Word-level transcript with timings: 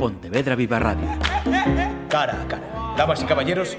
Pontevedra 0.00 0.56
Viva 0.56 0.78
Radio. 0.78 1.06
Cara 2.08 2.40
a 2.40 2.48
cara. 2.48 2.94
Damas 2.96 3.22
y 3.22 3.26
caballeros, 3.26 3.76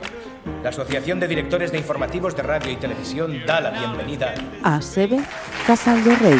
la 0.61 0.69
Asociación 0.69 1.19
de 1.19 1.27
Directores 1.27 1.71
de 1.71 1.79
Informativos 1.79 2.35
de 2.35 2.43
Radio 2.43 2.71
y 2.71 2.75
Televisión 2.75 3.41
da 3.47 3.59
la 3.59 3.71
bienvenida 3.71 4.35
a 4.61 4.79
Sebe 4.83 5.19
Casal 5.65 6.03
de 6.03 6.15
Rey. 6.17 6.39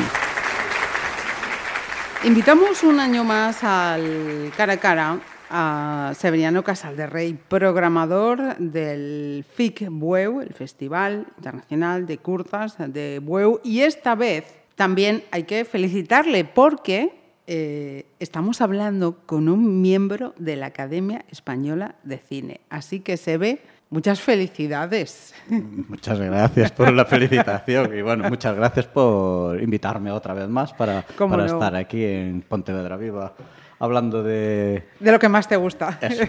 Invitamos 2.26 2.84
un 2.84 3.00
año 3.00 3.24
más 3.24 3.64
al 3.64 4.52
cara 4.56 4.74
a 4.74 4.78
cara 4.78 5.18
a 5.50 6.14
Severiano 6.16 6.64
Casal 6.64 6.96
de 6.96 7.08
Rey, 7.08 7.34
programador 7.34 8.58
del 8.58 9.44
FIC 9.52 9.88
Bueu, 9.90 10.42
el 10.42 10.54
Festival 10.54 11.26
Internacional 11.38 12.06
de 12.06 12.20
Curtas 12.20 12.76
de 12.78 13.20
Bueu, 13.20 13.60
y 13.64 13.82
esta 13.82 14.14
vez 14.14 14.46
también 14.76 15.24
hay 15.32 15.42
que 15.46 15.66
felicitarle 15.66 16.46
porque 16.46 17.21
eh, 17.48 18.06
estamos 18.20 18.62
hablando 18.62 19.18
con 19.26 19.50
un 19.50 19.82
miembro 19.82 20.34
de 20.38 20.56
la 20.56 20.68
Academia 20.68 21.26
Española 21.30 21.96
de 22.04 22.18
Cine. 22.18 22.62
Así 22.70 23.00
que 23.00 23.18
se 23.18 23.38
ve 23.38 23.60
Muchas 23.92 24.22
felicidades. 24.22 25.36
Muchas 25.50 26.18
gracias 26.18 26.72
por 26.72 26.94
la 26.94 27.04
felicitación 27.04 27.94
y 27.94 28.02
bueno, 28.02 28.30
muchas 28.30 28.56
gracias 28.56 28.88
por 28.88 29.62
invitarme 29.62 30.10
otra 30.12 30.34
vez 30.34 30.48
más 30.48 30.72
para, 30.72 31.02
para 31.18 31.46
estar 31.46 31.76
aquí 31.76 32.02
en 32.06 32.42
Pontevedra 32.42 32.96
Viva 32.96 33.34
hablando 33.80 34.24
de... 34.24 34.88
De 34.98 35.12
lo 35.12 35.20
que 35.20 35.28
más 35.28 35.46
te 35.46 35.58
gusta. 35.58 36.00
Eso, 36.00 36.24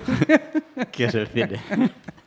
que 0.90 1.04
es 1.04 1.14
el 1.14 1.28
cine. 1.28 1.60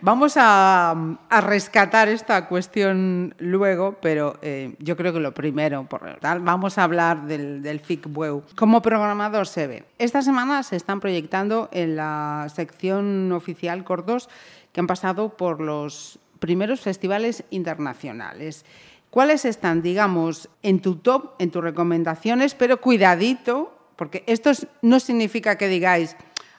Vamos 0.00 0.34
a, 0.36 0.94
rescatar 1.42 2.08
esta 2.08 2.46
cuestión 2.46 3.34
luego, 3.38 3.96
pero 4.00 4.38
eh, 4.42 4.74
yo 4.78 4.96
creo 4.96 5.12
que 5.12 5.20
lo 5.20 5.32
primero, 5.32 5.84
por 5.88 6.18
tal, 6.20 6.40
vamos 6.40 6.78
a 6.78 6.84
hablar 6.84 7.26
del, 7.26 7.62
del 7.62 7.80
FIC 7.80 8.06
Bueu. 8.08 8.42
Como 8.56 8.82
programador 8.82 9.46
se 9.46 9.66
ve. 9.66 9.84
Esta 9.98 10.22
semana 10.22 10.62
se 10.62 10.76
están 10.76 11.00
proyectando 11.00 11.68
en 11.72 11.96
la 11.96 12.46
sección 12.54 13.32
oficial 13.32 13.84
cortos 13.84 14.28
que 14.72 14.80
han 14.80 14.86
pasado 14.86 15.36
por 15.36 15.60
los 15.60 16.18
primeros 16.38 16.80
festivales 16.80 17.44
internacionales. 17.50 18.64
¿Cuáles 19.10 19.44
están, 19.44 19.82
digamos, 19.82 20.48
en 20.62 20.80
tu 20.80 20.96
top, 20.96 21.34
en 21.38 21.50
tus 21.50 21.62
recomendaciones? 21.62 22.54
Pero 22.54 22.80
cuidadito, 22.80 23.76
porque 23.96 24.22
esto 24.26 24.50
no 24.82 25.00
significa 25.00 25.56
que 25.56 25.68
digáis, 25.68 26.16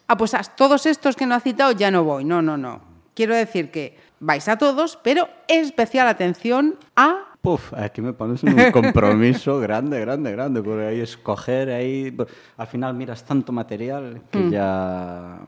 ah, 0.10 0.18
pues 0.18 0.34
a 0.34 0.44
todos 0.44 0.86
estos 0.86 1.16
que 1.16 1.26
no 1.26 1.36
ha 1.36 1.40
citado 1.40 1.72
ya 1.72 1.92
no 1.92 2.04
voy. 2.04 2.26
No, 2.26 2.42
no, 2.42 2.58
no. 2.58 2.82
Quiero 3.14 3.36
decir 3.36 3.72
que 3.72 3.98
vais 4.20 4.48
a 4.48 4.58
todos, 4.58 4.98
pero 5.02 5.30
especial 5.48 6.08
atención 6.08 6.78
a 6.96 7.26
Puf, 7.42 7.74
aquí 7.74 8.02
me 8.02 8.12
pones 8.12 8.44
un 8.44 8.54
compromiso 8.74 9.60
grande, 9.60 10.02
grande, 10.02 10.32
grande, 10.32 10.62
porque 10.62 10.88
ahí 10.88 11.00
escoger, 11.00 11.70
ahí... 11.70 12.14
Al 12.58 12.68
final 12.68 12.94
miras 12.96 13.24
tanto 13.24 13.54
material 13.54 14.24
que 14.30 14.40
mm. 14.40 14.52
ya, 14.52 15.40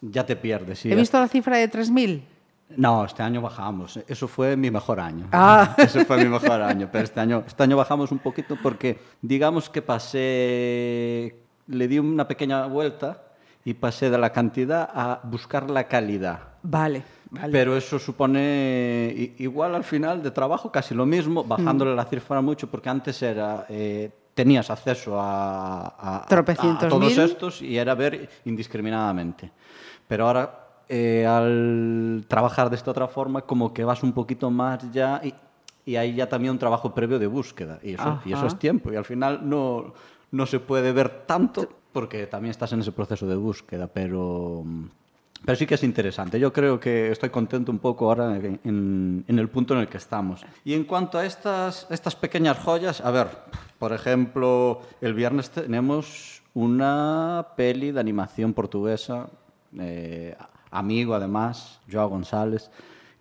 ya 0.00 0.26
te 0.26 0.34
pierdes. 0.34 0.84
He 0.84 0.96
visto 0.96 1.20
la 1.20 1.28
cifra 1.28 1.58
de 1.58 1.70
3.000. 1.70 2.22
No, 2.76 3.04
este 3.04 3.22
año 3.22 3.40
bajamos. 3.40 4.00
Eso 4.08 4.26
fue 4.26 4.56
mi 4.56 4.70
mejor 4.72 4.98
año. 4.98 5.28
Ah. 5.30 5.74
Eso 5.78 6.04
fue 6.04 6.16
mi 6.24 6.28
mejor 6.28 6.60
año. 6.60 6.88
Pero 6.90 7.04
este 7.04 7.20
año, 7.20 7.44
este 7.46 7.62
año 7.62 7.76
bajamos 7.76 8.10
un 8.10 8.18
poquito 8.18 8.56
porque, 8.60 8.98
digamos 9.20 9.70
que 9.70 9.80
pasé, 9.80 11.36
le 11.68 11.88
di 11.88 12.00
una 12.00 12.26
pequeña 12.26 12.66
vuelta 12.66 13.22
y 13.64 13.74
pasé 13.74 14.10
de 14.10 14.18
la 14.18 14.30
cantidad 14.30 14.88
a 14.92 15.20
buscar 15.24 15.70
la 15.70 15.84
calidad. 15.84 16.40
Vale. 16.62 17.02
Vale. 17.30 17.50
Pero 17.50 17.76
eso 17.76 17.98
supone 17.98 19.34
igual 19.38 19.74
al 19.74 19.84
final 19.84 20.22
de 20.22 20.30
trabajo 20.30 20.70
casi 20.70 20.94
lo 20.94 21.06
mismo, 21.06 21.42
bajándole 21.44 21.92
mm. 21.92 21.96
la 21.96 22.04
cifra 22.04 22.42
mucho, 22.42 22.70
porque 22.70 22.90
antes 22.90 23.22
era 23.22 23.64
eh, 23.70 24.10
tenías 24.34 24.68
acceso 24.70 25.18
a, 25.18 26.26
a, 26.26 26.88
todos 26.88 27.16
estos 27.16 27.62
y 27.62 27.78
era 27.78 27.94
ver 27.94 28.28
indiscriminadamente. 28.44 29.50
Pero 30.06 30.26
ahora 30.26 30.62
eh, 30.88 31.24
al 31.26 32.26
trabajar 32.28 32.68
de 32.68 32.76
esta 32.76 32.90
otra 32.90 33.08
forma, 33.08 33.40
como 33.40 33.72
que 33.72 33.82
vas 33.82 34.02
un 34.02 34.12
poquito 34.12 34.50
más 34.50 34.90
ya 34.92 35.22
y, 35.24 35.32
y 35.86 35.96
hay 35.96 36.14
ya 36.14 36.28
también 36.28 36.52
un 36.52 36.58
trabajo 36.58 36.92
previo 36.92 37.18
de 37.18 37.26
búsqueda. 37.26 37.78
Y 37.82 37.94
eso, 37.94 38.20
y 38.26 38.32
eso 38.34 38.46
es 38.46 38.58
tiempo. 38.58 38.92
Y 38.92 38.96
al 38.96 39.06
final 39.06 39.40
no, 39.48 39.94
no 40.32 40.46
se 40.46 40.58
puede 40.58 40.92
ver 40.92 41.24
tanto 41.26 41.68
porque 41.92 42.26
también 42.26 42.50
estás 42.50 42.72
en 42.72 42.80
ese 42.80 42.90
proceso 42.90 43.26
de 43.26 43.36
búsqueda, 43.36 43.86
pero, 43.86 44.64
pero 45.44 45.56
sí 45.56 45.66
que 45.66 45.76
es 45.76 45.84
interesante. 45.84 46.40
Yo 46.40 46.52
creo 46.52 46.80
que 46.80 47.12
estoy 47.12 47.30
contento 47.30 47.70
un 47.70 47.78
poco 47.78 48.06
ahora 48.06 48.36
en, 48.36 49.24
en, 49.26 49.38
el 49.38 49.48
punto 49.48 49.74
en 49.74 49.80
el 49.80 49.88
que 49.88 49.98
estamos. 49.98 50.44
Y 50.64 50.74
en 50.74 50.84
cuanto 50.84 51.18
a 51.18 51.26
estas, 51.26 51.86
estas 51.90 52.16
pequeñas 52.16 52.58
joyas, 52.58 53.00
a 53.00 53.10
ver, 53.10 53.28
por 53.78 53.92
ejemplo, 53.92 54.80
el 55.00 55.14
viernes 55.14 55.50
tenemos 55.50 56.42
una 56.54 57.48
peli 57.56 57.92
de 57.92 58.00
animación 58.00 58.54
portuguesa 58.54 59.28
eh, 59.78 60.36
amigo 60.70 61.14
además, 61.14 61.80
Joao 61.90 62.08
González, 62.08 62.70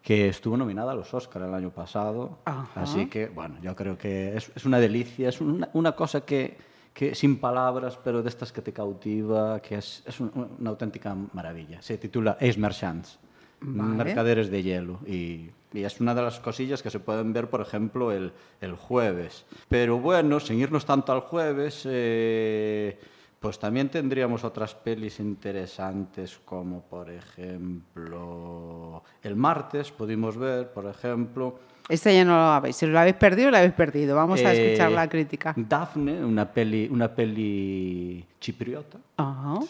que 0.01 0.29
estuvo 0.29 0.57
nominada 0.57 0.93
a 0.93 0.95
los 0.95 1.13
Oscars 1.13 1.45
el 1.45 1.53
año 1.53 1.69
pasado. 1.69 2.39
Así 2.75 3.07
que, 3.07 3.27
bueno, 3.27 3.57
yo 3.61 3.75
creo 3.75 3.97
que 3.97 4.35
es, 4.35 4.51
es 4.55 4.65
una 4.65 4.79
delicia, 4.79 5.29
es 5.29 5.41
una, 5.41 5.69
una 5.73 5.91
cosa 5.93 6.21
que, 6.21 6.57
que, 6.93 7.15
sin 7.15 7.37
palabras, 7.37 7.97
pero 8.03 8.21
de 8.21 8.29
estas 8.29 8.51
que 8.51 8.61
te 8.61 8.73
cautiva, 8.73 9.61
que 9.61 9.75
es, 9.75 10.03
es 10.05 10.19
un, 10.19 10.31
una 10.59 10.69
auténtica 10.69 11.15
maravilla. 11.33 11.81
Se 11.81 11.97
titula 11.97 12.37
Ace 12.39 12.57
Merchants, 12.57 13.19
vale. 13.61 14.03
Mercaderes 14.03 14.49
de 14.49 14.63
Hielo, 14.63 14.99
y, 15.05 15.49
y, 15.73 15.83
es 15.83 15.99
una 15.99 16.13
de 16.13 16.21
las 16.21 16.39
cosillas 16.39 16.81
que 16.81 16.89
se 16.89 16.99
pueden 16.99 17.33
ver, 17.33 17.49
por 17.49 17.61
ejemplo, 17.61 18.11
el, 18.11 18.33
el 18.59 18.75
jueves. 18.75 19.45
Pero 19.67 19.99
bueno, 19.99 20.39
sin 20.39 20.59
irnos 20.59 20.85
tanto 20.85 21.11
al 21.11 21.21
jueves... 21.21 21.83
Eh, 21.85 22.99
pues 23.41 23.57
también 23.57 23.89
tendríamos 23.89 24.43
otras 24.43 24.75
pelis 24.75 25.19
interesantes 25.19 26.39
como 26.45 26.81
por 26.83 27.09
ejemplo 27.09 29.01
el 29.23 29.35
martes 29.35 29.91
pudimos 29.91 30.37
ver, 30.37 30.71
por 30.71 30.85
ejemplo... 30.85 31.57
Este 31.89 32.13
ya 32.15 32.23
no 32.23 32.35
lo 32.35 32.43
habéis. 32.43 32.75
Si 32.75 32.85
lo 32.85 32.99
habéis 32.99 33.15
perdido, 33.15 33.51
lo 33.51 33.57
habéis 33.57 33.73
perdido. 33.73 34.15
Vamos 34.15 34.39
a 34.41 34.53
eh, 34.53 34.65
escuchar 34.65 34.91
la 34.91 35.09
crítica. 35.09 35.53
Daphne, 35.55 36.23
una 36.23 36.45
peli, 36.45 36.87
una 36.89 37.13
peli 37.13 38.25
chipriota, 38.39 38.97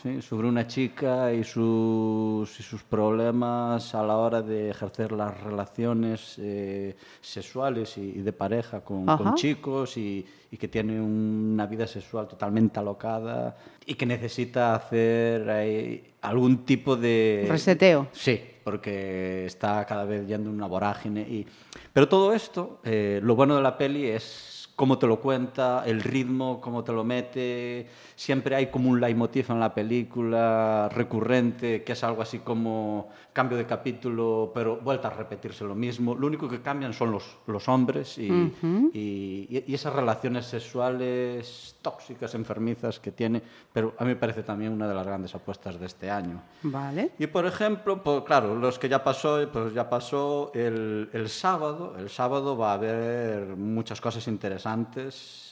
¿sí? 0.01 0.21
sobre 0.21 0.47
una 0.47 0.66
chica 0.66 1.33
y 1.33 1.44
sus, 1.44 2.59
y 2.59 2.63
sus 2.63 2.83
problemas 2.83 3.94
a 3.94 4.03
la 4.03 4.16
hora 4.16 4.41
de 4.41 4.69
ejercer 4.69 5.11
las 5.11 5.41
relaciones 5.41 6.35
eh, 6.39 6.95
sexuales 7.19 7.97
y, 7.97 8.19
y, 8.19 8.21
de 8.21 8.31
pareja 8.31 8.79
con, 8.81 9.05
con 9.05 9.35
chicos 9.35 9.97
y, 9.97 10.25
y 10.51 10.57
que 10.57 10.67
tiene 10.67 11.01
una 11.01 11.66
vida 11.66 11.88
sexual 11.88 12.27
totalmente 12.27 12.79
alocada 12.79 13.57
y 13.85 13.95
que 13.95 14.05
necesita 14.05 14.75
hacer 14.75 15.45
eh, 15.50 16.13
algún 16.21 16.66
tipo 16.66 16.95
de... 16.95 17.45
Reseteo. 17.50 18.07
Sí, 18.11 18.39
porque 18.63 19.45
está 19.45 19.85
cada 19.85 20.05
vez 20.05 20.27
yendo 20.27 20.49
en 20.49 20.55
una 20.55 20.67
vorágine. 20.67 21.22
Y... 21.22 21.47
Pero 21.94 22.07
todo 22.07 22.33
esto, 22.33 22.79
eh, 22.83 23.19
lo 23.23 23.35
bueno 23.35 23.55
de 23.55 23.61
la 23.61 23.77
peli 23.77 24.07
es 24.07 24.60
cómo 24.75 24.97
te 24.97 25.07
lo 25.07 25.19
cuenta, 25.19 25.83
el 25.85 26.01
ritmo, 26.01 26.59
cómo 26.61 26.83
te 26.83 26.91
lo 26.91 27.03
mete. 27.03 27.87
Siempre 28.15 28.55
hay 28.55 28.67
como 28.67 28.89
un 28.89 28.99
leitmotiv 28.99 29.51
en 29.51 29.59
la 29.59 29.73
película 29.73 30.89
recurrente, 30.89 31.83
que 31.83 31.93
es 31.93 32.03
algo 32.03 32.21
así 32.21 32.39
como 32.39 33.09
cambio 33.33 33.57
de 33.57 33.65
capítulo, 33.65 34.51
pero 34.53 34.77
vuelta 34.77 35.07
a 35.07 35.11
repetirse 35.11 35.63
lo 35.63 35.75
mismo. 35.75 36.15
Lo 36.15 36.27
único 36.27 36.49
que 36.49 36.61
cambian 36.61 36.93
son 36.93 37.11
los, 37.11 37.37
los 37.47 37.67
hombres 37.69 38.17
y, 38.17 38.29
uh 38.29 38.51
-huh. 38.61 38.91
y, 38.93 39.63
y, 39.67 39.73
esas 39.73 39.93
relaciones 39.93 40.45
sexuales 40.45 41.75
tóxicas, 41.81 42.35
enfermizas 42.35 42.99
que 42.99 43.11
tiene, 43.11 43.41
pero 43.71 43.93
a 43.97 44.03
mí 44.03 44.09
me 44.09 44.15
parece 44.15 44.43
también 44.43 44.73
una 44.73 44.88
de 44.88 44.93
las 44.93 45.05
grandes 45.05 45.33
apuestas 45.33 45.79
de 45.79 45.85
este 45.85 46.09
año. 46.09 46.41
Vale. 46.63 47.11
Y 47.19 47.27
por 47.27 47.45
ejemplo, 47.45 48.03
pues, 48.03 48.23
claro, 48.23 48.55
los 48.55 48.77
que 48.77 48.89
ya 48.89 49.03
pasó, 49.03 49.47
pues 49.51 49.73
ya 49.73 49.89
pasó 49.89 50.51
el, 50.53 51.09
el 51.13 51.29
sábado. 51.29 51.95
El 51.97 52.09
sábado 52.09 52.57
va 52.57 52.71
a 52.71 52.73
haber 52.73 53.55
muchas 53.55 54.01
cosas 54.01 54.27
interesantes, 54.27 54.70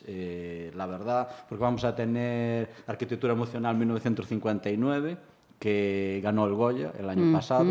eh, 0.08 0.72
la 0.76 0.86
verdad, 0.86 1.28
porque 1.48 1.64
vamos 1.64 1.84
a 1.84 1.96
tener 1.96 2.70
Arquitectura 2.88 3.34
Emocional 3.34 3.76
1959 3.76 5.18
que 5.60 6.22
ganó 6.24 6.46
el 6.46 6.54
Goya 6.54 6.94
el 6.98 7.10
año 7.10 7.26
mm 7.26 7.30
-hmm. 7.30 7.34
pasado. 7.34 7.66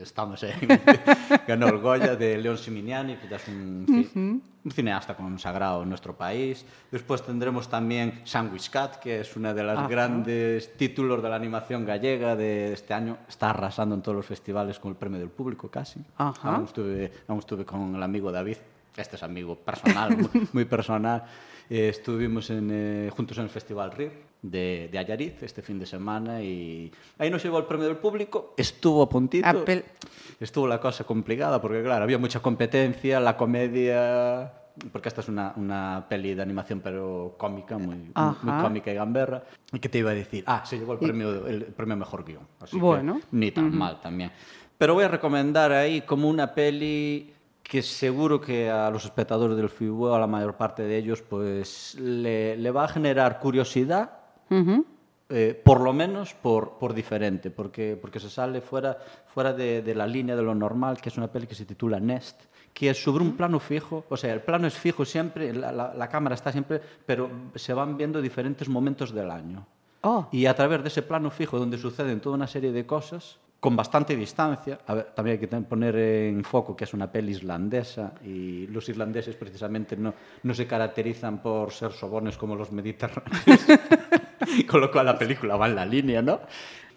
Estamos 0.00 0.42
en, 0.42 0.52
ganó 1.48 1.68
el 1.68 1.78
Goya 1.78 2.16
de 2.16 2.38
León 2.38 2.56
Siminiani, 2.56 3.16
que 3.16 3.28
ya 3.28 3.36
es 3.36 3.48
un, 3.48 3.82
mm 3.82 3.86
-hmm. 3.86 4.40
un 4.64 4.70
cineasta 4.70 5.14
consagrado 5.14 5.82
en 5.82 5.88
nuestro 5.88 6.14
país. 6.14 6.64
Después 6.90 7.22
tendremos 7.22 7.68
también 7.68 8.20
Sandwich 8.24 8.70
Cat, 8.70 8.96
que 8.96 9.20
es 9.20 9.36
una 9.36 9.52
de 9.52 9.62
las 9.62 9.78
Ajá. 9.78 9.88
grandes 9.88 10.76
títulos 10.76 11.22
de 11.22 11.28
la 11.28 11.36
animación 11.36 11.84
gallega 11.84 12.36
de 12.36 12.72
este 12.72 12.94
año. 12.94 13.18
Está 13.28 13.50
arrasando 13.50 13.94
en 13.94 14.02
todos 14.02 14.16
los 14.16 14.26
festivales 14.26 14.78
con 14.78 14.90
el 14.92 14.96
premio 14.96 15.18
del 15.18 15.30
público 15.30 15.68
casi. 15.68 16.00
Ajá. 16.16 16.54
Aún, 16.54 16.64
estuve, 16.64 17.12
aún 17.28 17.38
estuve 17.38 17.64
con 17.64 17.94
el 17.94 18.02
amigo 18.02 18.32
David, 18.32 18.56
este 18.96 19.16
es 19.16 19.22
amigo 19.22 19.56
personal, 19.56 20.16
muy, 20.32 20.48
muy 20.52 20.64
personal. 20.64 21.24
Eh, 21.68 21.88
estuvimos 21.88 22.50
en, 22.50 22.70
eh, 22.72 23.10
juntos 23.14 23.38
en 23.38 23.44
el 23.44 23.50
Festival 23.50 23.92
RIR 23.92 24.12
de, 24.42 24.88
de 24.92 24.98
Ayariz 24.98 25.42
este 25.42 25.62
fin 25.62 25.78
de 25.78 25.86
semana 25.86 26.42
y 26.42 26.92
ahí 27.18 27.30
nos 27.30 27.42
llevó 27.42 27.58
el 27.58 27.64
premio 27.64 27.86
del 27.86 27.96
público, 27.96 28.54
estuvo 28.56 29.02
a 29.02 29.08
puntito, 29.08 29.48
Apple. 29.48 29.84
estuvo 30.38 30.66
la 30.66 30.78
cosa 30.78 31.04
complicada 31.04 31.60
porque 31.62 31.82
claro, 31.82 32.04
había 32.04 32.18
mucha 32.18 32.40
competencia, 32.40 33.18
la 33.20 33.36
comedia 33.36 34.52
porque 34.92 35.08
esta 35.08 35.20
es 35.20 35.28
una, 35.28 35.52
una 35.56 36.04
peli 36.08 36.34
de 36.34 36.42
animación 36.42 36.80
pero 36.80 37.34
cómica, 37.38 37.78
muy, 37.78 37.96
muy 37.96 38.62
cómica 38.62 38.90
y 38.90 38.94
gamberra, 38.94 39.44
y 39.72 39.78
que 39.78 39.88
te 39.88 39.98
iba 39.98 40.10
a 40.10 40.14
decir, 40.14 40.44
ah, 40.46 40.62
se 40.64 40.78
llevó 40.78 40.94
el 40.94 40.98
premio, 40.98 41.46
el 41.46 41.64
premio 41.66 41.96
Mejor 41.96 42.24
Guión, 42.24 42.46
así 42.60 42.78
bueno. 42.78 43.20
que 43.20 43.26
ni 43.32 43.50
tan 43.50 43.76
mal 43.76 44.00
también. 44.00 44.32
Pero 44.76 44.94
voy 44.94 45.04
a 45.04 45.08
recomendar 45.08 45.72
ahí 45.72 46.00
como 46.00 46.28
una 46.28 46.52
peli 46.52 47.33
que 47.64 47.82
seguro 47.82 48.40
que 48.40 48.70
a 48.70 48.90
los 48.90 49.04
espectadores 49.04 49.56
del 49.56 49.70
FIBO, 49.70 50.14
a 50.14 50.18
la 50.20 50.26
mayor 50.26 50.54
parte 50.54 50.82
de 50.82 50.96
ellos, 50.98 51.22
pues 51.22 51.96
le, 51.98 52.56
le 52.56 52.70
va 52.70 52.84
a 52.84 52.88
generar 52.88 53.40
curiosidad, 53.40 54.10
eh, 55.30 55.60
por 55.64 55.80
lo 55.80 55.92
menos 55.94 56.34
por, 56.34 56.78
por 56.78 56.92
diferente, 56.92 57.50
porque, 57.50 57.98
porque 58.00 58.20
se 58.20 58.28
sale 58.28 58.60
fuera, 58.60 58.98
fuera 59.26 59.54
de, 59.54 59.82
de, 59.82 59.94
la 59.94 60.06
línea 60.06 60.36
de 60.36 60.42
lo 60.42 60.54
normal, 60.54 61.00
que 61.00 61.08
es 61.08 61.16
una 61.16 61.28
peli 61.32 61.46
que 61.46 61.54
se 61.54 61.64
titula 61.64 61.98
Nest, 61.98 62.42
que 62.74 62.90
es 62.90 63.02
sobre 63.02 63.24
un 63.24 63.34
plano 63.34 63.58
fijo, 63.58 64.04
o 64.10 64.16
sea, 64.16 64.34
el 64.34 64.42
plano 64.42 64.66
es 64.66 64.74
fijo 64.74 65.06
siempre, 65.06 65.54
la, 65.54 65.72
la, 65.72 65.94
la 65.94 66.08
cámara 66.08 66.34
está 66.34 66.52
siempre, 66.52 66.80
pero 67.06 67.30
se 67.54 67.72
van 67.72 67.96
viendo 67.96 68.20
diferentes 68.20 68.68
momentos 68.68 69.12
del 69.14 69.30
año. 69.30 69.66
Oh. 70.02 70.28
Y 70.30 70.44
a 70.44 70.54
través 70.54 70.82
de 70.82 70.88
ese 70.88 71.00
plano 71.00 71.30
fijo 71.30 71.58
donde 71.58 71.78
suceden 71.78 72.20
toda 72.20 72.36
una 72.36 72.46
serie 72.46 72.72
de 72.72 72.84
cosas, 72.84 73.38
con 73.64 73.76
bastante 73.76 74.14
distancia. 74.14 74.76
También 74.76 75.40
hay 75.40 75.48
que 75.48 75.48
poner 75.62 75.96
en 75.96 76.44
foco 76.44 76.76
que 76.76 76.84
es 76.84 76.92
una 76.92 77.10
peli 77.10 77.32
islandesa 77.32 78.12
y 78.22 78.66
los 78.66 78.86
irlandeses 78.90 79.36
precisamente 79.36 79.96
no, 79.96 80.12
no 80.42 80.52
se 80.52 80.66
caracterizan 80.66 81.40
por 81.40 81.72
ser 81.72 81.92
sobones 81.92 82.36
como 82.36 82.56
los 82.56 82.70
mediterráneos, 82.72 83.64
con 84.68 84.82
lo 84.82 84.90
cual 84.90 85.06
la 85.06 85.18
película 85.18 85.56
va 85.56 85.66
en 85.66 85.76
la 85.76 85.86
línea, 85.86 86.20
¿no? 86.20 86.40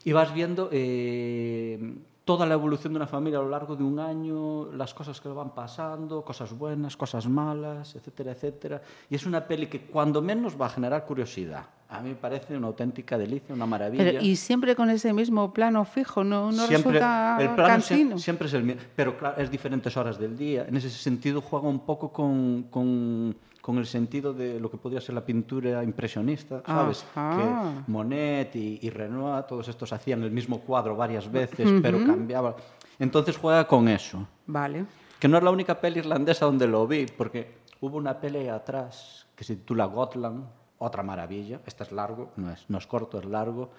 Y 0.04 0.12
vas 0.12 0.34
viendo 0.34 0.68
eh, 0.74 1.80
toda 2.26 2.46
la 2.46 2.56
evolución 2.56 2.92
de 2.92 2.98
una 2.98 3.08
familia 3.08 3.40
a 3.40 3.44
lo 3.44 3.50
largo 3.50 3.78
de 3.78 3.86
un 3.86 3.98
año, 3.98 4.70
las 4.74 4.94
cosas 4.94 5.22
que 5.22 5.30
van 5.30 5.56
pasando, 5.56 6.26
cosas 6.26 6.52
buenas, 6.52 6.98
cosas 6.98 7.30
malas, 7.30 7.96
etcétera, 7.96 8.34
etcétera. 8.34 8.82
Y 9.10 9.16
es 9.16 9.26
una 9.26 9.48
peli 9.48 9.68
que 9.68 9.84
cuando 9.84 10.22
menos 10.22 10.60
va 10.60 10.66
a 10.66 10.70
generar 10.72 11.06
curiosidad. 11.06 11.77
A 11.90 12.02
mí 12.02 12.10
me 12.10 12.16
parece 12.16 12.58
una 12.58 12.68
auténtica 12.68 13.18
delicia, 13.18 13.56
una 13.56 13.66
maravilla. 13.66 14.04
Pero, 14.04 14.22
y 14.22 14.36
siempre 14.36 14.76
con 14.76 14.90
ese 14.90 15.14
mismo 15.14 15.54
plano 15.54 15.86
fijo, 15.86 16.24
no, 16.24 16.52
no 16.52 16.68
siempre, 16.68 17.00
resulta 17.00 17.38
el 17.40 17.50
plano 17.56 17.82
siempre, 17.82 18.20
siempre, 18.20 18.48
es 18.48 18.54
el 18.56 18.64
mismo, 18.64 18.82
pero 18.94 19.18
claro, 19.18 19.42
es 19.42 19.50
diferentes 19.50 19.96
horas 19.96 20.20
del 20.20 20.38
día. 20.38 20.66
En 20.68 20.76
ese 20.76 20.90
sentido 20.90 21.40
juega 21.40 21.70
un 21.70 21.80
poco 21.80 22.12
con, 22.12 22.64
con, 22.70 23.34
con 23.62 23.78
el 23.78 23.86
sentido 23.86 24.34
de 24.34 24.60
lo 24.60 24.70
que 24.70 24.76
podría 24.76 25.00
ser 25.00 25.16
la 25.16 25.24
pintura 25.24 25.82
impresionista, 25.82 26.62
¿sabes? 26.66 27.06
Ajá. 27.16 27.38
Que 27.86 27.92
Monet 27.92 28.54
y, 28.58 28.80
y, 28.82 28.90
Renoir, 28.90 29.44
todos 29.44 29.70
estos 29.70 29.94
hacían 29.94 30.24
el 30.24 30.32
mismo 30.32 30.60
cuadro 30.60 30.96
varias 30.96 31.32
veces, 31.32 31.66
uh 31.66 31.76
-huh. 31.76 31.82
pero 31.82 32.06
cambiaba. 32.06 32.58
Entonces 33.00 33.38
juega 33.38 33.66
con 33.66 33.88
eso. 33.88 34.28
Vale. 34.46 34.86
Que 35.20 35.28
no 35.30 35.38
es 35.38 35.44
la 35.44 35.52
única 35.52 35.80
peli 35.80 36.00
irlandesa 36.00 36.46
donde 36.46 36.68
lo 36.68 36.86
vi, 36.86 37.06
porque 37.06 37.60
hubo 37.80 37.98
una 37.98 38.20
peli 38.20 38.50
atrás 38.50 39.26
que 39.36 39.44
se 39.44 39.56
titula 39.56 39.86
Gotland, 39.86 40.44
otra 40.80 41.04
maravilla. 41.04 41.60
Este 41.66 41.84
es 41.84 41.92
largo, 41.92 42.32
no 42.38 42.52
es, 42.52 42.66
no 42.70 42.78
es 42.78 42.88
corto, 42.88 43.20
es 43.20 43.26
largo, 43.26 43.70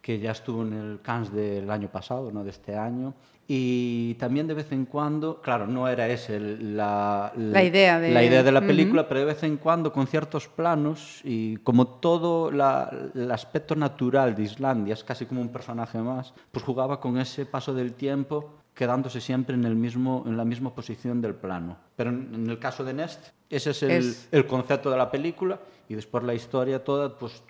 que 0.00 0.18
ya 0.18 0.32
estuvo 0.32 0.62
en 0.62 0.72
el 0.72 1.00
Cannes 1.02 1.32
del 1.32 1.70
año 1.70 1.88
pasado, 1.88 2.30
no 2.30 2.44
de 2.44 2.50
este 2.50 2.76
año. 2.76 3.14
Y 3.48 4.14
también 4.14 4.48
de 4.48 4.54
vez 4.54 4.72
en 4.72 4.86
cuando, 4.86 5.40
claro, 5.40 5.68
no 5.68 5.86
era 5.86 6.08
ese 6.08 6.40
la, 6.40 7.32
la, 7.36 7.52
la 7.52 7.64
idea, 7.64 8.00
de... 8.00 8.10
la 8.10 8.24
idea 8.24 8.42
de 8.42 8.50
la 8.50 8.60
película, 8.60 9.02
uh 9.02 9.04
-huh. 9.04 9.08
pero 9.08 9.20
de 9.20 9.26
vez 9.26 9.42
en 9.44 9.56
cuando 9.56 9.92
con 9.92 10.08
ciertos 10.08 10.48
planos 10.48 11.20
y 11.22 11.56
como 11.58 11.86
todo 11.86 12.50
la, 12.50 12.90
el 13.14 13.30
aspecto 13.30 13.76
natural 13.76 14.34
de 14.34 14.42
Islandia, 14.42 14.94
es 14.94 15.04
casi 15.04 15.26
como 15.26 15.40
un 15.40 15.50
personaje 15.50 15.98
más, 15.98 16.34
pues 16.50 16.64
jugaba 16.64 16.98
con 16.98 17.18
ese 17.18 17.46
paso 17.46 17.72
del 17.72 17.92
tiempo 17.94 18.50
quedándose 18.74 19.20
siempre 19.20 19.54
en, 19.54 19.64
el 19.64 19.74
mismo, 19.74 20.24
en 20.26 20.36
la 20.36 20.44
misma 20.44 20.74
posición 20.74 21.22
del 21.22 21.34
plano. 21.34 21.76
Pero 21.96 22.10
en, 22.10 22.34
en 22.34 22.50
el 22.50 22.58
caso 22.58 22.84
de 22.84 22.92
Nest, 22.92 23.28
ese 23.48 23.70
es 23.70 23.82
el, 23.82 23.90
es 23.90 24.28
el, 24.32 24.46
concepto 24.46 24.90
de 24.90 24.98
la 24.98 25.10
película 25.10 25.58
y 25.88 25.94
después 25.94 26.24
la 26.24 26.34
historia 26.34 26.82
toda, 26.82 27.16
pues 27.16 27.42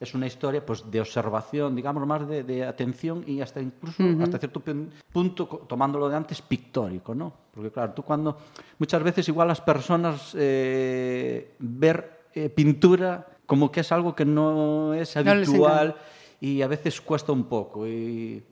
es 0.00 0.14
una 0.14 0.26
historia 0.26 0.64
pues, 0.64 0.88
de 0.90 1.00
observación, 1.00 1.74
digamos, 1.74 2.06
más 2.06 2.28
de, 2.28 2.44
de 2.44 2.64
atención 2.64 3.24
y 3.26 3.40
hasta 3.40 3.60
incluso, 3.60 4.02
uh 4.02 4.06
-huh. 4.06 4.22
hasta 4.22 4.38
cierto 4.38 4.62
punto, 5.12 5.46
tomándolo 5.66 6.08
de 6.08 6.16
antes, 6.16 6.40
pictórico, 6.40 7.14
¿no? 7.14 7.32
Porque 7.54 7.70
claro, 7.70 7.92
tú 7.92 8.02
cuando, 8.02 8.36
muchas 8.78 9.02
veces 9.02 9.28
igual 9.28 9.48
las 9.48 9.60
personas 9.60 10.34
eh, 10.38 11.54
ver 11.58 12.28
eh, 12.34 12.48
pintura 12.48 13.26
como 13.46 13.72
que 13.72 13.80
es 13.80 13.90
algo 13.90 14.14
que 14.14 14.24
no 14.24 14.94
es 14.94 15.16
habitual 15.16 15.88
no 15.88 15.94
y 16.40 16.62
a 16.62 16.68
veces 16.68 17.00
cuesta 17.00 17.32
un 17.32 17.44
poco 17.44 17.86
y 17.86 18.42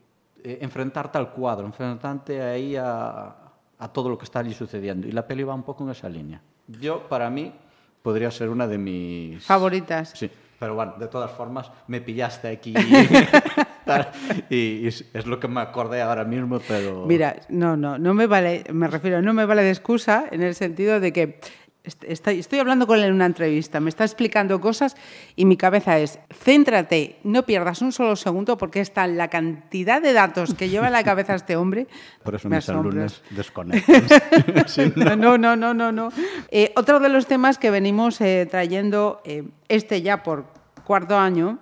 eh, 0.43 0.57
enfrentarte 0.61 1.17
al 1.17 1.31
cuadro, 1.31 1.65
enfrentarte 1.67 2.41
ahí 2.41 2.75
a, 2.75 3.35
a 3.79 3.87
todo 3.93 4.09
lo 4.09 4.17
que 4.17 4.25
está 4.25 4.39
allí 4.39 4.53
sucediendo. 4.53 5.07
Y 5.07 5.11
la 5.11 5.25
peli 5.25 5.43
va 5.43 5.53
un 5.53 5.63
poco 5.63 5.83
en 5.83 5.91
esa 5.91 6.09
línea. 6.09 6.41
Yo, 6.67 7.07
para 7.07 7.29
mí, 7.29 7.53
podría 8.01 8.31
ser 8.31 8.49
una 8.49 8.67
de 8.67 8.77
mis... 8.77 9.43
Favoritas. 9.43 10.11
Sí, 10.15 10.29
pero 10.59 10.75
bueno, 10.75 10.95
de 10.99 11.07
todas 11.07 11.31
formas, 11.31 11.71
me 11.87 12.01
pillaste 12.01 12.47
aquí 12.47 12.73
y, 14.49 14.55
y, 14.55 14.87
es 14.87 15.25
lo 15.25 15.39
que 15.39 15.47
me 15.47 15.61
acordé 15.61 16.01
ahora 16.01 16.23
mismo, 16.25 16.59
pero... 16.67 17.05
Mira, 17.05 17.35
no, 17.49 17.77
no, 17.77 17.97
no 17.97 18.13
me 18.13 18.27
vale, 18.27 18.63
me 18.71 18.87
refiero, 18.87 19.21
no 19.21 19.33
me 19.33 19.45
vale 19.45 19.63
de 19.63 19.69
excusa 19.69 20.25
en 20.31 20.41
el 20.41 20.55
sentido 20.55 20.99
de 20.99 21.13
que 21.13 21.39
Estoy, 21.87 22.39
estoy, 22.39 22.59
hablando 22.59 22.85
con 22.85 22.97
él 22.97 23.05
en 23.05 23.13
una 23.13 23.25
entrevista, 23.25 23.79
me 23.79 23.89
está 23.89 24.03
explicando 24.03 24.59
cosas 24.59 24.97
y 25.37 25.45
mi 25.45 25.55
cabeza 25.55 25.97
es, 25.99 26.19
céntrate, 26.37 27.17
no 27.23 27.43
pierdas 27.43 27.81
un 27.81 27.93
solo 27.93 28.17
segundo 28.17 28.57
porque 28.57 28.81
está 28.81 29.07
la 29.07 29.29
cantidad 29.29 30.01
de 30.01 30.11
datos 30.11 30.53
que 30.53 30.67
lleva 30.67 30.87
en 30.87 30.93
la 30.93 31.05
cabeza 31.05 31.33
este 31.33 31.55
hombre. 31.55 31.87
Por 32.23 32.35
eso 32.35 32.49
mis 32.49 32.67
alumnos 32.67 33.23
desconectan. 33.29 34.03
sí, 34.67 34.91
no. 34.97 35.15
no, 35.15 35.37
no, 35.37 35.55
no, 35.55 35.73
no. 35.73 35.91
no. 35.93 36.09
Eh, 36.51 36.73
otro 36.75 36.99
de 36.99 37.07
los 37.07 37.25
temas 37.25 37.57
que 37.57 37.71
venimos 37.71 38.19
eh, 38.19 38.45
trayendo, 38.51 39.21
eh, 39.23 39.43
este 39.69 40.01
ya 40.01 40.23
por 40.23 40.45
cuarto 40.83 41.17
año, 41.17 41.59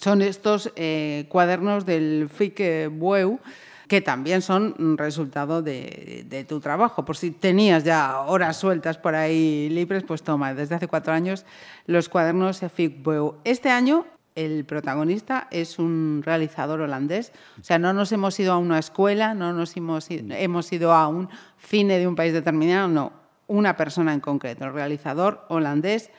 son 0.00 0.22
estos 0.22 0.72
cuadernos 1.28 1.86
del 1.86 2.28
FIC 2.30 2.90
Bueu, 2.90 3.40
que 3.88 4.00
también 4.00 4.42
son 4.42 4.96
resultado 4.98 5.62
de, 5.62 6.24
de, 6.28 6.44
tu 6.44 6.60
trabajo. 6.60 7.04
Por 7.04 7.16
si 7.16 7.30
tenías 7.30 7.84
ya 7.84 8.20
horas 8.20 8.56
sueltas 8.56 8.98
por 8.98 9.14
ahí 9.14 9.68
libres, 9.70 10.02
pues 10.04 10.22
toma, 10.22 10.54
desde 10.54 10.74
hace 10.74 10.88
cuatro 10.88 11.12
años 11.12 11.44
los 11.86 12.08
cuadernos 12.08 12.60
Ficbueu. 12.74 13.36
Este 13.44 13.70
año 13.70 14.06
el 14.36 14.64
protagonista 14.64 15.48
es 15.50 15.78
un 15.78 16.22
realizador 16.24 16.82
holandés, 16.82 17.32
o 17.58 17.64
sea, 17.64 17.78
no 17.78 17.92
nos 17.92 18.12
hemos 18.12 18.38
ido 18.38 18.52
a 18.52 18.58
una 18.58 18.78
escuela, 18.78 19.34
no 19.34 19.52
nos 19.52 19.76
hemos 19.76 20.10
ido, 20.10 20.34
hemos 20.34 20.70
ido 20.72 20.92
a 20.92 21.08
un 21.08 21.28
cine 21.58 21.98
de 21.98 22.06
un 22.06 22.14
país 22.14 22.34
determinado, 22.34 22.86
no, 22.86 23.12
una 23.46 23.76
persona 23.76 24.12
en 24.12 24.20
concreto, 24.20 24.66
el 24.66 24.74
realizador 24.74 25.46
holandés 25.48 26.10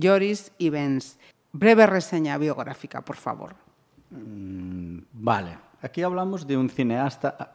Joris 0.00 0.52
Ivens. 0.58 1.18
Breve 1.52 1.86
reseña 1.86 2.38
biográfica, 2.38 3.02
por 3.02 3.16
favor. 3.16 3.54
Mm, 4.10 4.98
vale. 5.12 5.65
Aquí 5.86 6.02
hablamos 6.02 6.48
de 6.48 6.56
un 6.56 6.68
cineasta 6.68 7.52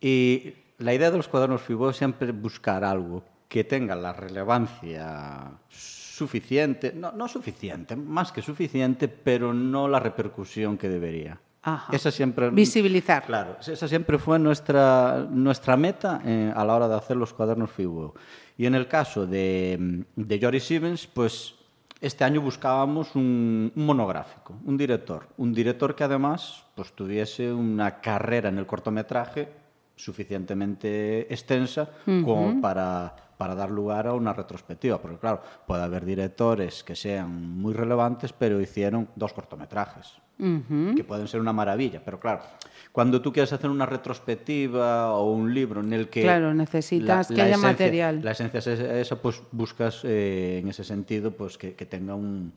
y 0.00 0.52
la 0.78 0.94
idea 0.94 1.12
de 1.12 1.16
los 1.16 1.28
cuadernos 1.28 1.62
Fibó 1.62 1.90
es 1.90 1.96
siempre 1.96 2.32
buscar 2.32 2.82
algo 2.82 3.22
que 3.48 3.62
tenga 3.62 3.94
la 3.94 4.12
relevancia 4.12 5.48
suficiente, 5.68 6.92
no, 6.92 7.12
no 7.12 7.28
suficiente, 7.28 7.94
más 7.94 8.32
que 8.32 8.42
suficiente, 8.42 9.06
pero 9.06 9.54
no 9.54 9.86
la 9.86 10.00
repercusión 10.00 10.76
que 10.76 10.88
debería. 10.88 11.38
Ajá. 11.62 11.94
Esa 11.94 12.10
siempre, 12.10 12.50
Visibilizar. 12.50 13.24
Claro, 13.26 13.56
esa 13.64 13.86
siempre 13.86 14.18
fue 14.18 14.40
nuestra, 14.40 15.24
nuestra 15.30 15.76
meta 15.76 16.20
eh, 16.24 16.52
a 16.52 16.64
la 16.64 16.74
hora 16.74 16.88
de 16.88 16.96
hacer 16.96 17.16
los 17.16 17.32
cuadernos 17.32 17.70
Fibó. 17.70 18.16
Y 18.58 18.66
en 18.66 18.74
el 18.74 18.88
caso 18.88 19.24
de, 19.24 20.04
de 20.16 20.40
Joris 20.40 20.64
Stevens, 20.64 21.06
pues 21.06 21.54
este 22.02 22.24
año 22.24 22.40
buscábamos 22.40 23.14
un, 23.14 23.72
un, 23.74 23.86
monográfico, 23.86 24.54
un 24.64 24.76
director, 24.76 25.28
un 25.38 25.54
director 25.54 25.94
que 25.94 26.04
además 26.04 26.64
pues, 26.74 26.92
tuviese 26.92 27.52
una 27.52 28.00
carrera 28.00 28.48
en 28.48 28.58
el 28.58 28.66
cortometraje 28.66 29.48
suficientemente 29.94 31.32
extensa 31.32 31.90
uh 32.06 32.10
-huh. 32.10 32.24
como 32.24 32.60
para, 32.60 33.14
para 33.42 33.56
dar 33.56 33.72
lugar 33.72 34.06
a 34.06 34.12
una 34.14 34.32
retrospectiva, 34.32 35.02
porque 35.02 35.18
claro, 35.18 35.42
puede 35.66 35.82
haber 35.82 36.04
directores 36.04 36.84
que 36.84 36.94
sean 36.94 37.58
muy 37.58 37.74
relevantes, 37.74 38.32
pero 38.32 38.60
hicieron 38.60 39.08
dos 39.16 39.32
cortometrajes, 39.32 40.12
uh 40.38 40.44
-huh. 40.44 40.94
que 40.94 41.02
pueden 41.02 41.26
ser 41.26 41.40
una 41.40 41.52
maravilla, 41.52 42.00
pero 42.04 42.20
claro, 42.20 42.42
cuando 42.92 43.20
tú 43.20 43.32
quieres 43.32 43.52
hacer 43.52 43.68
una 43.68 43.84
retrospectiva 43.84 45.12
o 45.14 45.32
un 45.32 45.52
libro 45.52 45.80
en 45.80 45.92
el 45.92 46.08
que... 46.08 46.22
Claro, 46.22 46.54
necesitas 46.54 47.30
la, 47.30 47.34
que 47.34 47.42
la 47.42 47.46
haya 47.46 47.56
esencia, 47.56 47.72
material. 47.72 48.20
La 48.22 48.30
esencia 48.30 48.58
es 48.58 48.66
esa, 48.68 49.16
pues 49.16 49.42
buscas 49.50 50.02
eh, 50.04 50.60
en 50.62 50.68
ese 50.68 50.84
sentido 50.84 51.32
pues 51.32 51.58
que, 51.58 51.74
que 51.74 51.84
tenga 51.84 52.14
un, 52.14 52.52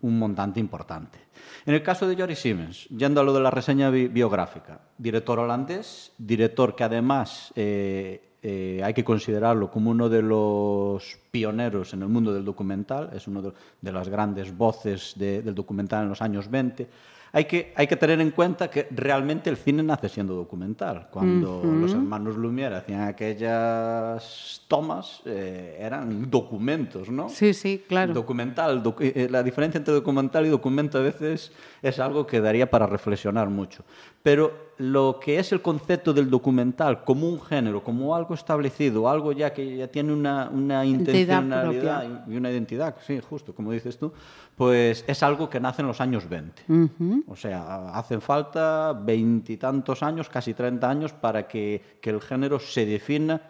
un, 0.00 0.18
montante 0.18 0.58
importante. 0.58 1.18
En 1.66 1.74
el 1.74 1.82
caso 1.82 2.08
de 2.08 2.16
Joris 2.16 2.38
Siemens, 2.38 2.88
yendo 2.88 3.20
a 3.20 3.24
lo 3.24 3.34
de 3.34 3.40
la 3.40 3.50
reseña 3.50 3.90
bi 3.90 4.08
biográfica, 4.08 4.80
director 4.96 5.38
holandés, 5.38 6.12
director 6.16 6.74
que 6.74 6.84
además 6.84 7.52
eh, 7.56 8.29
eh, 8.42 8.80
hay 8.82 8.94
que 8.94 9.04
considerarlo 9.04 9.70
como 9.70 9.90
uno 9.90 10.08
de 10.08 10.22
los 10.22 11.18
pioneros 11.30 11.92
en 11.94 12.02
el 12.02 12.08
mundo 12.08 12.32
del 12.32 12.44
documental, 12.44 13.10
es 13.14 13.28
uno 13.28 13.42
de, 13.42 13.52
de 13.80 13.92
las 13.92 14.08
grandes 14.08 14.56
voces 14.56 15.14
de, 15.16 15.42
del 15.42 15.54
documental 15.54 16.04
en 16.04 16.08
los 16.08 16.22
años 16.22 16.50
20 16.50 16.88
hay 17.32 17.44
que, 17.44 17.72
hay 17.76 17.86
que 17.86 17.96
tener 17.96 18.20
en 18.20 18.30
cuenta 18.30 18.68
que 18.68 18.88
realmente 18.90 19.50
el 19.50 19.56
cine 19.56 19.82
nace 19.82 20.08
siendo 20.08 20.34
documental. 20.34 21.08
Cuando 21.10 21.60
uh 21.60 21.64
-huh. 21.64 21.80
los 21.80 21.92
hermanos 21.92 22.36
Lumière 22.36 22.74
hacían 22.74 23.02
aquellas 23.02 24.62
tomas, 24.66 25.22
eh, 25.24 25.78
eran 25.80 26.28
documentos, 26.30 27.08
¿no? 27.08 27.28
Sí, 27.28 27.54
sí, 27.54 27.84
claro. 27.86 28.12
Documental, 28.14 28.82
docu 28.82 29.04
eh, 29.04 29.28
la 29.30 29.42
diferencia 29.42 29.78
entre 29.78 29.94
documental 29.94 30.46
y 30.46 30.48
documento 30.48 30.98
a 30.98 31.02
veces 31.02 31.52
es 31.82 31.98
algo 31.98 32.26
que 32.26 32.40
daría 32.40 32.70
para 32.70 32.86
reflexionar 32.86 33.48
mucho. 33.48 33.84
Pero 34.22 34.70
lo 34.78 35.18
que 35.20 35.38
es 35.38 35.52
el 35.52 35.62
concepto 35.62 36.12
del 36.12 36.30
documental 36.30 37.04
como 37.04 37.28
un 37.28 37.40
género, 37.40 37.82
como 37.82 38.14
algo 38.14 38.34
establecido, 38.34 39.08
algo 39.08 39.32
ya 39.32 39.52
que 39.52 39.76
ya 39.76 39.88
tiene 39.88 40.12
una, 40.12 40.48
una 40.50 40.84
intencionalidad 40.84 42.26
y 42.26 42.36
una 42.36 42.50
identidad, 42.50 42.96
sí, 43.06 43.20
justo, 43.20 43.54
como 43.54 43.72
dices 43.72 43.98
tú, 43.98 44.12
pues 44.56 45.04
es 45.06 45.22
algo 45.22 45.48
que 45.48 45.60
nace 45.60 45.82
en 45.82 45.88
los 45.88 46.00
años 46.00 46.28
20. 46.28 46.64
Uh 46.68 46.72
-huh. 46.72 47.24
O 47.28 47.36
sea, 47.36 47.90
hacen 47.90 48.20
falta 48.20 48.92
veintitantos 48.92 50.02
años, 50.02 50.28
casi 50.28 50.54
30 50.54 50.88
años, 50.88 51.12
para 51.12 51.46
que, 51.48 51.98
que, 52.00 52.10
el 52.10 52.20
género 52.20 52.58
se 52.58 52.84
defina 52.84 53.40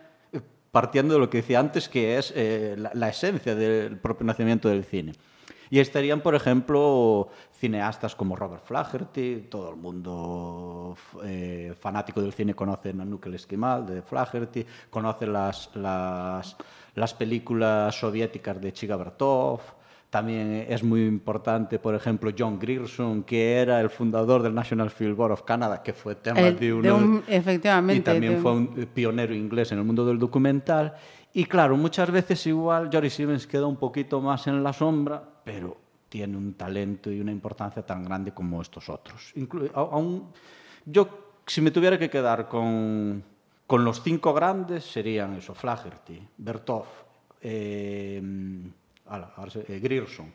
partiendo 0.71 1.15
de 1.15 1.21
lo 1.21 1.29
que 1.29 1.39
decía 1.39 1.59
antes, 1.59 1.89
que 1.89 2.19
es 2.19 2.33
eh, 2.37 2.77
la, 2.79 2.93
la 2.95 3.09
esencia 3.09 3.55
del 3.55 3.99
propio 3.99 4.27
nacimiento 4.27 4.69
del 4.69 4.85
cine. 4.85 5.13
Y 5.71 5.79
estarían, 5.79 6.21
por 6.21 6.35
ejemplo, 6.35 7.29
cineastas 7.61 8.17
como 8.17 8.35
Robert 8.37 8.65
Flaherty, 8.65 9.49
todo 9.51 9.71
el 9.71 9.77
mundo 9.77 10.97
eh, 11.23 11.75
fanático 11.79 12.23
del 12.23 12.33
cine 12.33 12.55
conoce 12.55 12.91
el 12.91 13.35
Esquimal 13.35 13.85
de 13.85 14.01
Flaherty, 14.01 14.65
conoce 14.89 15.27
las, 15.27 15.71
las, 15.75 16.57
las 16.95 17.15
películas 17.15 17.95
soviéticas 17.95 18.59
de 18.59 18.73
Chiga 18.73 18.97
Bertov, 18.97 19.61
también 20.09 20.67
es 20.69 20.83
muy 20.83 21.07
importante, 21.07 21.79
por 21.79 21.95
ejemplo, 21.95 22.33
John 22.37 22.59
Grierson, 22.59 23.23
que 23.23 23.59
era 23.59 23.81
el 23.81 23.91
fundador 23.91 24.43
del 24.43 24.55
National 24.55 24.91
Film 24.91 25.15
Board 25.15 25.33
of 25.33 25.43
Canada, 25.43 25.83
que 25.83 25.93
fue 25.93 26.17
tema 26.17 26.41
el, 26.41 26.59
de 26.59 26.73
uno... 26.73 26.83
De 26.83 26.93
un, 26.93 27.23
efectivamente. 27.29 28.01
Y 28.01 28.15
también 28.15 28.41
fue 28.41 28.53
un 28.53 28.89
pionero 28.93 29.35
inglés 29.35 29.71
en 29.71 29.79
el 29.79 29.85
mundo 29.85 30.05
del 30.05 30.19
documental. 30.19 30.95
Y 31.33 31.45
claro, 31.45 31.77
muchas 31.77 32.11
veces 32.11 32.45
igual 32.47 32.91
Jory 32.93 33.09
Stevens 33.09 33.47
queda 33.47 33.67
un 33.67 33.77
poquito 33.77 34.21
más 34.21 34.49
en 34.49 34.65
la 34.65 34.73
sombra, 34.73 35.23
pero 35.45 35.90
tiene 36.11 36.37
un 36.37 36.55
talento 36.55 37.11
y 37.11 37.21
una 37.21 37.31
importancia 37.33 37.83
tan 37.87 38.05
grande 38.05 38.33
como 38.33 38.61
estos 38.61 38.91
otros. 38.91 39.33
Inclu 39.37 39.71
aún, 39.73 40.29
yo, 40.85 41.09
si 41.47 41.63
me 41.63 41.71
tuviera 41.71 41.99
que 41.99 42.11
quedar 42.11 42.49
con, 42.49 43.23
con 43.67 43.85
los 43.85 44.03
cinco 44.03 44.35
grandes, 44.35 44.85
serían 44.85 45.37
eso, 45.37 45.55
Flaherty, 45.55 46.21
Bertov, 46.37 46.85
eh, 47.41 48.21
eh, 48.21 49.81
Grierson, 49.81 50.33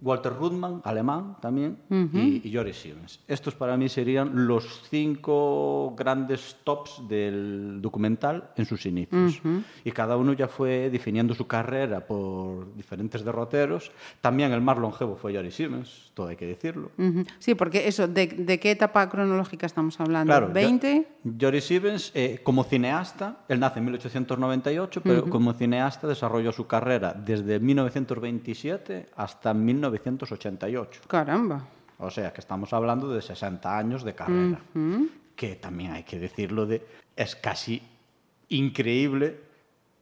Walter 0.00 0.32
Rudman, 0.32 0.80
alemán 0.84 1.36
también, 1.40 1.78
uh 1.90 1.94
-huh. 1.94 2.40
y, 2.44 2.48
y 2.48 2.54
Joris 2.54 2.76
Siemens. 2.80 3.20
Estos 3.26 3.54
para 3.54 3.76
mí 3.76 3.88
serían 3.88 4.46
los 4.46 4.82
cinco 4.88 5.94
grandes 5.96 6.56
tops 6.64 7.02
del 7.08 7.80
documental 7.82 8.50
en 8.56 8.66
sus 8.66 8.86
inicios. 8.86 9.40
Uh 9.44 9.48
-huh. 9.48 9.62
Y 9.84 9.90
cada 9.90 10.16
uno 10.16 10.32
ya 10.32 10.46
fue 10.46 10.90
definiendo 10.90 11.34
su 11.34 11.46
carrera 11.46 12.06
por 12.06 12.72
diferentes 12.76 13.24
derroteros. 13.24 13.90
También 14.20 14.52
el 14.52 14.60
más 14.60 14.78
longevo 14.78 15.16
fue 15.16 15.34
Joris 15.34 15.54
Siemens, 15.54 16.12
todo 16.14 16.28
hay 16.28 16.36
que 16.36 16.46
decirlo. 16.46 16.90
Uh 16.96 17.02
-huh. 17.02 17.26
Sí, 17.38 17.54
porque 17.54 17.88
eso, 17.88 18.06
¿de, 18.06 18.28
¿de, 18.28 18.60
qué 18.60 18.70
etapa 18.70 19.08
cronológica 19.08 19.66
estamos 19.66 19.98
hablando? 20.00 20.30
Claro, 20.30 20.52
¿20? 20.52 21.06
Joris 21.40 21.64
Siemens, 21.64 22.12
eh, 22.14 22.40
como 22.44 22.62
cineasta, 22.64 23.44
él 23.48 23.58
nace 23.58 23.80
en 23.80 23.86
1898, 23.86 25.00
pero 25.02 25.28
como 25.28 25.52
cineasta 25.52 26.06
desarrolló 26.06 26.52
su 26.52 26.66
carrera 26.66 27.12
desde 27.12 27.58
1927 27.58 29.06
hasta 29.16 29.52
1928. 29.52 29.79
1988. 29.88 31.02
Caramba. 31.06 31.66
O 31.98 32.10
sea, 32.10 32.32
que 32.32 32.40
estamos 32.40 32.72
hablando 32.72 33.08
de 33.12 33.22
60 33.22 33.76
años 33.76 34.02
de 34.04 34.14
carrera. 34.14 34.60
Uh 34.74 34.78
-huh. 34.78 35.08
Que 35.36 35.56
también 35.56 35.92
hay 35.92 36.02
que 36.02 36.18
decirlo, 36.18 36.66
de, 36.66 36.86
es 37.16 37.36
casi 37.36 37.82
increíble 38.48 39.40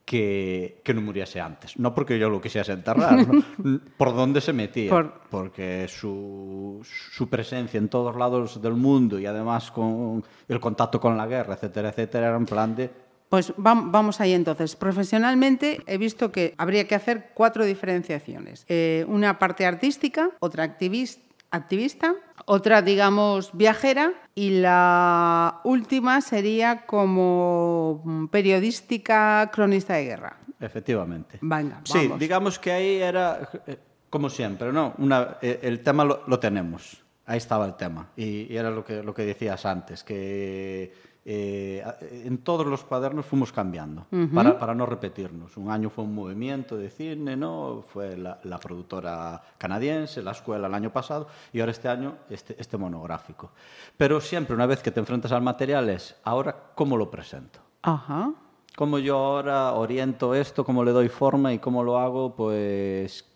que, 0.04 0.80
que, 0.82 0.94
no 0.94 1.02
muriese 1.02 1.40
antes. 1.40 1.78
No 1.78 1.94
porque 1.94 2.18
yo 2.18 2.30
lo 2.30 2.40
quisiese 2.40 2.72
enterrar, 2.72 3.26
¿no? 3.28 3.44
por 3.98 4.14
dónde 4.14 4.40
se 4.40 4.52
metía. 4.52 4.90
Por... 4.90 5.20
Porque 5.28 5.86
su, 5.86 6.80
su, 6.82 7.28
presencia 7.28 7.76
en 7.76 7.88
todos 7.88 8.16
lados 8.16 8.60
del 8.62 8.74
mundo 8.74 9.18
y 9.18 9.26
además 9.26 9.70
con 9.70 10.24
el 10.48 10.60
contacto 10.60 10.98
con 10.98 11.16
la 11.16 11.26
guerra, 11.26 11.54
etcétera, 11.54 11.90
etcétera, 11.90 12.28
era 12.28 12.36
en 12.36 12.46
plan 12.46 12.74
de 12.74 12.90
pues 13.28 13.52
vamos 13.56 14.20
ahí 14.20 14.32
entonces. 14.32 14.76
Profesionalmente 14.76 15.82
he 15.86 15.98
visto 15.98 16.32
que 16.32 16.54
habría 16.56 16.86
que 16.86 16.94
hacer 16.94 17.30
cuatro 17.34 17.64
diferenciaciones. 17.64 18.64
Eh, 18.68 19.04
una 19.08 19.38
parte 19.38 19.66
artística, 19.66 20.30
otra 20.40 20.64
activista, 20.64 21.22
activista, 21.50 22.14
otra, 22.46 22.82
digamos, 22.82 23.50
viajera 23.52 24.12
y 24.34 24.60
la 24.60 25.60
última 25.64 26.20
sería 26.20 26.86
como 26.86 28.28
periodística 28.30 29.50
cronista 29.52 29.94
de 29.94 30.04
guerra. 30.04 30.36
Efectivamente. 30.60 31.38
Venga, 31.40 31.80
sí, 31.84 31.98
vamos. 32.04 32.18
digamos 32.18 32.58
que 32.58 32.72
ahí 32.72 32.96
era, 32.96 33.48
eh, 33.66 33.78
como 34.10 34.28
siempre, 34.28 34.72
¿no? 34.72 34.94
Una, 34.98 35.38
eh, 35.40 35.60
el 35.62 35.80
tema 35.80 36.04
lo, 36.04 36.22
lo, 36.26 36.38
tenemos. 36.38 37.02
Ahí 37.26 37.38
estaba 37.38 37.64
el 37.66 37.76
tema. 37.76 38.08
Y, 38.16 38.52
y 38.52 38.56
era 38.56 38.70
lo 38.70 38.84
que, 38.84 39.02
lo 39.02 39.14
que 39.14 39.22
decías 39.24 39.64
antes, 39.66 40.02
que 40.02 40.92
eh, 41.30 41.84
en 42.24 42.38
todos 42.38 42.66
los 42.66 42.84
cuadernos 42.84 43.26
fuimos 43.26 43.52
cambiando 43.52 44.06
uh 44.10 44.16
-huh. 44.16 44.32
para, 44.32 44.58
para, 44.58 44.74
no 44.74 44.86
repetirnos. 44.86 45.58
Un 45.58 45.70
año 45.70 45.90
fue 45.90 46.04
un 46.04 46.14
movimiento 46.14 46.74
de 46.78 46.88
cine, 46.88 47.36
¿no? 47.36 47.82
fue 47.86 48.16
la, 48.16 48.40
la, 48.44 48.56
productora 48.58 49.42
canadiense, 49.58 50.22
la 50.22 50.30
escuela 50.30 50.68
el 50.68 50.74
año 50.74 50.90
pasado 50.90 51.26
y 51.52 51.60
ahora 51.60 51.72
este 51.72 51.86
año 51.86 52.14
este, 52.30 52.56
este, 52.58 52.78
monográfico. 52.78 53.50
Pero 53.98 54.22
siempre 54.22 54.54
una 54.54 54.64
vez 54.64 54.82
que 54.82 54.90
te 54.90 55.00
enfrentas 55.00 55.30
al 55.32 55.42
material 55.42 55.90
es, 55.90 56.16
ahora, 56.24 56.56
¿cómo 56.74 56.96
lo 56.96 57.10
presento? 57.10 57.60
Ajá. 57.82 58.32
¿Cómo 58.74 58.98
yo 58.98 59.18
ahora 59.18 59.74
oriento 59.74 60.34
esto, 60.34 60.64
cómo 60.64 60.82
le 60.82 60.92
doy 60.92 61.10
forma 61.10 61.52
y 61.52 61.58
cómo 61.58 61.84
lo 61.84 61.98
hago? 61.98 62.34
Pues 62.34 63.26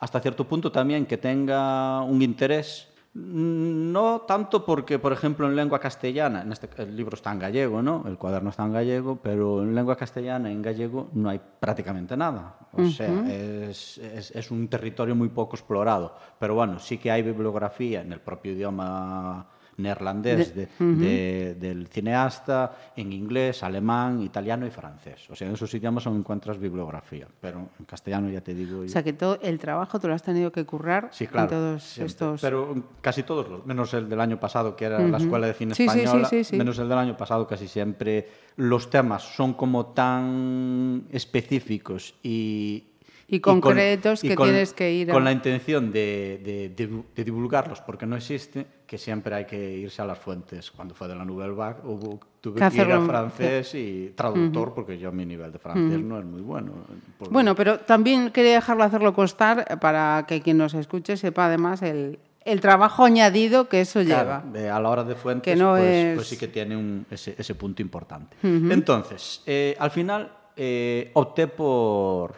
hasta 0.00 0.18
cierto 0.18 0.48
punto 0.48 0.72
también 0.72 1.06
que 1.06 1.16
tenga 1.16 2.02
un 2.02 2.22
interés 2.22 2.88
no 3.18 4.20
tanto 4.28 4.64
porque, 4.66 4.98
por 4.98 5.12
ejemplo, 5.12 5.46
en 5.46 5.56
lengua 5.56 5.78
castellana, 5.80 6.42
en 6.42 6.52
este, 6.52 6.68
el 6.82 6.94
libro 6.94 7.14
está 7.14 7.32
en 7.32 7.38
gallego, 7.38 7.80
¿no? 7.80 8.04
El 8.06 8.18
cuaderno 8.18 8.50
está 8.50 8.64
en 8.64 8.74
gallego, 8.74 9.16
pero 9.22 9.62
en 9.62 9.74
lengua 9.74 9.96
castellana, 9.96 10.50
en 10.50 10.60
gallego, 10.60 11.08
no 11.14 11.30
hay 11.30 11.40
prácticamente 11.58 12.14
nada. 12.14 12.56
O 12.72 12.82
uh 12.82 12.84
-huh. 12.84 12.92
sea, 12.92 13.68
es, 13.70 13.96
es, 13.98 14.30
es, 14.32 14.50
un 14.50 14.68
territorio 14.68 15.14
muy 15.14 15.30
poco 15.30 15.56
explorado. 15.56 16.14
Pero 16.38 16.54
bueno, 16.54 16.78
sí 16.78 16.98
que 16.98 17.10
hay 17.10 17.22
bibliografía 17.22 18.02
en 18.02 18.12
el 18.12 18.20
propio 18.20 18.52
idioma 18.52 19.46
neerlandés 19.78 20.54
de, 20.54 20.66
de, 20.66 20.68
uh 20.78 20.84
-huh. 20.84 20.96
de, 20.96 21.54
del 21.60 21.86
cineasta, 21.88 22.76
en 22.96 23.12
inglés, 23.12 23.62
alemán, 23.62 24.22
italiano 24.22 24.66
y 24.66 24.70
francés. 24.70 25.28
O 25.30 25.36
sea, 25.36 25.48
en 25.48 25.54
esos 25.54 25.72
idiomas 25.74 26.06
aún 26.06 26.18
encuentras 26.18 26.58
bibliografía, 26.58 27.26
pero 27.40 27.68
en 27.78 27.84
castellano 27.84 28.30
ya 28.30 28.40
te 28.40 28.54
digo... 28.54 28.80
O 28.80 28.88
sea, 28.88 29.02
que 29.02 29.12
todo 29.12 29.38
el 29.42 29.58
trabajo 29.58 29.98
tú 30.00 30.08
lo 30.08 30.14
has 30.14 30.22
tenido 30.22 30.50
que 30.50 30.64
currar 30.64 31.08
sí, 31.12 31.26
claro, 31.26 31.44
en 31.44 31.50
todos 31.50 31.82
siempre. 31.82 32.06
estos... 32.10 32.40
Pero 32.40 32.82
casi 33.00 33.22
todos, 33.22 33.66
menos 33.66 33.92
el 33.94 34.08
del 34.08 34.20
año 34.20 34.38
pasado, 34.40 34.76
que 34.76 34.84
era 34.86 34.98
uh 34.98 35.02
-huh. 35.02 35.10
la 35.10 35.18
Escuela 35.18 35.46
de 35.46 35.54
Cine 35.54 35.74
sí, 35.74 35.84
Española, 35.84 36.28
sí, 36.28 36.44
sí, 36.44 36.56
menos 36.56 36.78
el 36.78 36.88
del 36.88 36.98
año 36.98 37.16
pasado, 37.16 37.46
casi 37.46 37.68
siempre 37.68 38.28
los 38.56 38.88
temas 38.90 39.22
son 39.22 39.54
como 39.54 39.86
tan 39.86 41.04
específicos 41.10 42.14
y, 42.22 42.84
y 43.28 43.40
concretos 43.40 44.24
y 44.24 44.28
con, 44.28 44.28
que 44.28 44.32
y 44.32 44.36
con, 44.36 44.46
tienes 44.48 44.72
que 44.72 44.92
ir 44.92 45.10
a... 45.10 45.14
con 45.14 45.24
la 45.24 45.32
intención 45.32 45.92
de, 45.92 46.40
de, 46.42 46.68
de, 46.70 47.02
de, 47.14 47.24
divulgarlos 47.24 47.80
porque 47.80 48.06
no 48.06 48.16
existe 48.16 48.66
que 48.86 48.98
siempre 48.98 49.34
hay 49.34 49.44
que 49.44 49.72
irse 49.78 50.00
a 50.00 50.04
las 50.04 50.18
fuentes 50.18 50.70
cuando 50.70 50.94
fue 50.94 51.08
de 51.08 51.16
la 51.16 51.24
Nouvelle 51.24 51.54
Vague 51.54 51.80
hubo, 51.84 52.20
tuve 52.40 52.60
que, 52.60 52.70
que 52.70 52.82
ir 52.82 52.92
a 52.92 53.00
francés 53.00 53.74
y 53.74 54.12
traductor 54.14 54.68
uh 54.68 54.70
-huh. 54.70 54.74
porque 54.74 54.98
yo 54.98 55.10
mi 55.10 55.26
nivel 55.26 55.50
de 55.50 55.58
francés 55.58 55.98
uh 55.98 56.00
-huh. 56.00 56.04
no 56.04 56.18
es 56.18 56.24
muy 56.24 56.40
bueno 56.40 56.72
bueno 57.30 57.54
pero 57.54 57.80
también 57.80 58.30
quería 58.30 58.54
dejarlo 58.54 58.84
hacerlo 58.84 59.12
constar 59.12 59.78
para 59.80 60.24
que 60.28 60.40
quien 60.40 60.58
nos 60.58 60.74
escuche 60.74 61.16
sepa 61.16 61.46
además 61.46 61.82
el, 61.82 62.18
el 62.46 62.60
trabajo 62.60 63.04
añadido 63.04 63.68
que 63.68 63.80
eso 63.80 64.02
claro, 64.04 64.42
lleva. 64.52 64.76
a 64.76 64.80
la 64.80 64.88
hora 64.88 65.02
de 65.02 65.16
fuentes, 65.16 65.52
que 65.52 65.58
no 65.58 65.72
pues, 65.72 65.82
es... 65.84 66.14
pues, 66.14 66.28
sí 66.28 66.36
que 66.38 66.48
tiene 66.48 66.76
un, 66.76 67.04
ese, 67.10 67.34
ese, 67.36 67.56
punto 67.56 67.82
importante. 67.82 68.36
Uh 68.42 68.46
-huh. 68.46 68.72
Entonces, 68.72 69.42
eh, 69.46 69.74
al 69.80 69.90
final 69.90 70.30
eh, 70.56 71.10
opté 71.14 71.48
por, 71.48 72.36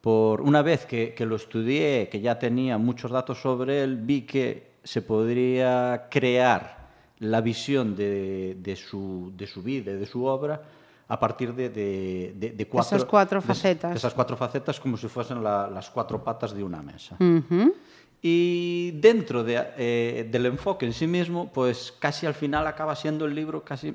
por 0.00 0.40
una 0.40 0.60
vez 0.60 0.86
que, 0.86 1.14
que, 1.14 1.24
lo 1.24 1.36
estudié, 1.36 2.08
que 2.10 2.20
ya 2.20 2.36
tenía 2.36 2.78
muchos 2.78 3.12
datos 3.12 3.40
sobre 3.40 3.84
él, 3.84 3.96
vi 3.96 4.22
que 4.22 4.73
se 4.84 5.02
podría 5.02 6.06
crear 6.10 6.84
la 7.18 7.40
visión 7.40 7.96
de, 7.96 8.56
de, 8.60 8.76
su, 8.76 9.32
de 9.36 9.46
su 9.46 9.62
vida, 9.62 9.92
de 9.92 10.06
su 10.06 10.24
obra, 10.24 10.60
a 11.08 11.18
partir 11.18 11.54
de, 11.54 11.68
de, 11.70 12.34
de, 12.36 12.50
de 12.50 12.68
cuatro, 12.68 12.96
esas 12.96 13.08
cuatro 13.08 13.42
facetas. 13.42 13.92
De, 13.92 13.96
esas 13.96 14.14
cuatro 14.14 14.36
facetas 14.36 14.78
como 14.78 14.96
si 14.96 15.08
fuesen 15.08 15.42
la, 15.42 15.68
las 15.68 15.90
cuatro 15.90 16.22
patas 16.22 16.54
de 16.54 16.62
una 16.62 16.82
mesa. 16.82 17.16
Uh 17.18 17.40
-huh. 17.40 17.74
Y 18.22 18.92
dentro 18.92 19.44
de, 19.44 19.62
eh, 19.76 20.28
del 20.30 20.46
enfoque 20.46 20.86
en 20.86 20.92
sí 20.92 21.06
mismo, 21.06 21.50
pues 21.52 21.92
casi 21.98 22.26
al 22.26 22.34
final 22.34 22.66
acaba 22.66 22.96
siendo 22.96 23.26
el 23.26 23.34
libro 23.34 23.62
casi 23.62 23.94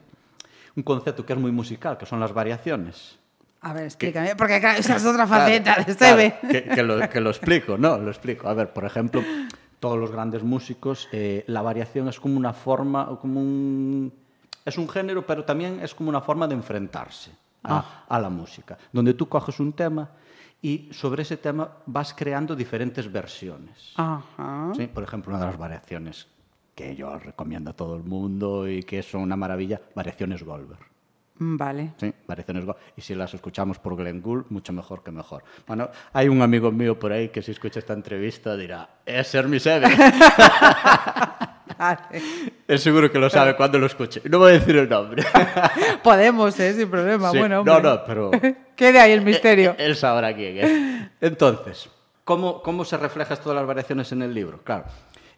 un 0.75 0.84
concepto 0.84 1.25
que 1.25 1.34
es 1.34 1.39
muy 1.39 1.51
musical, 1.51 1.98
que 1.98 2.05
son 2.05 2.19
las 2.19 2.31
variaciones. 2.31 3.17
A 3.62 3.74
ver, 3.74 3.86
explícame, 3.86 4.36
porque 4.36 4.60
claro, 4.60 4.79
esa 4.79 4.96
es 4.96 5.05
otra 5.05 5.27
faceta 5.27 5.84
de 5.84 5.91
este 5.91 6.39
que, 6.50 6.63
que, 6.75 6.84
lo, 6.84 7.10
que 7.10 7.19
lo 7.19 7.29
explico, 7.31 7.77
¿no? 7.77 7.98
Lo 7.98 8.10
explico. 8.10 8.48
A 8.48 8.53
ver, 8.53 8.72
por 8.72 8.86
ejemplo, 8.86 9.22
todos 9.79 9.98
los 9.98 10.12
grandes 10.12 10.43
músicos, 10.43 11.07
eh, 11.12 11.43
la 11.48 11.62
variación 11.62 12.07
es 12.07 12.19
como 12.19 12.38
una 12.38 12.53
forma, 12.53 13.17
como 13.19 13.39
un, 13.39 14.13
es 14.65 14.77
un 14.77 14.89
género, 14.89 15.25
pero 15.25 15.45
también 15.45 15.79
es 15.81 15.95
como 15.95 16.09
una 16.09 16.21
forma 16.21 16.48
de 16.48 16.55
enfrentarse 16.55 17.31
a, 17.63 17.77
ah. 17.77 18.05
a 18.07 18.19
la 18.19 18.29
música, 18.29 18.77
donde 18.91 19.13
tú 19.13 19.27
coges 19.27 19.59
un 19.59 19.74
tema 19.74 20.09
y 20.62 20.89
sobre 20.91 21.24
ese 21.24 21.38
tema 21.38 21.69
vas 21.86 22.13
creando 22.13 22.55
diferentes 22.55 23.12
versiones. 23.12 23.93
Ajá. 23.95 24.71
¿Sí? 24.75 24.88
Por 24.88 25.03
ejemplo, 25.03 25.33
una 25.33 25.39
de 25.39 25.51
las 25.51 25.57
variaciones 25.57 26.27
que 26.75 26.95
yo 26.95 27.17
recomiendo 27.17 27.71
a 27.71 27.74
todo 27.74 27.95
el 27.95 28.03
mundo 28.03 28.67
y 28.67 28.83
que 28.83 29.03
son 29.03 29.21
una 29.21 29.36
maravilla, 29.36 29.81
variaciones 29.95 30.43
Goldberg. 30.43 30.79
Mm, 31.39 31.58
vale. 31.58 31.91
Sí, 31.98 32.13
variaciones. 32.27 32.65
Y 32.96 33.01
si 33.01 33.15
las 33.15 33.34
escuchamos 33.34 33.79
por 33.79 33.96
Glenn 33.96 34.22
Gould, 34.22 34.46
mucho 34.50 34.74
mejor 34.74 35.03
que 35.03 35.12
mejor. 35.12 35.43
Bueno, 35.65 35.89
hay 36.13 36.27
un 36.27 36.41
amigo 36.41 36.72
mío 36.72 37.00
por 37.00 37.12
ahí 37.12 37.29
que 37.29 37.41
si 37.41 37.51
escucha 37.51 37.79
esta 37.79 37.93
entrevista 37.93 38.55
dirá, 38.55 38.89
es 39.05 39.27
ser 39.27 39.48
mi 39.48 39.60
sede. 39.60 39.88
Es 42.67 42.84
seguro 42.84 43.10
que 43.10 43.17
lo 43.19 43.29
sabe 43.29 43.55
cuando 43.55 43.79
lo 43.79 43.86
escuche. 43.86 44.22
No 44.25 44.39
voy 44.39 44.50
a 44.50 44.53
decir 44.55 44.75
el 44.75 44.89
nombre. 44.89 45.24
Podemos, 46.03 46.60
¿eh? 46.60 46.74
sin 46.74 46.89
problema. 46.89 47.29
Bueno, 47.31 47.63
No, 47.63 47.79
no, 47.79 48.03
pero... 48.05 48.31
Quede 48.75 49.00
ahí 49.00 49.13
el 49.13 49.22
misterio. 49.22 49.75
Él, 49.77 49.96
sabrá 49.96 50.36
quién 50.36 50.58
es. 50.58 51.10
Entonces, 51.22 51.89
¿cómo, 52.25 52.62
¿cómo 52.62 52.84
se 52.84 52.98
refleja 52.98 53.38
todas 53.38 53.55
las 53.55 53.65
variaciones 53.65 54.12
en 54.12 54.24
el 54.24 54.34
libro? 54.34 54.62
Claro. 54.62 54.86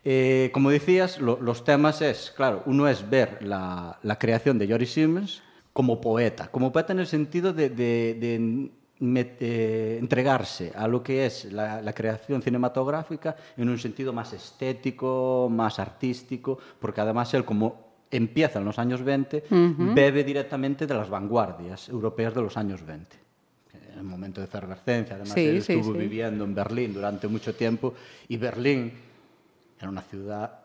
Eh, 0.03 0.50
como 0.51 0.72
decías, 0.72 1.20
los 1.20 1.63
temas 1.63 2.01
es, 2.01 2.34
claro, 2.36 2.63
uno 2.65 2.88
es 2.88 3.08
ver 3.08 3.38
la, 3.41 4.00
la 4.01 4.17
creación 4.17 4.58
de 4.58 4.67
Joris 4.67 4.93
Simmons 4.93 5.43
como 5.73 6.01
poeta, 6.01 6.49
como 6.49 6.71
poeta 6.71 6.93
en 6.93 6.99
el 6.99 7.07
sentido 7.07 7.53
de, 7.53 7.69
de, 7.69 8.15
de 8.19 8.69
eh, 9.39 9.97
entregarse 9.99 10.71
a 10.75 10.87
lo 10.87 11.01
que 11.01 11.25
es 11.25 11.45
la, 11.51 11.81
la, 11.81 11.93
creación 11.93 12.41
cinematográfica 12.41 13.35
en 13.57 13.69
un 13.69 13.79
sentido 13.79 14.13
más 14.13 14.33
estético, 14.33 15.49
más 15.51 15.79
artístico, 15.79 16.57
porque 16.79 17.01
además 17.01 17.33
él 17.33 17.45
como 17.45 17.91
empieza 18.11 18.59
en 18.59 18.65
los 18.65 18.77
años 18.77 19.01
20, 19.01 19.45
uh 19.49 19.55
-huh. 19.55 19.93
bebe 19.95 20.23
directamente 20.23 20.85
de 20.85 20.93
las 20.93 21.09
vanguardias 21.09 21.89
europeas 21.89 22.35
de 22.35 22.41
los 22.41 22.57
años 22.57 22.85
20. 22.85 23.17
En 23.93 23.97
el 23.99 24.03
momento 24.03 24.41
de 24.41 24.45
efervescencia, 24.45 25.15
además 25.15 25.33
sí, 25.33 25.47
él 25.47 25.63
sí, 25.63 25.73
estuvo 25.73 25.93
sí. 25.93 25.99
viviendo 25.99 26.43
en 26.43 26.53
Berlín 26.53 26.93
durante 26.93 27.27
mucho 27.27 27.55
tiempo 27.55 27.93
y 28.27 28.37
Berlín 28.37 28.91
era 29.79 29.89
una 29.89 30.01
ciudad 30.01 30.61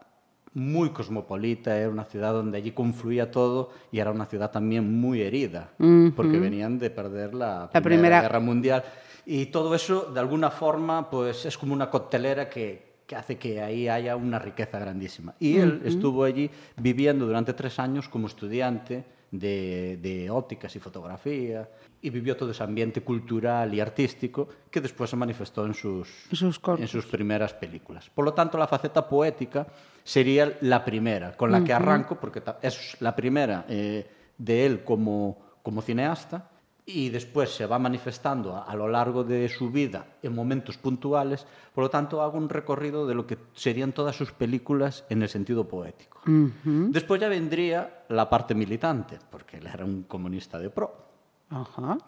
muy 0.56 0.88
cosmopolita, 0.88 1.76
era 1.76 1.90
una 1.90 2.04
ciudad 2.04 2.32
donde 2.32 2.56
allí 2.56 2.72
confluía 2.72 3.30
todo 3.30 3.70
y 3.92 3.98
era 3.98 4.10
una 4.10 4.24
ciudad 4.24 4.50
también 4.50 4.90
muy 4.98 5.20
herida, 5.20 5.68
uh 5.78 5.84
-huh. 5.84 6.14
porque 6.14 6.38
venían 6.38 6.78
de 6.78 6.88
perder 6.88 7.34
la, 7.34 7.46
la 7.46 7.68
Primera, 7.68 7.82
primera, 7.82 8.20
Guerra 8.22 8.40
Mundial. 8.40 8.82
Y 9.26 9.46
todo 9.46 9.74
eso, 9.74 10.10
de 10.14 10.18
alguna 10.18 10.50
forma, 10.50 11.10
pues 11.10 11.44
es 11.44 11.58
como 11.58 11.74
una 11.74 11.90
coctelera 11.90 12.48
que, 12.48 13.00
que 13.06 13.16
hace 13.16 13.36
que 13.36 13.60
ahí 13.60 13.86
haya 13.86 14.16
una 14.16 14.38
riqueza 14.38 14.78
grandísima. 14.78 15.34
Y 15.38 15.58
él 15.58 15.80
uh 15.82 15.84
-huh. 15.84 15.88
estuvo 15.88 16.24
allí 16.24 16.50
viviendo 16.78 17.26
durante 17.26 17.52
tres 17.52 17.78
años 17.78 18.08
como 18.08 18.26
estudiante 18.26 19.04
de, 19.30 19.98
de 20.00 20.30
ópticas 20.30 20.74
e 20.76 20.80
fotografía, 20.80 21.68
e 22.02 22.10
vivió 22.10 22.36
todo 22.36 22.50
ese 22.50 22.62
ambiente 22.62 23.00
cultural 23.02 23.72
y 23.74 23.80
artístico 23.80 24.48
que 24.70 24.80
después 24.80 25.10
se 25.10 25.16
manifestó 25.16 25.66
en 25.66 25.74
sus, 25.74 26.08
sus 26.30 26.60
en 26.78 26.88
sus 26.88 27.06
primeras 27.06 27.52
películas. 27.54 28.10
Por 28.10 28.24
lo 28.24 28.32
tanto, 28.32 28.58
la 28.58 28.68
faceta 28.68 29.08
poética 29.08 29.66
sería 30.04 30.56
la 30.60 30.84
primera, 30.84 31.36
con 31.36 31.50
la 31.50 31.58
uh 31.58 31.60
-huh. 31.62 31.66
que 31.66 31.72
arranco, 31.72 32.20
porque 32.20 32.42
es 32.62 32.96
la 33.00 33.16
primera 33.16 33.66
eh, 33.68 34.06
de 34.38 34.66
él 34.66 34.84
como, 34.84 35.38
como 35.62 35.82
cineasta, 35.82 36.50
y 36.86 37.10
después 37.10 37.50
se 37.50 37.66
va 37.66 37.80
manifestando 37.80 38.54
a, 38.54 38.62
a, 38.62 38.76
lo 38.76 38.86
largo 38.88 39.24
de 39.24 39.48
su 39.48 39.70
vida 39.70 40.06
en 40.22 40.34
momentos 40.34 40.78
puntuales, 40.78 41.44
por 41.74 41.82
lo 41.82 41.90
tanto 41.90 42.22
hago 42.22 42.38
un 42.38 42.48
recorrido 42.48 43.08
de 43.08 43.14
lo 43.14 43.26
que 43.26 43.36
serían 43.54 43.92
todas 43.92 44.14
sus 44.14 44.30
películas 44.30 45.04
en 45.10 45.22
el 45.22 45.28
sentido 45.28 45.66
poético. 45.66 46.20
Uh 46.26 46.48
-huh. 46.64 46.90
Después 46.90 47.20
ya 47.20 47.28
vendría 47.28 48.04
la 48.08 48.30
parte 48.30 48.54
militante, 48.54 49.18
porque 49.30 49.56
él 49.56 49.66
era 49.66 49.84
un 49.84 50.04
comunista 50.04 50.60
de 50.60 50.70
pro. 50.70 50.94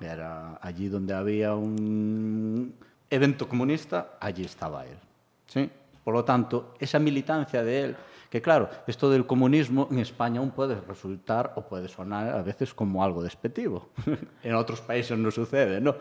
Era 0.00 0.58
allí 0.62 0.88
donde 0.88 1.12
había 1.12 1.54
un 1.54 2.74
evento 3.10 3.48
comunista, 3.48 4.16
allí 4.20 4.44
estaba 4.44 4.86
él. 4.86 4.98
¿sí? 5.46 5.70
Por 6.08 6.14
lo 6.14 6.24
tanto, 6.24 6.72
esa 6.78 6.98
militancia 6.98 7.62
de 7.62 7.84
él, 7.84 7.96
que 8.30 8.40
claro, 8.40 8.70
esto 8.86 9.10
del 9.10 9.26
comunismo 9.26 9.88
en 9.90 9.98
España 9.98 10.40
aún 10.40 10.52
puede 10.52 10.80
resultar 10.80 11.52
o 11.56 11.60
puede 11.60 11.86
sonar 11.86 12.30
a 12.30 12.40
veces 12.40 12.72
como 12.72 13.04
algo 13.04 13.22
despectivo. 13.22 13.90
en 14.42 14.54
otros 14.54 14.80
países 14.80 15.18
no 15.18 15.30
sucede, 15.30 15.82
¿no? 15.82 15.96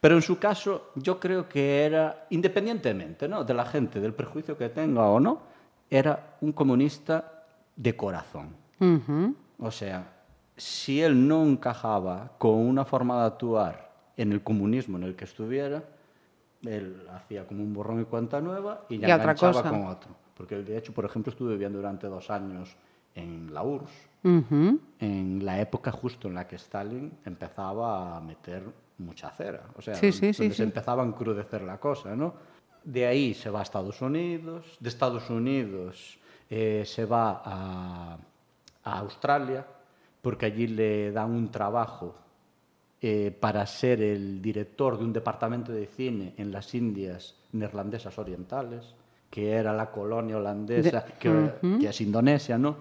Pero 0.00 0.16
en 0.16 0.22
su 0.22 0.40
caso, 0.40 0.90
yo 0.96 1.20
creo 1.20 1.48
que 1.48 1.84
era, 1.84 2.26
independientemente 2.30 3.28
¿no? 3.28 3.44
de 3.44 3.54
la 3.54 3.64
gente, 3.64 4.00
del 4.00 4.12
prejuicio 4.12 4.58
que 4.58 4.70
tenga 4.70 5.06
o 5.06 5.20
no, 5.20 5.42
era 5.88 6.34
un 6.40 6.50
comunista 6.50 7.44
de 7.76 7.94
corazón. 7.94 8.56
Uh 8.80 8.98
-huh. 9.06 9.34
O 9.60 9.70
sea, 9.70 10.14
si 10.56 11.00
él 11.00 11.28
no 11.28 11.44
encajaba 11.44 12.32
con 12.38 12.54
una 12.54 12.84
forma 12.84 13.20
de 13.20 13.26
actuar 13.28 13.92
en 14.16 14.32
el 14.32 14.42
comunismo 14.42 14.98
en 14.98 15.04
el 15.04 15.14
que 15.14 15.26
estuviera, 15.26 15.84
él 16.66 17.06
hacía 17.12 17.46
como 17.46 17.62
un 17.62 17.72
borrón 17.72 18.00
y 18.00 18.04
cuenta 18.04 18.40
nueva 18.40 18.84
y 18.88 18.98
ya 18.98 19.08
y 19.08 19.10
enganchaba 19.12 19.50
otra 19.58 19.62
cosa. 19.62 19.70
con 19.70 19.86
otro. 19.86 20.10
Porque 20.36 20.56
de 20.56 20.76
hecho, 20.76 20.92
por 20.92 21.04
ejemplo, 21.04 21.30
estuvo 21.30 21.48
viviendo 21.48 21.78
durante 21.78 22.06
dos 22.08 22.30
años 22.30 22.76
en 23.14 23.52
la 23.54 23.62
URSS, 23.62 24.08
uh 24.24 24.28
-huh. 24.28 24.80
en 24.98 25.44
la 25.44 25.60
época 25.60 25.92
justo 25.92 26.28
en 26.28 26.34
la 26.34 26.46
que 26.46 26.56
Stalin 26.56 27.12
empezaba 27.24 28.16
a 28.16 28.20
meter 28.20 28.64
mucha 28.98 29.30
cera. 29.30 29.62
O 29.76 29.82
sea, 29.82 29.94
sí, 29.94 30.12
sí, 30.12 30.32
donde 30.32 30.50
sí, 30.50 30.50
se 30.52 30.62
empezaba 30.64 31.02
a 31.02 31.06
encrudecer 31.06 31.62
la 31.62 31.78
cosa, 31.78 32.16
¿no? 32.16 32.34
De 32.82 33.06
ahí 33.06 33.34
se 33.34 33.50
va 33.50 33.60
a 33.60 33.62
Estados 33.62 34.02
Unidos, 34.02 34.76
de 34.80 34.88
Estados 34.88 35.30
Unidos 35.30 36.18
eh, 36.50 36.82
se 36.84 37.04
va 37.06 37.40
a, 37.44 38.18
a 38.82 38.98
Australia, 38.98 39.64
porque 40.20 40.46
allí 40.46 40.66
le 40.66 41.12
dan 41.12 41.30
un 41.30 41.50
trabajo 41.50 42.14
eh, 43.06 43.30
para 43.38 43.66
ser 43.66 44.00
el 44.00 44.40
director 44.40 44.96
de 44.96 45.04
un 45.04 45.12
departamento 45.12 45.72
de 45.72 45.84
cine 45.84 46.32
en 46.38 46.50
las 46.50 46.74
Indias 46.74 47.34
neerlandesas 47.52 48.16
orientales, 48.18 48.94
que 49.28 49.52
era 49.52 49.74
la 49.74 49.90
colonia 49.90 50.38
holandesa, 50.38 51.02
de, 51.02 51.12
que, 51.18 51.28
uh 51.28 51.50
-huh. 51.60 51.80
que, 51.80 51.88
es 51.90 52.00
Indonesia, 52.00 52.56
¿no? 52.56 52.78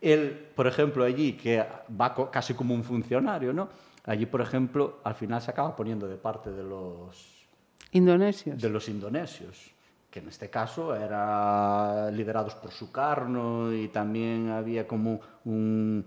Él, 0.00 0.46
por 0.54 0.68
ejemplo, 0.68 1.02
allí, 1.02 1.32
que 1.32 1.66
va 2.00 2.14
co 2.14 2.30
casi 2.30 2.54
como 2.54 2.72
un 2.72 2.84
funcionario, 2.84 3.52
¿no? 3.52 3.68
Allí, 4.04 4.26
por 4.26 4.42
ejemplo, 4.42 5.00
al 5.02 5.16
final 5.16 5.42
se 5.42 5.50
acaba 5.50 5.74
poniendo 5.74 6.06
de 6.06 6.18
parte 6.18 6.52
de 6.52 6.62
los... 6.62 7.48
Indonesios. 7.90 8.62
De 8.62 8.68
los 8.68 8.88
indonesios 8.88 9.74
que 10.08 10.20
en 10.20 10.28
este 10.28 10.48
caso 10.48 10.94
eran 10.94 12.16
liderados 12.16 12.54
por 12.54 12.70
Sukarno 12.70 13.72
y 13.72 13.88
también 13.88 14.50
había 14.50 14.86
como 14.86 15.18
un, 15.44 16.06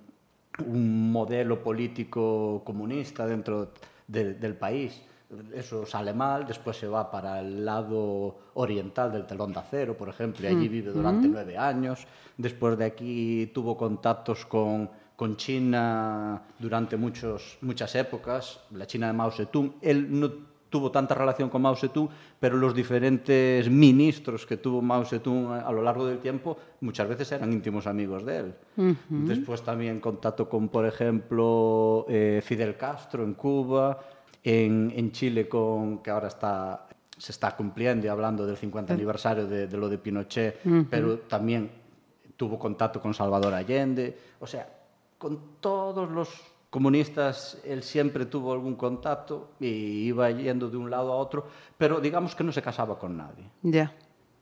un 0.65 1.11
modelo 1.11 1.61
político 1.61 2.61
comunista 2.65 3.25
dentro 3.25 3.71
de, 4.07 4.33
del 4.33 4.55
país. 4.55 5.01
Eso 5.53 5.85
sale 5.85 6.13
mal, 6.13 6.47
después 6.47 6.77
se 6.77 6.87
va 6.87 7.11
para 7.11 7.41
el 7.41 7.65
lado 7.65 8.37
oriental 8.53 9.11
del 9.11 9.25
telón 9.25 9.51
de 9.51 9.59
acero, 9.59 9.97
por 9.97 10.07
ejemplo, 10.07 10.45
y 10.45 10.47
allí 10.47 10.69
vive 10.69 10.91
durante 10.91 11.27
nueve 11.27 11.57
años. 11.57 12.07
Después 12.37 12.77
de 12.77 12.85
aquí 12.85 13.51
tuvo 13.53 13.75
contactos 13.75 14.45
con, 14.45 14.89
con 15.17 15.35
China 15.35 16.43
durante 16.57 16.95
muchos, 16.95 17.57
muchas 17.61 17.93
épocas, 17.95 18.61
la 18.71 18.87
China 18.87 19.07
de 19.07 19.13
Mao 19.13 19.31
Zedong. 19.31 19.73
Él 19.81 20.07
no 20.17 20.31
tuvo 20.69 20.91
tanta 20.91 21.15
relación 21.15 21.49
con 21.49 21.61
Mao 21.61 21.75
Zedong, 21.75 22.09
pero 22.39 22.57
los 22.57 22.73
diferentes 22.73 23.69
ministros 23.69 24.45
que 24.45 24.57
tuvo 24.57 24.81
Mao 24.81 25.05
Zedong 25.05 25.53
a 25.53 25.71
lo 25.71 25.81
largo 25.81 26.05
del 26.05 26.19
tiempo 26.19 26.57
muchas 26.81 27.07
veces 27.07 27.31
eran 27.31 27.51
íntimos 27.53 27.87
amigos 27.87 28.25
de 28.25 28.37
él. 28.37 28.53
Uh 28.77 28.81
-huh. 28.83 28.95
Después 29.27 29.61
también 29.61 29.99
contacto 29.99 30.49
con, 30.49 30.69
por 30.69 30.85
ejemplo, 30.85 32.05
eh, 32.09 32.41
Fidel 32.43 32.75
Castro 32.75 33.23
en 33.23 33.33
Cuba, 33.33 33.99
en, 34.43 34.91
en, 34.95 35.11
Chile, 35.11 35.47
con, 35.47 35.99
que 35.99 36.11
ahora 36.11 36.27
está, 36.27 36.87
se 37.17 37.31
está 37.31 37.55
cumpliendo 37.55 38.05
y 38.05 38.09
hablando 38.09 38.45
del 38.45 38.57
50 38.57 38.93
aniversario 38.93 39.47
de, 39.47 39.67
de 39.67 39.77
lo 39.77 39.89
de 39.89 39.97
Pinochet, 39.97 40.59
uh 40.65 40.69
-huh. 40.69 40.87
pero 40.89 41.19
también 41.19 41.69
tuvo 42.35 42.59
contacto 42.59 43.01
con 43.01 43.13
Salvador 43.13 43.53
Allende. 43.53 44.17
O 44.39 44.47
sea, 44.47 44.67
con 45.17 45.39
todos 45.59 46.09
los 46.09 46.29
comunistas 46.77 47.57
él 47.65 47.81
siempre 47.81 48.27
tuvo 48.27 48.53
algún 48.53 48.75
contacto 48.75 49.53
y 49.59 50.05
iba 50.09 50.29
yendo 50.29 50.69
de 50.69 50.77
un 50.77 50.91
lado 50.91 51.11
a 51.11 51.15
otro, 51.15 51.47
pero 51.75 51.99
digamos 51.99 52.35
que 52.35 52.43
no 52.43 52.51
se 52.51 52.61
casaba 52.61 52.99
con 52.99 53.17
nadie. 53.17 53.45
Ya. 53.63 53.71
Yeah. 53.71 53.93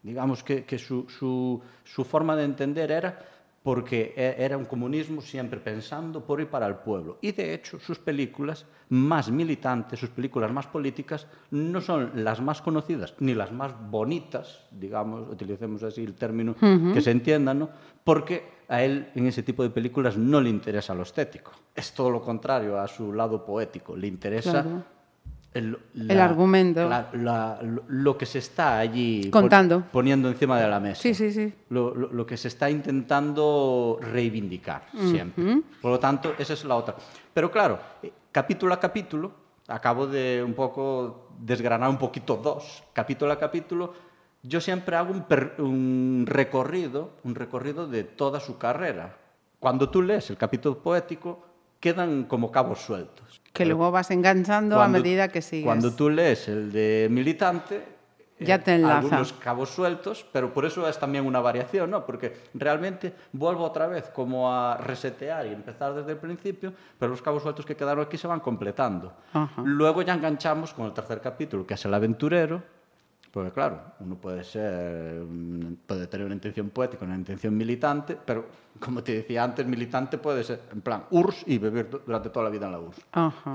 Digamos 0.04 0.44
que, 0.44 0.66
que 0.66 0.78
su, 0.78 1.08
su, 1.08 1.62
su, 1.86 2.04
forma 2.04 2.36
de 2.36 2.44
entender 2.44 2.92
era 2.92 3.18
porque 3.66 4.14
e, 4.16 4.46
era 4.46 4.58
un 4.58 4.66
comunismo 4.66 5.22
siempre 5.22 5.60
pensando 5.60 6.24
por 6.24 6.40
y 6.40 6.46
para 6.46 6.68
el 6.68 6.76
pueblo. 6.76 7.18
Y 7.20 7.32
de 7.32 7.56
hecho, 7.56 7.80
sus 7.80 7.98
películas 7.98 8.68
más 8.90 9.32
militantes, 9.32 10.00
sus 10.00 10.12
películas 10.12 10.52
más 10.52 10.68
políticas, 10.68 11.26
no 11.50 11.82
son 11.82 12.12
las 12.24 12.40
más 12.42 12.62
conocidas 12.62 13.16
ni 13.20 13.34
las 13.34 13.52
más 13.52 13.74
bonitas, 13.90 14.62
digamos, 14.70 15.28
utilicemos 15.32 15.82
así 15.82 16.04
el 16.04 16.14
término 16.14 16.54
que 16.94 17.02
se 17.02 17.10
entienda, 17.10 17.56
¿no? 17.56 17.70
porque 18.04 18.44
a 18.68 18.84
él 18.84 19.10
en 19.16 19.26
ese 19.26 19.42
tipo 19.42 19.64
de 19.64 19.72
películas 19.72 20.16
no 20.16 20.40
le 20.40 20.52
interesa 20.52 20.94
lo 20.94 21.02
estético. 21.02 21.52
Es 21.74 21.92
todo 21.92 22.12
lo 22.12 22.22
contrario 22.22 22.80
a 22.80 22.88
su 22.88 23.12
lado 23.12 23.44
poético. 23.44 23.96
Le 23.96 24.06
interesa 24.06 24.86
el, 25.56 26.20
argumento. 26.20 26.90
lo 27.88 28.18
que 28.18 28.26
se 28.26 28.40
está 28.40 28.78
allí 28.80 29.30
Contando. 29.30 29.86
poniendo 29.92 30.28
encima 30.28 30.60
de 30.60 30.68
la 30.68 30.80
mesa. 30.80 31.02
Sí, 31.02 31.14
sí, 31.14 31.32
sí. 31.32 31.54
Lo, 31.70 32.26
que 32.26 32.36
se 32.36 32.50
está 32.50 32.70
intentando 32.70 33.98
reivindicar 34.02 34.84
siempre. 34.94 35.62
Por 35.82 35.92
lo 35.92 36.00
tanto, 36.00 36.34
esa 36.38 36.54
es 36.54 36.66
la 36.66 36.76
otra. 36.76 36.96
Pero 37.34 37.50
claro, 37.52 37.80
eh, 38.04 38.12
capítulo 38.32 38.74
a 38.74 38.80
capítulo, 38.80 39.32
acabo 39.68 40.08
de 40.08 40.44
un 40.46 40.54
poco 40.54 41.30
desgranar 41.40 41.90
un 41.90 41.98
poquito 41.98 42.36
dos, 42.36 42.84
capítulo 42.94 43.32
a 43.32 43.40
capítulo, 43.40 43.94
yo 44.44 44.60
siempre 44.60 44.96
hago 44.96 45.12
un, 45.14 45.26
un 45.58 46.26
recorrido, 46.28 47.12
un 47.24 47.34
recorrido 47.34 47.88
de 47.88 48.04
toda 48.04 48.40
su 48.40 48.58
carrera. 48.58 49.18
Cuando 49.60 49.90
tú 49.90 50.02
lees 50.02 50.30
el 50.30 50.38
capítulo 50.38 50.78
poético, 50.80 51.45
quedan 51.86 52.24
como 52.24 52.52
cabos 52.52 52.80
sueltos. 52.80 53.40
Que 53.54 53.64
luego 53.64 53.92
vas 53.92 54.10
enganchando 54.10 54.82
a 54.82 54.88
medida 54.88 55.28
que 55.28 55.44
sigues. 55.44 55.66
Cuando 55.66 55.94
tú 55.94 56.10
lees 56.10 56.48
el 56.48 56.72
de 56.72 57.08
militante, 57.12 57.86
ya 58.40 58.58
te 58.58 58.74
enlaza. 58.74 58.98
algunos 58.98 59.34
cabos 59.34 59.70
sueltos, 59.70 60.26
pero 60.34 60.52
por 60.52 60.66
eso 60.66 60.90
es 60.90 60.98
también 60.98 61.28
una 61.28 61.42
variación, 61.42 61.92
¿no? 61.92 62.04
Porque 62.04 62.36
realmente 62.56 63.14
vuelvo 63.34 63.64
otra 63.64 63.86
vez 63.86 64.10
como 64.10 64.52
a 64.52 64.78
resetear 64.78 65.46
y 65.46 65.50
empezar 65.50 65.94
desde 65.94 66.14
el 66.14 66.18
principio, 66.18 66.74
pero 66.98 67.12
los 67.12 67.22
cabos 67.22 67.44
sueltos 67.44 67.68
que 67.68 67.76
quedaron 67.76 68.04
aquí 68.04 68.18
se 68.18 68.26
van 68.26 68.40
completando. 68.40 69.14
Luego 69.64 70.02
ya 70.02 70.16
enganchamos 70.16 70.74
con 70.74 70.88
el 70.88 70.92
tercer 70.94 71.22
capítulo, 71.22 71.68
que 71.68 71.76
es 71.76 71.86
el 71.86 71.94
aventurero, 71.94 72.64
porque 73.36 73.52
claro, 73.52 73.82
uno 74.00 74.16
puede 74.16 74.46
ser, 74.46 75.22
puede 75.86 76.08
tener 76.08 76.26
una 76.26 76.36
intención 76.36 76.70
poética, 76.70 77.04
una 77.04 77.18
intención 77.18 77.58
militante, 77.58 78.16
pero 78.26 78.46
como 78.80 79.04
te 79.04 79.12
decía 79.12 79.44
antes, 79.44 79.68
militante 79.68 80.18
puede 80.18 80.42
ser 80.42 80.62
en 80.72 80.80
plan 80.80 81.04
URSS 81.12 81.44
y 81.48 81.58
vivir 81.58 81.90
durante 82.06 82.30
toda 82.30 82.46
la 82.46 82.50
vida 82.50 82.68
en 82.68 82.72
la 82.72 82.80
URSS. 82.80 83.06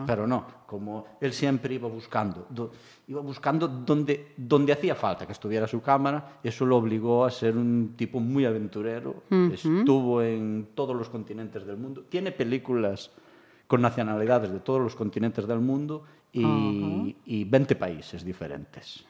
Pero 0.07 0.27
no, 0.27 0.45
como 0.67 1.07
él 1.19 1.33
siempre 1.33 1.77
iba 1.77 1.89
buscando, 1.89 2.47
iba 3.09 3.23
buscando 3.23 3.69
donde, 3.69 4.35
donde 4.37 4.75
hacía 4.75 4.95
falta 4.95 5.25
que 5.25 5.33
estuviera 5.33 5.67
su 5.67 5.81
cámara, 5.81 6.41
eso 6.43 6.67
lo 6.67 6.77
obligó 6.77 7.25
a 7.25 7.31
ser 7.31 7.57
un 7.57 7.95
tipo 7.97 8.21
muy 8.21 8.45
aventurero, 8.45 9.23
estuvo 9.31 10.21
en 10.21 10.73
todos 10.75 10.95
los 10.95 11.09
continentes 11.09 11.65
del 11.65 11.79
mundo, 11.79 12.05
tiene 12.07 12.33
películas 12.33 13.13
con 13.67 13.81
nacionalidades 13.81 14.53
de 14.53 14.61
todos 14.61 14.83
los 14.83 14.95
continentes 14.95 15.47
del 15.47 15.61
mundo 15.61 16.05
y, 16.33 17.45
20 17.45 17.77
países 17.77 18.25
diferentes. 18.25 19.05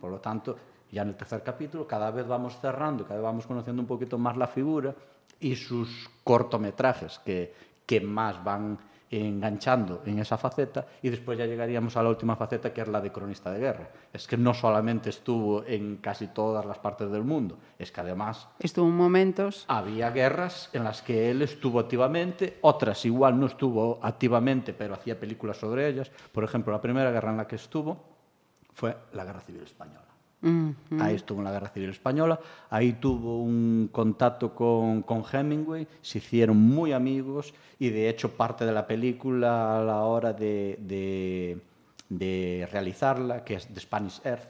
Por 0.00 0.10
lo 0.10 0.20
tanto, 0.20 0.56
ya 0.90 1.02
en 1.02 1.08
el 1.08 1.16
tercer 1.16 1.42
capítulo 1.42 1.86
cada 1.86 2.10
vez 2.10 2.26
vamos 2.26 2.58
cerrando, 2.60 3.04
cada 3.04 3.16
vez 3.16 3.24
vamos 3.24 3.46
conociendo 3.46 3.80
un 3.82 3.88
poquito 3.88 4.18
más 4.18 4.36
la 4.36 4.46
figura 4.46 4.94
y 5.38 5.56
sus 5.56 6.10
cortometrajes 6.24 7.18
que, 7.24 7.54
que 7.86 8.00
más 8.00 8.42
van 8.44 8.78
enganchando 9.10 10.02
en 10.06 10.20
esa 10.20 10.38
faceta 10.38 10.86
y 11.02 11.08
después 11.08 11.36
ya 11.36 11.46
llegaríamos 11.46 11.96
a 11.96 12.02
la 12.02 12.10
última 12.10 12.36
faceta 12.36 12.72
que 12.72 12.80
es 12.80 12.88
la 12.88 13.00
de 13.00 13.10
cronista 13.10 13.50
de 13.50 13.58
guerra. 13.58 13.90
Es 14.12 14.26
que 14.26 14.36
no 14.36 14.54
solamente 14.54 15.10
estuvo 15.10 15.64
en 15.64 15.96
casi 15.96 16.28
todas 16.28 16.64
las 16.64 16.78
partes 16.78 17.10
del 17.10 17.24
mundo, 17.24 17.58
es 17.78 17.90
que 17.90 18.00
además... 18.00 18.48
Estuvo 18.60 18.86
en 18.86 18.96
momentos... 18.96 19.64
Había 19.68 20.10
guerras 20.10 20.70
en 20.72 20.84
las 20.84 21.02
que 21.02 21.30
él 21.30 21.42
estuvo 21.42 21.80
activamente, 21.80 22.58
otras 22.60 23.04
igual 23.04 23.38
no 23.38 23.46
estuvo 23.46 23.98
activamente, 24.02 24.72
pero 24.72 24.94
hacía 24.94 25.18
películas 25.18 25.56
sobre 25.56 25.88
ellas. 25.88 26.10
Por 26.32 26.44
ejemplo, 26.44 26.72
la 26.72 26.80
primera 26.80 27.10
guerra 27.10 27.30
en 27.30 27.36
la 27.36 27.46
que 27.46 27.56
estuvo 27.56 28.04
fue 28.72 28.96
la 29.12 29.24
Guerra 29.24 29.40
Civil 29.40 29.62
Española. 29.62 30.09
Ahí 30.42 31.16
estuvo 31.16 31.40
en 31.40 31.44
la 31.44 31.52
Guerra 31.52 31.68
Civil 31.68 31.90
Española, 31.90 32.40
ahí 32.70 32.94
tuvo 32.94 33.42
un 33.42 33.90
contacto 33.92 34.54
con, 34.54 35.02
con, 35.02 35.22
Hemingway, 35.30 35.86
se 36.00 36.18
hicieron 36.18 36.56
muy 36.56 36.92
amigos 36.92 37.52
y 37.78 37.90
de 37.90 38.08
hecho 38.08 38.30
parte 38.30 38.64
de 38.64 38.72
la 38.72 38.86
película 38.86 39.78
a 39.78 39.84
la 39.84 40.00
hora 40.04 40.32
de, 40.32 40.78
de, 40.80 41.58
de 42.08 42.66
realizarla, 42.72 43.44
que 43.44 43.54
es 43.54 43.66
The 43.68 43.80
Spanish 43.80 44.22
Earth, 44.24 44.48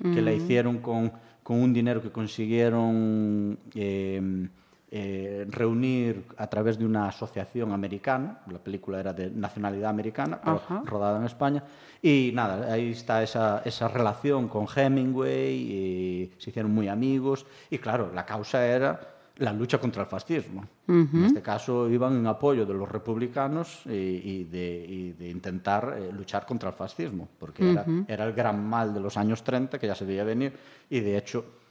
que 0.00 0.22
la 0.22 0.32
hicieron 0.32 0.78
con, 0.78 1.12
con, 1.42 1.60
un 1.60 1.72
dinero 1.72 2.00
que 2.00 2.10
consiguieron... 2.10 3.58
Eh, 3.74 4.48
eh, 4.94 5.46
reunir 5.48 6.26
a 6.36 6.46
través 6.48 6.78
de 6.78 6.84
una 6.84 7.08
asociación 7.08 7.72
americana, 7.72 8.42
la 8.46 8.58
película 8.58 9.00
era 9.00 9.14
de 9.14 9.30
nacionalidad 9.30 9.88
americana, 9.88 10.38
pero 10.44 10.60
rodada 10.84 11.18
en 11.18 11.24
España, 11.24 11.64
y 12.02 12.30
nada, 12.34 12.70
ahí 12.70 12.90
está 12.90 13.22
esa, 13.22 13.62
esa 13.64 13.88
relación 13.88 14.48
con 14.48 14.66
Hemingway, 14.66 15.54
y 15.54 16.32
se 16.36 16.50
hicieron 16.50 16.74
muy 16.74 16.88
amigos, 16.88 17.46
y 17.70 17.78
claro, 17.78 18.12
la 18.12 18.26
causa 18.26 18.66
era 18.66 19.00
la 19.38 19.54
lucha 19.54 19.78
contra 19.78 20.02
el 20.02 20.08
fascismo. 20.08 20.66
En 20.86 21.24
este 21.24 21.40
caso 21.40 21.88
iban 21.88 22.18
en 22.18 22.26
apoyo 22.26 22.66
de 22.66 22.74
los 22.74 22.86
republicanos 22.86 23.80
y, 23.86 24.44
de, 24.44 25.14
de, 25.18 25.30
intentar 25.30 25.96
eh, 25.98 26.12
luchar 26.12 26.44
contra 26.44 26.68
el 26.68 26.74
fascismo, 26.74 27.30
porque 27.38 27.70
era, 27.70 27.86
era, 28.08 28.26
el 28.26 28.34
gran 28.34 28.62
mal 28.62 28.92
de 28.92 29.00
los 29.00 29.16
años 29.16 29.42
30 29.42 29.78
que 29.78 29.86
ya 29.86 29.94
se 29.94 30.04
veía 30.04 30.24
venir 30.24 30.52
y 30.90 31.00
de 31.00 31.16
hecho 31.16 31.61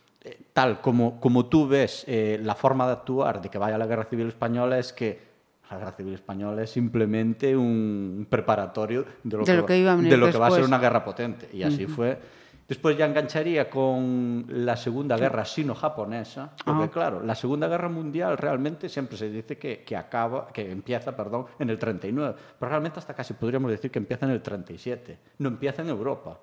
tal 0.54 0.82
como, 0.82 1.20
como 1.20 1.48
tú 1.48 1.68
ves 1.68 2.04
eh, 2.08 2.40
la 2.42 2.56
forma 2.56 2.86
de 2.86 2.94
actuar 2.94 3.42
de 3.42 3.50
que 3.50 3.58
vaya 3.58 3.78
la 3.78 3.88
Guerra 3.88 4.06
Civil 4.06 4.28
Española 4.28 4.78
es 4.78 4.94
que 4.94 5.32
la 5.70 5.78
Guerra 5.78 5.92
Civil 5.94 6.14
Española 6.14 6.62
es 6.64 6.70
simplemente 6.70 7.56
un 7.56 8.28
preparatorio 8.30 9.06
de 9.24 9.38
lo, 9.38 9.66
que, 9.66 9.84
va 9.84 10.48
a 10.48 10.52
ser 10.52 10.66
una 10.66 10.78
guerra 10.78 11.04
potente. 11.04 11.50
Y 11.54 11.64
así 11.64 11.88
fue. 11.88 12.20
Después 12.68 12.98
ya 12.98 13.06
engancharía 13.06 13.70
con 13.70 14.46
la 14.48 14.78
Segunda 14.78 15.18
Guerra 15.18 15.44
sino-japonesa, 15.44 16.54
porque 16.64 16.90
claro, 16.90 17.22
la 17.22 17.36
Segunda 17.36 17.68
Guerra 17.68 17.90
Mundial 17.90 18.38
realmente 18.38 18.88
siempre 18.88 19.18
se 19.18 19.30
dice 19.30 19.58
que, 19.58 19.84
que, 19.84 19.98
acaba, 19.98 20.48
que 20.54 20.72
empieza 20.72 21.14
perdón, 21.16 21.48
en 21.60 21.70
el 21.70 21.78
39, 21.78 22.36
pero 22.58 22.70
realmente 22.70 23.00
hasta 23.00 23.14
casi 23.14 23.34
podríamos 23.34 23.72
decir 23.72 23.92
que 23.92 24.00
empieza 24.00 24.26
en 24.26 24.32
el 24.32 24.42
37, 24.42 25.18
no 25.40 25.50
empieza 25.50 25.82
en 25.82 25.90
Europa. 25.90 26.40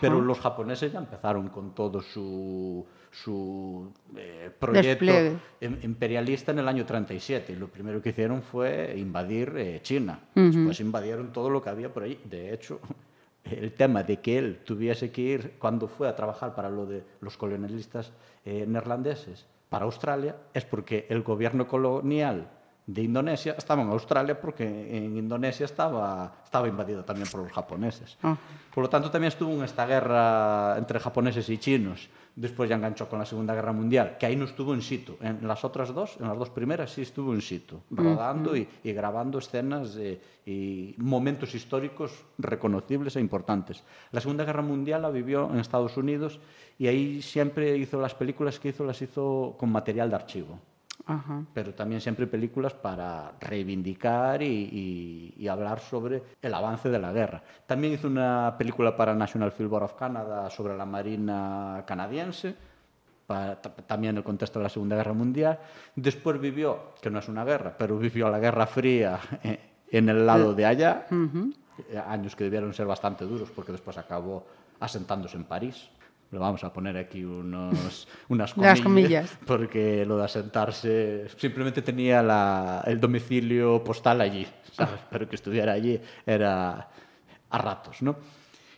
Pero 0.00 0.20
los 0.20 0.38
japoneses 0.38 0.92
ya 0.92 0.98
empezaron 0.98 1.48
con 1.48 1.74
todo 1.74 2.00
su, 2.00 2.86
su 3.10 3.92
eh, 4.16 4.50
proyecto 4.58 5.12
em, 5.60 5.78
imperialista 5.82 6.52
en 6.52 6.60
el 6.60 6.68
año 6.68 6.86
37 6.86 7.52
y 7.52 7.56
lo 7.56 7.68
primero 7.68 8.00
que 8.00 8.10
hicieron 8.10 8.42
fue 8.42 8.94
invadir 8.96 9.52
eh, 9.56 9.80
China. 9.82 10.20
Después 10.34 10.80
invadieron 10.80 11.32
todo 11.32 11.50
lo 11.50 11.62
que 11.62 11.70
había 11.70 11.92
por 11.92 12.04
ahí. 12.04 12.20
De 12.24 12.54
hecho, 12.54 12.80
el 13.44 13.72
tema 13.72 14.02
de 14.02 14.20
que 14.20 14.38
él 14.38 14.60
tuviese 14.64 15.10
que 15.10 15.20
ir 15.20 15.54
cuando 15.58 15.88
fue 15.88 16.08
a 16.08 16.14
trabajar 16.14 16.54
para 16.54 16.70
lo 16.70 16.86
de 16.86 17.02
los 17.20 17.36
colonialistas 17.36 18.12
eh, 18.44 18.64
neerlandeses 18.66 19.46
para 19.68 19.84
Australia 19.84 20.36
es 20.54 20.64
porque 20.64 21.06
el 21.08 21.22
gobierno 21.22 21.66
colonial 21.66 22.48
de 22.86 23.02
Indonesia 23.02 23.54
estaba 23.56 23.82
en 23.82 23.90
Australia 23.90 24.40
porque 24.40 24.64
en 24.64 25.16
Indonesia 25.16 25.64
estaba, 25.64 26.40
estaba 26.44 26.66
invadida 26.66 27.04
también 27.04 27.28
por 27.30 27.42
los 27.42 27.52
japoneses. 27.52 28.18
Ah. 28.22 28.36
Por 28.74 28.82
lo 28.82 28.90
tanto, 28.90 29.10
también 29.10 29.28
estuvo 29.28 29.52
en 29.52 29.62
esta 29.62 29.86
guerra 29.86 30.76
entre 30.78 30.98
japoneses 30.98 31.48
y 31.48 31.58
chinos. 31.58 32.08
Después 32.34 32.68
ya 32.68 32.76
enganchó 32.76 33.08
con 33.08 33.18
la 33.18 33.26
Segunda 33.26 33.54
Guerra 33.54 33.72
Mundial, 33.72 34.16
que 34.18 34.24
ahí 34.24 34.36
no 34.36 34.46
estuvo 34.46 34.72
en 34.72 34.80
situ. 34.80 35.16
En 35.20 35.46
las 35.46 35.64
otras 35.64 35.92
dos, 35.94 36.16
en 36.18 36.26
las 36.26 36.38
dos 36.38 36.48
primeras, 36.48 36.90
sí 36.90 37.02
estuvo 37.02 37.34
en 37.34 37.42
situ, 37.42 37.82
rodando 37.90 38.56
y, 38.56 38.66
grabando 38.84 39.38
escenas 39.38 39.98
y 40.46 40.94
momentos 40.96 41.54
históricos 41.54 42.24
reconocibles 42.38 43.16
e 43.16 43.20
importantes. 43.20 43.84
La 44.12 44.20
Segunda 44.22 44.44
Guerra 44.44 44.62
Mundial 44.62 45.02
la 45.02 45.10
vivió 45.10 45.50
en 45.52 45.60
Estados 45.60 45.98
Unidos 45.98 46.40
y 46.78 46.86
ahí 46.86 47.20
siempre 47.20 47.76
hizo 47.76 48.00
las 48.00 48.14
películas 48.14 48.58
que 48.58 48.70
hizo, 48.70 48.82
las 48.82 49.02
hizo 49.02 49.54
con 49.58 49.70
material 49.70 50.08
de 50.08 50.16
archivo 50.16 50.58
pero 51.52 51.74
también 51.74 52.00
siempre 52.00 52.26
películas 52.26 52.74
para 52.74 53.32
reivindicar 53.40 54.42
y, 54.42 55.46
hablar 55.50 55.80
sobre 55.80 56.22
el 56.40 56.54
avance 56.54 56.88
de 56.88 56.98
la 56.98 57.12
guerra. 57.12 57.42
También 57.66 57.94
hizo 57.94 58.08
una 58.08 58.54
película 58.56 58.96
para 58.96 59.14
National 59.14 59.52
Film 59.52 59.68
Board 59.68 59.84
of 59.84 59.94
Canada 59.94 60.48
sobre 60.48 60.76
la 60.76 60.86
Marina 60.86 61.84
canadiense, 61.86 62.54
también 63.86 64.14
en 64.14 64.18
el 64.18 64.24
contexto 64.24 64.58
de 64.58 64.64
la 64.64 64.68
Segunda 64.68 64.96
Guerra 64.96 65.12
Mundial. 65.12 65.58
Después 65.96 66.40
vivió, 66.40 66.94
que 67.00 67.10
no 67.10 67.18
es 67.18 67.28
una 67.28 67.44
guerra, 67.44 67.74
pero 67.76 67.98
vivió 67.98 68.30
la 68.30 68.38
Guerra 68.38 68.66
Fría 68.66 69.18
en 69.90 70.08
el 70.08 70.24
lado 70.24 70.54
de 70.54 70.66
allá, 70.66 71.06
eh, 71.10 72.02
años 72.06 72.36
que 72.36 72.44
debieron 72.44 72.72
ser 72.72 72.86
bastante 72.86 73.24
duros 73.24 73.50
porque 73.50 73.72
después 73.72 73.98
acabó 73.98 74.46
asentándose 74.80 75.36
en 75.36 75.44
París 75.44 75.90
le 76.32 76.38
vamos 76.38 76.64
a 76.64 76.72
poner 76.72 76.96
aquí 76.96 77.24
unos, 77.24 78.08
unas 78.28 78.52
comillas, 78.82 79.38
porque 79.46 80.04
lo 80.04 80.16
de 80.16 80.24
asentarse 80.24 81.28
simplemente 81.36 81.82
tenía 81.82 82.22
la, 82.22 82.82
el 82.86 82.98
domicilio 82.98 83.84
postal 83.84 84.20
allí, 84.20 84.46
¿sabes? 84.72 85.00
pero 85.10 85.28
que 85.28 85.36
estuviera 85.36 85.72
allí 85.72 86.00
era 86.26 86.88
a 87.50 87.58
ratos, 87.58 88.02
¿no? 88.02 88.16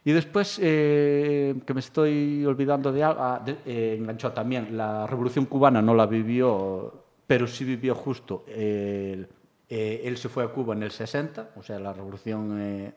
Y 0.07 0.13
después, 0.13 0.61
eh, 0.63 1.55
que 1.65 1.73
me 1.73 1.81
estoy 1.81 2.45
olvidando 2.45 2.93
de 2.93 3.03
algo, 3.03 3.23
ah, 3.23 3.43
eh, 3.65 3.97
enganchó 3.99 4.33
también, 4.33 4.77
la 4.77 5.07
Revolución 5.07 5.47
Cubana 5.47 5.81
no 5.81 5.95
la 5.95 6.05
vivió 6.05 7.05
pero 7.27 7.47
sí 7.47 7.65
vivió 7.65 7.95
justo. 7.95 8.45
Eh, 8.49 9.27
él 9.69 10.17
se 10.19 10.29
fue 10.29 10.45
a 10.45 10.49
Cuba 10.49 10.75
en 10.75 10.83
el 10.83 10.91
60, 10.91 11.51
o 11.57 11.63
sea, 11.63 11.79
la 11.79 11.93
revolución, 11.93 12.61
eh, 12.61 12.93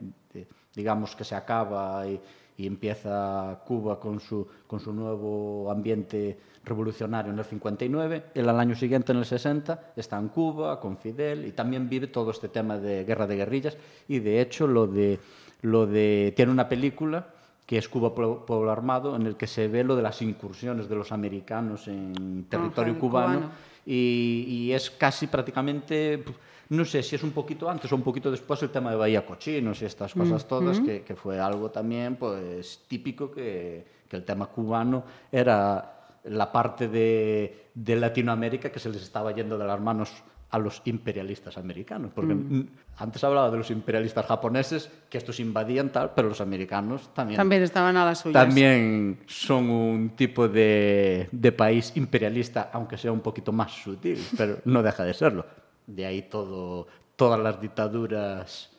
digamos 0.75 1.15
que 1.15 1.23
se 1.23 1.35
acaba 1.35 2.05
y, 2.07 2.19
y, 2.57 2.67
empieza 2.67 3.61
Cuba 3.65 3.99
con 3.99 4.19
su, 4.19 4.47
con 4.65 4.79
su 4.79 4.91
nuevo 4.93 5.69
ambiente 5.71 6.37
revolucionario 6.65 7.31
en 7.31 7.39
el 7.39 7.45
59. 7.45 8.23
Él 8.33 8.49
al 8.49 8.59
año 8.59 8.75
siguiente, 8.75 9.11
en 9.11 9.19
el 9.19 9.25
60, 9.25 9.93
está 9.95 10.17
en 10.17 10.29
Cuba 10.29 10.79
con 10.79 10.97
Fidel 10.97 11.45
y 11.45 11.51
también 11.51 11.87
vive 11.87 12.07
todo 12.07 12.31
este 12.31 12.49
tema 12.49 12.77
de 12.77 13.03
guerra 13.05 13.27
de 13.27 13.35
guerrillas 13.35 13.77
y 14.07 14.19
de 14.19 14.41
hecho 14.41 14.67
lo 14.67 14.87
de, 14.87 15.19
lo 15.61 15.85
de 15.85 16.33
tiene 16.35 16.51
una 16.51 16.67
película 16.67 17.27
que 17.67 17.77
es 17.77 17.89
Cuba 17.89 18.15
Pueblo 18.15 18.71
Armado, 18.71 19.15
en 19.17 19.23
el 19.27 19.35
que 19.35 19.45
se 19.45 19.67
ve 19.67 19.83
lo 19.83 19.97
de 19.97 20.01
las 20.01 20.21
incursiones 20.21 20.87
de 20.87 20.95
los 20.95 21.11
americanos 21.11 21.89
en 21.89 22.45
territorio 22.49 22.97
cubano, 22.97 23.51
Y, 23.85 24.45
y, 24.47 24.71
es 24.73 24.89
casi 24.89 25.27
prácticamente, 25.27 26.23
no 26.69 26.85
sé 26.85 27.03
si 27.03 27.15
es 27.15 27.23
un 27.23 27.31
poquito 27.31 27.69
antes 27.69 27.91
o 27.91 27.95
un 27.95 28.01
poquito 28.01 28.29
después 28.29 28.61
el 28.63 28.69
tema 28.69 28.91
de 28.91 28.97
Bahía 28.97 29.25
Cochinos 29.25 29.81
y 29.81 29.85
estas 29.85 30.13
cosas 30.13 30.47
todas, 30.47 30.79
que, 30.79 31.01
que, 31.01 31.15
fue 31.15 31.39
algo 31.39 31.71
también 31.71 32.15
pues 32.15 32.83
típico 32.87 33.31
que, 33.31 33.85
que 34.07 34.15
el 34.15 34.23
tema 34.23 34.47
cubano 34.47 35.03
era 35.31 35.93
la 36.25 36.51
parte 36.51 36.87
de, 36.87 37.69
de, 37.73 37.95
Latinoamérica 37.95 38.69
que 38.71 38.79
se 38.79 38.89
les 38.89 39.01
estaba 39.01 39.31
yendo 39.31 39.57
de 39.57 39.65
las 39.65 39.79
manos 39.79 40.11
a 40.49 40.59
los 40.59 40.81
imperialistas 40.85 41.57
americanos, 41.57 42.11
porque 42.15 42.33
mm. 42.33 42.67
antes 42.97 43.21
hablaba 43.23 43.51
de 43.51 43.57
los 43.57 43.69
imperialistas 43.69 44.25
japoneses, 44.25 44.89
que 45.09 45.17
estos 45.17 45.41
invadían 45.41 45.89
tal, 45.89 46.11
pero 46.15 46.29
los 46.29 46.39
americanos 46.39 47.13
también... 47.13 47.37
También 47.37 47.63
estaban 47.63 47.97
a 47.97 48.05
las 48.05 48.19
suyas. 48.19 48.45
También 48.45 49.19
son 49.27 49.69
un 49.69 50.09
tipo 50.11 50.47
de, 50.47 51.27
de 51.31 51.51
país 51.51 51.91
imperialista, 51.95 52.69
aunque 52.71 52.97
sea 52.97 53.11
un 53.11 53.19
poquito 53.19 53.51
más 53.51 53.73
sutil, 53.73 54.23
pero 54.37 54.59
no 54.63 54.81
deja 54.81 55.03
de 55.03 55.13
serlo. 55.13 55.45
De 55.87 56.05
ahí 56.05 56.23
todo, 56.23 56.87
todas 57.15 57.39
las 57.39 57.59
dictaduras 57.59 58.69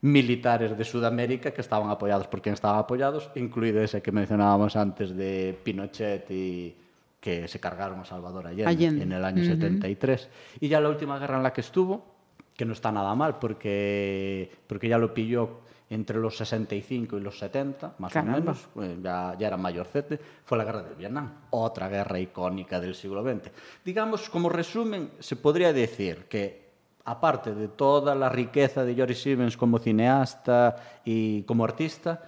militares 0.00 0.76
de 0.76 0.84
Sudamérica 0.84 1.52
que 1.52 1.60
estaban 1.62 1.88
apoyados 1.90 2.26
por 2.26 2.42
quien 2.42 2.54
estaban 2.54 2.78
apoyados, 2.78 3.30
incluido 3.36 3.80
ese 3.82 4.02
que 4.02 4.12
mencionábamos 4.12 4.76
antes 4.76 5.16
de 5.16 5.58
Pinochet 5.62 6.30
y 6.30 6.76
que 7.20 7.48
se 7.48 7.58
cargaron 7.58 8.00
a 8.00 8.04
Salvador 8.04 8.46
Allende, 8.46 8.66
Allende. 8.66 9.02
en 9.04 9.12
el 9.12 9.24
año 9.24 9.42
uh 9.42 9.46
-huh. 9.46 9.52
73. 9.52 10.28
Y 10.60 10.68
ya 10.68 10.80
la 10.80 10.90
última 10.90 11.18
guerra 11.18 11.38
en 11.38 11.42
la 11.42 11.54
que 11.54 11.62
estuvo, 11.62 12.13
que 12.56 12.64
no 12.64 12.72
está 12.72 12.92
nada 12.92 13.14
mal, 13.14 13.38
porque, 13.38 14.50
porque 14.66 14.88
ya 14.88 14.98
lo 14.98 15.12
pilló 15.12 15.64
entre 15.90 16.18
los 16.18 16.36
65 16.36 17.18
y 17.18 17.20
los 17.20 17.38
70, 17.38 17.94
más 17.98 18.12
Caramba. 18.12 18.36
o 18.36 18.40
menos, 18.40 18.68
pues 18.72 19.02
ya, 19.02 19.36
ya 19.38 19.46
era 19.46 19.56
mayorcete, 19.56 20.18
fue 20.44 20.58
la 20.58 20.64
guerra 20.64 20.82
del 20.82 20.94
Vietnam, 20.94 21.32
otra 21.50 21.88
guerra 21.88 22.18
icónica 22.18 22.80
del 22.80 22.94
siglo 22.94 23.22
XX. 23.22 23.50
Digamos, 23.84 24.28
como 24.30 24.48
resumen, 24.48 25.10
se 25.18 25.36
podría 25.36 25.72
decir 25.72 26.26
que 26.28 26.64
aparte 27.04 27.54
de 27.54 27.68
toda 27.68 28.14
la 28.14 28.28
riqueza 28.28 28.84
de 28.84 28.96
Joris 28.96 29.20
Stevens 29.20 29.56
como 29.56 29.78
cineasta 29.78 30.76
y 31.04 31.42
como 31.42 31.64
artista, 31.64 32.22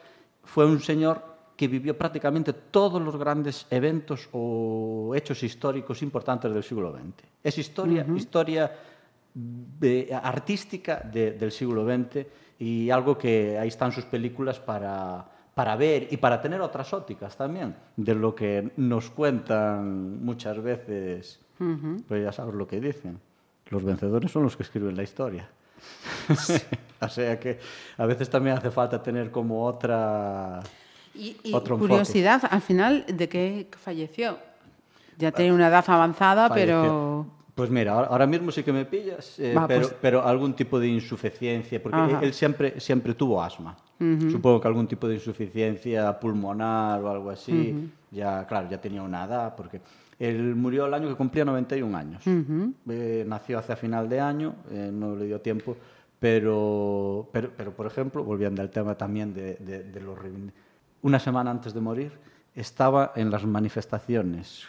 fue 0.45 0.67
un 0.67 0.81
señor 0.81 1.37
que 1.57 1.69
vivió 1.69 1.97
prácticamente 1.97 2.53
todos 2.53 3.01
los 3.01 3.17
grandes 3.17 3.67
eventos 3.71 4.29
o 4.33 5.15
hechos 5.17 5.43
históricos 5.43 6.03
importantes 6.03 6.53
del 6.53 6.63
siglo 6.63 6.93
XX. 6.93 7.27
Es 7.43 7.57
historia, 7.57 8.05
uh 8.07 8.13
-huh. 8.13 8.17
historia 8.17 8.71
de, 9.37 10.19
artística 10.23 11.01
de, 11.01 11.33
del 11.33 11.53
siglo 11.53 11.85
XX 11.85 12.27
y 12.59 12.91
algo 12.91 13.19
que 13.19 13.59
ahí 13.59 13.69
están 13.69 13.93
sus 13.93 14.05
películas 14.05 14.59
para, 14.59 15.27
para 15.55 15.77
ver 15.77 16.09
y 16.11 16.17
para 16.17 16.41
tener 16.41 16.61
otras 16.61 16.93
ópticas 16.95 17.37
también 17.37 17.77
de 17.97 18.15
lo 18.15 18.35
que 18.35 18.73
nos 18.77 19.11
cuentan 19.11 20.25
muchas 20.25 20.63
veces, 20.63 21.41
uh 21.61 21.65
-huh. 21.65 22.05
pues 22.09 22.25
ya 22.25 22.33
sabes 22.33 22.55
lo 22.55 22.67
que 22.67 22.81
dicen. 22.81 23.21
Los 23.69 23.85
vencedores 23.85 24.31
son 24.31 24.45
los 24.45 24.57
que 24.57 24.63
escriben 24.63 24.97
la 24.97 25.03
historia. 25.03 25.49
Sí. 26.39 26.55
o 27.01 27.09
sea 27.09 27.39
que 27.39 27.59
a 27.99 28.07
veces 28.07 28.31
también 28.31 28.57
hace 28.57 28.71
falta 28.71 29.03
tener 29.03 29.31
como 29.31 29.67
otra 29.67 30.63
y, 31.15 31.37
y 31.45 31.55
Otro 31.55 31.79
curiosidad, 31.79 32.43
al 32.51 32.61
final, 32.61 33.05
¿de 33.07 33.29
qué 33.29 33.69
falleció? 33.83 34.39
Ya 35.19 35.33
tenía 35.33 35.55
una 35.55 35.69
edad 35.69 35.85
avanzada, 35.89 36.49
falleció. 36.49 36.83
pero... 36.83 37.27
Pues 37.57 37.71
mira, 37.71 37.95
ahora 37.95 38.27
mismo 38.27 38.53
sí 38.53 38.63
que 38.63 38.71
me 38.71 38.85
pillas, 38.85 39.39
eh, 39.39 39.57
pero, 39.67 39.89
pues... 39.89 39.97
pero, 39.99 40.23
algún 40.23 40.53
tipo 40.53 40.79
de 40.79 40.89
insuficiencia, 40.89 41.83
porque 41.83 41.97
Ajá. 41.97 42.21
él 42.23 42.35
siempre, 42.35 42.79
siempre 42.79 43.15
tuvo 43.15 43.43
asma. 43.43 43.75
Uh 43.99 44.05
-huh. 44.05 44.31
Supongo 44.31 44.61
que 44.61 44.69
algún 44.69 44.87
tipo 44.87 45.09
de 45.09 45.15
insuficiencia 45.15 46.21
pulmonar 46.21 47.03
o 47.03 47.09
algo 47.09 47.31
así. 47.31 47.73
Uh 47.73 47.79
-huh. 47.79 47.89
Ya, 48.11 48.47
claro, 48.47 48.69
ya 48.69 48.79
tenía 48.79 49.03
una 49.03 49.25
edad, 49.25 49.55
porque 49.57 49.81
él 50.19 50.55
murió 50.55 50.85
el 50.85 50.93
año 50.93 51.09
que 51.09 51.15
cumplía 51.15 51.47
91 51.47 51.97
años. 51.97 52.27
Uh 52.27 52.31
-huh. 52.31 52.73
eh, 52.91 53.25
nació 53.27 53.59
hacia 53.59 53.75
final 53.75 54.07
de 54.07 54.21
año, 54.21 54.57
eh, 54.71 54.91
no 54.93 55.17
le 55.17 55.25
dio 55.25 55.41
tiempo, 55.41 55.79
pero, 56.21 57.27
pero, 57.33 57.53
pero, 57.57 57.73
por 57.73 57.87
ejemplo, 57.87 58.23
volviendo 58.23 58.61
al 58.61 58.69
tema 58.69 58.95
también 58.97 59.33
de, 59.33 59.55
de, 59.55 59.83
de 59.83 60.01
los 60.03 60.19
una 61.01 61.19
semana 61.19 61.51
antes 61.51 61.73
de 61.73 61.81
morir, 61.81 62.13
estaba 62.55 63.13
en 63.17 63.31
las 63.31 63.47
manifestaciones 63.47 64.65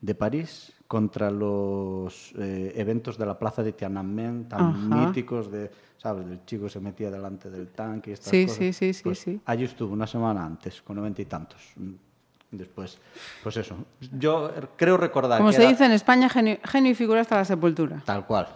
de 0.00 0.14
París 0.14 0.72
contra 0.90 1.30
los 1.30 2.32
eh, 2.36 2.72
eventos 2.74 3.16
de 3.16 3.24
la 3.24 3.38
plaza 3.38 3.62
de 3.62 3.74
Tiananmen 3.74 4.48
tan 4.48 4.70
Ajá. 4.70 4.74
míticos 4.74 5.48
de, 5.48 5.70
¿sabes? 5.96 6.26
El 6.26 6.44
chico 6.44 6.68
se 6.68 6.80
metía 6.80 7.12
delante 7.12 7.48
del 7.48 7.68
tanque 7.68 8.10
y 8.10 8.14
estas 8.14 8.32
sí, 8.32 8.44
cosas. 8.44 8.58
Sí, 8.74 8.92
sí, 8.92 9.02
pues 9.04 9.20
sí, 9.20 9.34
sí. 9.34 9.40
Allí 9.44 9.66
estuvo 9.66 9.92
una 9.92 10.08
semana 10.08 10.44
antes, 10.44 10.82
con 10.82 10.96
noventa 10.96 11.22
y 11.22 11.26
tantos. 11.26 11.60
Después, 12.52 12.98
pues 13.44 13.56
eso. 13.58 13.76
Yo 14.18 14.50
creo 14.76 14.96
recordar 14.96 15.38
Como 15.38 15.50
que 15.50 15.56
se 15.56 15.62
era... 15.62 15.70
dice 15.70 15.84
en 15.84 15.92
España, 15.92 16.28
genio, 16.28 16.58
genio, 16.64 16.90
y 16.90 16.94
figura 16.96 17.20
hasta 17.20 17.36
la 17.36 17.44
sepultura. 17.44 18.02
Tal 18.04 18.26
cual. 18.26 18.48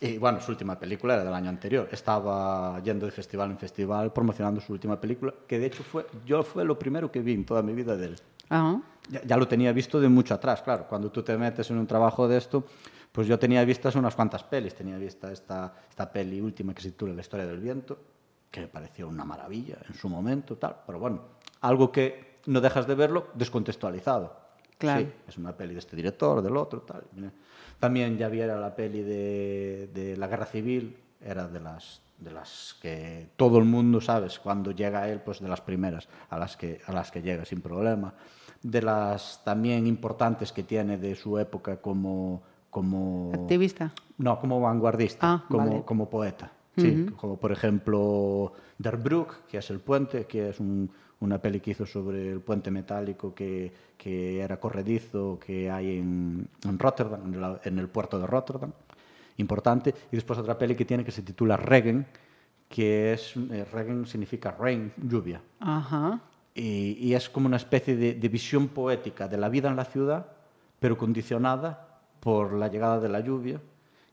Y 0.00 0.16
bueno, 0.16 0.40
su 0.40 0.50
última 0.50 0.78
película 0.78 1.12
era 1.14 1.24
del 1.24 1.34
año 1.34 1.50
anterior. 1.50 1.86
Estaba 1.92 2.80
yendo 2.82 3.04
de 3.04 3.12
festival 3.12 3.50
en 3.50 3.58
festival 3.58 4.14
promocionando 4.14 4.62
su 4.62 4.72
última 4.72 4.98
película, 4.98 5.34
que 5.46 5.58
de 5.58 5.66
hecho 5.66 5.82
fue, 5.82 6.06
yo 6.24 6.42
fue 6.42 6.64
lo 6.64 6.78
primero 6.78 7.12
que 7.12 7.20
vi 7.20 7.34
en 7.34 7.44
toda 7.44 7.62
mi 7.62 7.74
vida 7.74 7.96
de 7.96 8.06
él. 8.06 8.16
Ajá. 8.48 8.80
Ya, 9.10 9.22
ya, 9.22 9.36
lo 9.36 9.46
tenía 9.46 9.72
visto 9.72 10.00
de 10.00 10.08
mucho 10.08 10.32
atrás, 10.32 10.62
claro. 10.62 10.86
Cuando 10.88 11.10
tú 11.10 11.22
te 11.22 11.36
metes 11.36 11.70
en 11.70 11.76
un 11.76 11.86
trabajo 11.86 12.26
de 12.26 12.38
esto, 12.38 12.64
pues 13.12 13.26
yo 13.26 13.38
tenía 13.38 13.62
vistas 13.66 13.94
unas 13.94 14.14
cuantas 14.14 14.42
pelis. 14.42 14.74
Tenía 14.74 14.96
vista 14.96 15.30
esta, 15.30 15.74
esta 15.90 16.10
peli 16.10 16.40
última 16.40 16.72
que 16.72 16.80
se 16.80 16.92
titula 16.92 17.12
La 17.12 17.20
historia 17.20 17.44
del 17.44 17.60
viento, 17.60 17.98
que 18.50 18.60
me 18.60 18.68
pareció 18.68 19.06
una 19.06 19.26
maravilla 19.26 19.76
en 19.86 19.94
su 19.94 20.08
momento, 20.08 20.56
tal. 20.56 20.76
Pero 20.86 20.98
bueno, 20.98 21.20
algo 21.60 21.92
que 21.92 22.33
no 22.46 22.60
dejas 22.60 22.86
de 22.86 22.94
verlo 22.94 23.28
descontextualizado. 23.34 24.44
Claro. 24.78 25.02
Sí, 25.02 25.12
es 25.28 25.38
una 25.38 25.56
peli 25.56 25.74
de 25.74 25.78
este 25.78 25.96
director, 25.96 26.42
del 26.42 26.56
otro, 26.56 26.82
tal. 26.82 27.04
También 27.78 28.16
ya 28.18 28.28
viera 28.28 28.58
la 28.58 28.74
peli 28.74 29.02
de, 29.02 29.90
de, 29.92 30.16
la 30.16 30.26
Guerra 30.26 30.46
Civil, 30.46 30.96
era 31.20 31.46
de 31.48 31.60
las, 31.60 32.00
de 32.18 32.32
las 32.32 32.76
que 32.80 33.28
todo 33.36 33.58
el 33.58 33.64
mundo, 33.64 34.00
¿sabes? 34.00 34.38
Cuando 34.38 34.72
llega 34.72 35.02
a 35.02 35.08
él, 35.08 35.20
pues 35.20 35.40
de 35.40 35.48
las 35.48 35.60
primeras 35.60 36.08
a 36.30 36.38
las 36.38 36.56
que, 36.56 36.80
a 36.86 36.92
las 36.92 37.10
que 37.10 37.22
llega 37.22 37.44
sin 37.44 37.60
problema. 37.60 38.14
De 38.62 38.82
las 38.82 39.42
también 39.44 39.86
importantes 39.86 40.52
que 40.52 40.62
tiene 40.62 40.98
de 40.98 41.14
su 41.14 41.38
época 41.38 41.76
como... 41.76 42.42
como 42.70 43.32
¿Activista? 43.34 43.92
No, 44.18 44.38
como 44.38 44.60
vanguardista, 44.60 45.32
ah, 45.32 45.44
como, 45.48 45.66
vale. 45.66 45.82
como 45.84 46.10
poeta. 46.10 46.50
Sí, 46.76 46.88
uh 46.88 47.06
-huh. 47.06 47.16
como 47.16 47.36
por 47.36 47.52
ejemplo 47.52 48.52
Der 48.78 48.96
Brook, 48.96 49.46
que 49.48 49.58
es 49.58 49.70
el 49.70 49.78
puente, 49.78 50.26
que 50.26 50.48
es 50.48 50.58
un, 50.58 50.90
una 51.20 51.38
peli 51.38 51.60
que 51.60 51.72
hizo 51.72 51.86
sobre 51.86 52.30
el 52.30 52.40
puente 52.40 52.70
metálico 52.70 53.34
que, 53.34 53.72
que 53.96 54.40
era 54.40 54.58
corredizo 54.58 55.38
que 55.44 55.70
hay 55.70 55.98
en, 55.98 56.48
en 56.64 56.78
Rotterdam, 56.78 57.32
en, 57.32 57.40
la, 57.40 57.60
en, 57.64 57.78
el 57.78 57.88
puerto 57.88 58.18
de 58.18 58.26
Rotterdam, 58.26 58.72
importante. 59.38 59.94
Y 60.12 60.16
después 60.16 60.38
otra 60.38 60.58
peli 60.58 60.74
que 60.74 60.84
tiene 60.84 61.04
que 61.04 61.12
se 61.12 61.22
titula 61.22 61.56
Regen, 61.56 62.06
que 62.68 63.12
es, 63.12 63.34
eh, 63.36 63.64
Regen 63.72 64.06
significa 64.06 64.50
rain, 64.50 64.92
lluvia. 64.96 65.40
Ajá. 65.60 66.20
Y, 66.54 66.96
y, 67.00 67.14
es 67.14 67.28
como 67.28 67.46
una 67.46 67.56
especie 67.56 67.96
de, 67.96 68.14
de 68.14 68.28
visión 68.28 68.68
poética 68.68 69.26
de 69.26 69.36
la 69.36 69.48
vida 69.48 69.68
en 69.68 69.76
la 69.76 69.84
ciudad, 69.84 70.26
pero 70.78 70.96
condicionada 70.96 72.00
por 72.20 72.52
la 72.52 72.68
llegada 72.68 73.00
de 73.00 73.08
la 73.08 73.20
lluvia. 73.20 73.60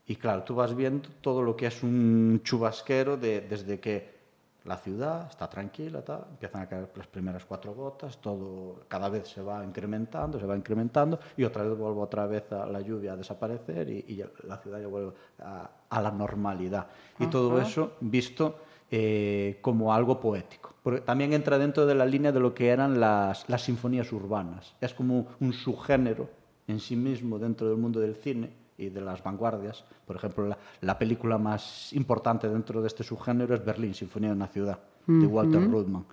Y 0.07 0.15
claro, 0.15 0.43
tú 0.43 0.55
vas 0.55 0.75
viendo 0.75 1.07
todo 1.21 1.43
lo 1.43 1.55
que 1.55 1.67
es 1.67 1.83
un 1.83 2.41
chubasquero 2.43 3.15
de, 3.15 3.41
desde 3.41 3.79
que 3.79 4.20
la 4.63 4.77
ciudad 4.77 5.27
está 5.29 5.49
tranquila, 5.49 6.03
tal, 6.03 6.25
empiezan 6.29 6.61
a 6.61 6.67
caer 6.67 6.89
las 6.95 7.07
primeras 7.07 7.45
cuatro 7.45 7.73
gotas, 7.73 8.17
todo 8.21 8.81
cada 8.87 9.09
vez 9.09 9.27
se 9.27 9.41
va 9.41 9.63
incrementando, 9.65 10.39
se 10.39 10.45
va 10.45 10.55
incrementando 10.55 11.19
y 11.35 11.43
otra 11.43 11.63
vez 11.63 11.75
vuelve 11.77 11.99
otra 11.99 12.27
vez 12.27 12.51
a 12.51 12.67
la 12.67 12.79
lluvia 12.79 13.13
a 13.13 13.15
desaparecer 13.15 13.89
y, 13.89 14.05
y 14.07 14.23
la 14.47 14.57
ciudad 14.57 14.79
ya 14.79 14.87
vuelve 14.87 15.13
a, 15.39 15.69
a 15.89 16.01
la 16.01 16.11
normalidad. 16.11 16.87
Y 17.19 17.23
Ajá. 17.23 17.31
todo 17.31 17.59
eso 17.59 17.93
visto 18.01 18.55
eh, 18.91 19.57
como 19.61 19.93
algo 19.93 20.19
poético. 20.19 20.73
Porque 20.83 21.01
también 21.01 21.33
entra 21.33 21.57
dentro 21.57 21.85
de 21.85 21.95
la 21.95 22.05
línea 22.05 22.31
de 22.31 22.39
lo 22.39 22.53
que 22.53 22.69
eran 22.69 22.99
las, 22.99 23.47
las 23.49 23.63
sinfonías 23.63 24.11
urbanas. 24.11 24.75
Es 24.81 24.93
como 24.93 25.27
un 25.39 25.53
subgénero 25.53 26.29
en 26.67 26.79
sí 26.79 26.95
mismo 26.95 27.39
dentro 27.39 27.67
del 27.67 27.77
mundo 27.77 27.99
del 27.99 28.15
cine 28.15 28.60
y 28.81 28.89
de 28.89 29.01
las 29.01 29.23
vanguardias. 29.23 29.83
Por 30.05 30.15
ejemplo, 30.15 30.47
la, 30.47 30.57
la, 30.81 30.97
película 30.97 31.37
más 31.37 31.93
importante 31.93 32.49
dentro 32.49 32.81
de 32.81 32.87
este 32.87 33.03
subgénero 33.03 33.53
es 33.53 33.63
Berlín, 33.63 33.93
Sinfonía 33.93 34.29
de 34.29 34.35
una 34.35 34.47
ciudad, 34.47 34.79
uh 35.07 35.11
-huh. 35.11 35.21
de 35.21 35.27
Walter 35.27 35.61
Rudman. 35.69 36.05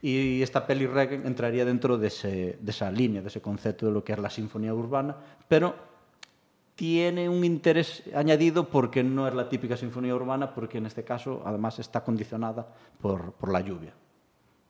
Y 0.00 0.42
esta 0.42 0.66
peli 0.66 0.86
Regen 0.86 1.26
entraría 1.26 1.64
dentro 1.64 1.96
de, 1.96 2.08
ese, 2.08 2.58
de 2.60 2.70
esa 2.70 2.90
línea, 2.90 3.22
de 3.22 3.28
ese 3.28 3.40
concepto 3.40 3.86
de 3.86 3.92
lo 3.92 4.04
que 4.04 4.12
es 4.12 4.18
la 4.18 4.30
sinfonía 4.30 4.74
urbana, 4.74 5.16
pero 5.48 5.74
tiene 6.74 7.28
un 7.28 7.44
interés 7.44 8.02
añadido 8.14 8.68
porque 8.68 9.02
no 9.02 9.28
es 9.28 9.34
la 9.34 9.48
típica 9.48 9.76
sinfonía 9.76 10.14
urbana, 10.14 10.52
porque 10.54 10.78
en 10.78 10.86
este 10.86 11.04
caso 11.04 11.42
además 11.44 11.78
está 11.78 12.02
condicionada 12.02 12.66
por, 13.00 13.32
por 13.32 13.50
la 13.52 13.60
lluvia. 13.60 13.94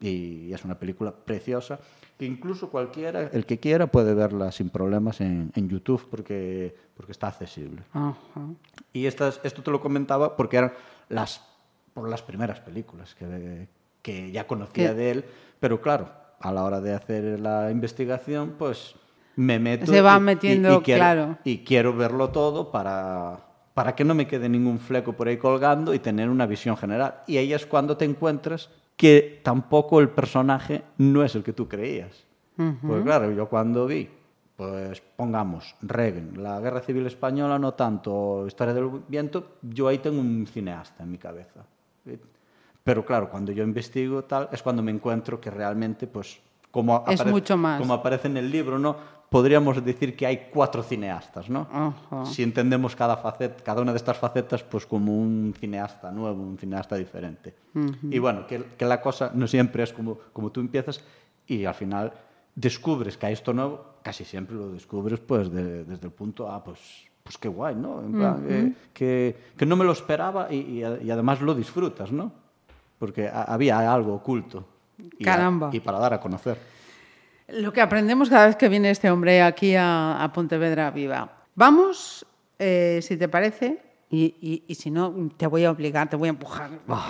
Y 0.00 0.52
es 0.52 0.64
una 0.64 0.78
película 0.78 1.12
preciosa 1.12 1.78
que 2.18 2.26
incluso 2.26 2.70
cualquiera, 2.70 3.28
el 3.33 3.46
que 3.46 3.59
quiera, 3.59 3.87
puede 3.87 4.14
verla 4.14 4.52
sin 4.52 4.70
problemas 4.70 5.20
en, 5.20 5.50
en 5.54 5.68
YouTube 5.68 6.07
porque, 6.11 6.74
porque 6.96 7.12
está 7.12 7.28
accesible. 7.28 7.83
Ajá. 7.92 8.14
Y 8.92 9.07
estas, 9.07 9.40
esto 9.42 9.62
te 9.62 9.70
lo 9.70 9.80
comentaba 9.80 10.37
porque 10.37 10.59
eran 10.59 10.72
las, 11.09 11.44
por 11.92 12.09
las 12.09 12.22
primeras 12.22 12.61
películas 12.61 13.14
que, 13.14 13.68
que 14.02 14.30
ya 14.30 14.46
conocía 14.46 14.90
¿Qué? 14.90 14.94
de 14.94 15.11
él, 15.11 15.24
pero 15.59 15.80
claro, 15.80 16.11
a 16.40 16.52
la 16.52 16.64
hora 16.64 16.80
de 16.80 16.92
hacer 16.92 17.40
la 17.40 17.70
investigación, 17.70 18.54
pues 18.59 18.94
me 19.37 19.59
meto 19.59 19.87
Se 19.87 20.00
va 20.00 20.20
metiendo, 20.20 20.74
y, 20.74 20.76
y 20.76 20.80
quiero, 20.83 20.98
claro. 20.98 21.38
y 21.42 21.59
quiero 21.59 21.96
verlo 21.96 22.30
todo 22.30 22.70
para, 22.70 23.40
para 23.74 23.96
que 23.96 24.04
no 24.04 24.14
me 24.14 24.26
quede 24.26 24.48
ningún 24.48 24.78
fleco 24.78 25.14
por 25.14 25.26
ahí 25.28 25.37
colgando 25.37 25.94
y 25.94 25.98
tener 25.98 26.28
una 26.28 26.46
visión 26.46 26.76
general. 26.76 27.22
Y 27.26 27.38
ahí 27.38 27.52
es 27.52 27.66
cuando 27.66 27.96
te 27.96 28.04
encuentras 28.04 28.70
que 28.96 29.40
tampoco 29.42 30.00
el 30.00 30.09
personaje 30.09 30.83
no 30.98 31.24
es 31.24 31.35
el 31.35 31.42
que 31.42 31.52
tú 31.52 31.68
creías. 31.68 32.24
Uh 32.57 32.62
-huh. 32.62 32.78
Pues 32.80 33.02
claro, 33.02 33.33
yo 33.33 33.48
cuando 33.48 33.87
vi, 33.87 34.09
pues 34.57 35.02
pongamos, 35.16 35.74
Reagan, 35.83 36.42
la 36.42 36.61
Guerra 36.61 36.80
Civil 36.80 37.07
Española, 37.07 37.59
no 37.59 37.74
tanto 37.74 38.46
Historia 38.46 38.72
del 38.74 38.88
Viento, 39.09 39.57
yo 39.62 39.88
ahí 39.88 39.98
tengo 39.98 40.20
un 40.20 40.46
cineasta 40.46 41.02
en 41.02 41.11
mi 41.11 41.18
cabeza. 41.18 41.64
Pero 42.85 43.04
claro, 43.04 43.30
cuando 43.30 43.50
yo 43.50 43.64
investigo 43.64 44.24
tal, 44.24 44.48
es 44.52 44.62
cuando 44.62 44.83
me 44.83 44.90
encuentro 44.90 45.40
que 45.40 45.50
realmente, 45.50 46.07
pues, 46.07 46.38
como, 46.70 46.96
es 47.09 47.18
aparece, 47.18 47.30
mucho 47.30 47.57
más. 47.57 47.80
como 47.80 47.94
aparece 47.94 48.28
en 48.28 48.37
el 48.37 48.50
libro, 48.50 48.78
¿no? 48.78 48.96
Podríamos 49.35 49.85
decir 49.85 50.14
que 50.14 50.29
hay 50.29 50.47
cuatro 50.53 50.85
cineastas, 50.85 51.51
¿no? 51.51 51.66
Uh 51.73 51.92
-huh. 52.14 52.25
Si 52.25 52.44
entendemos 52.44 52.94
cada, 52.94 53.16
faceta, 53.16 53.64
cada 53.64 53.83
una 53.83 53.90
de 53.90 53.97
estas 53.97 54.16
facetas 54.16 54.62
pues 54.62 54.87
como 54.87 55.11
un 55.11 55.53
cineasta 55.59 56.12
nuevo, 56.12 56.40
un 56.40 56.57
cineasta 56.57 56.94
diferente. 56.94 57.53
Uh 57.75 57.81
-huh. 57.81 58.14
Y 58.14 58.18
bueno, 58.20 58.47
que, 58.47 58.62
que, 58.79 58.85
la 58.85 59.01
cosa 59.01 59.33
no 59.35 59.49
siempre 59.49 59.83
es 59.83 59.92
como, 59.92 60.18
como 60.33 60.53
tú 60.53 60.61
empiezas 60.61 61.03
y 61.49 61.64
al 61.64 61.75
final 61.75 62.12
descubres 62.55 63.18
que 63.18 63.27
hay 63.27 63.33
esto 63.33 63.53
nuevo, 63.53 63.85
casi 64.05 64.25
siempre 64.25 64.55
lo 64.55 64.68
descubres 64.68 65.18
pues 65.18 65.51
de, 65.51 65.83
desde 65.83 66.07
el 66.07 66.12
punto, 66.12 66.49
ah, 66.49 66.62
pues, 66.62 66.79
pues 67.25 67.37
qué 67.37 67.49
guay, 67.49 67.75
¿no? 67.75 68.03
En 68.07 68.12
plan, 68.12 68.35
uh 68.35 68.49
-huh. 68.49 68.68
eh, 68.68 68.73
que, 68.92 69.37
que, 69.57 69.66
no 69.66 69.75
me 69.75 69.85
lo 69.85 69.90
esperaba 69.90 70.47
y, 70.49 70.59
y, 70.79 71.07
y, 71.07 71.11
además 71.11 71.40
lo 71.40 71.57
disfrutas, 71.57 72.12
¿no? 72.12 72.31
Porque 73.01 73.29
había 73.29 73.92
algo 73.92 74.14
oculto. 74.14 74.64
Y 74.97 75.25
Caramba. 75.25 75.70
A, 75.70 75.75
y 75.75 75.81
para 75.81 75.99
dar 75.99 76.14
a 76.14 76.20
conocer. 76.20 76.57
Lo 77.48 77.72
que 77.72 77.80
aprendemos 77.80 78.30
cada 78.30 78.46
vez 78.46 78.57
que 78.57 78.68
viene 78.68 78.90
este 78.90 79.11
hombre 79.11 79.42
aquí 79.42 79.74
a, 79.74 80.22
a 80.22 80.33
Pontevedra 80.33 80.90
Viva. 80.90 81.30
Vamos, 81.54 82.26
eh, 82.59 83.00
si 83.02 83.16
te 83.16 83.28
parece, 83.28 83.78
y, 84.11 84.35
y, 84.40 84.64
y, 84.66 84.74
si 84.74 84.90
no, 84.90 85.30
te 85.37 85.46
voy 85.46 85.64
a 85.64 85.70
obligar, 85.70 86.09
te 86.09 86.16
voy 86.16 86.28
a 86.28 86.30
empujar. 86.30 86.70
Oh. 86.88 86.94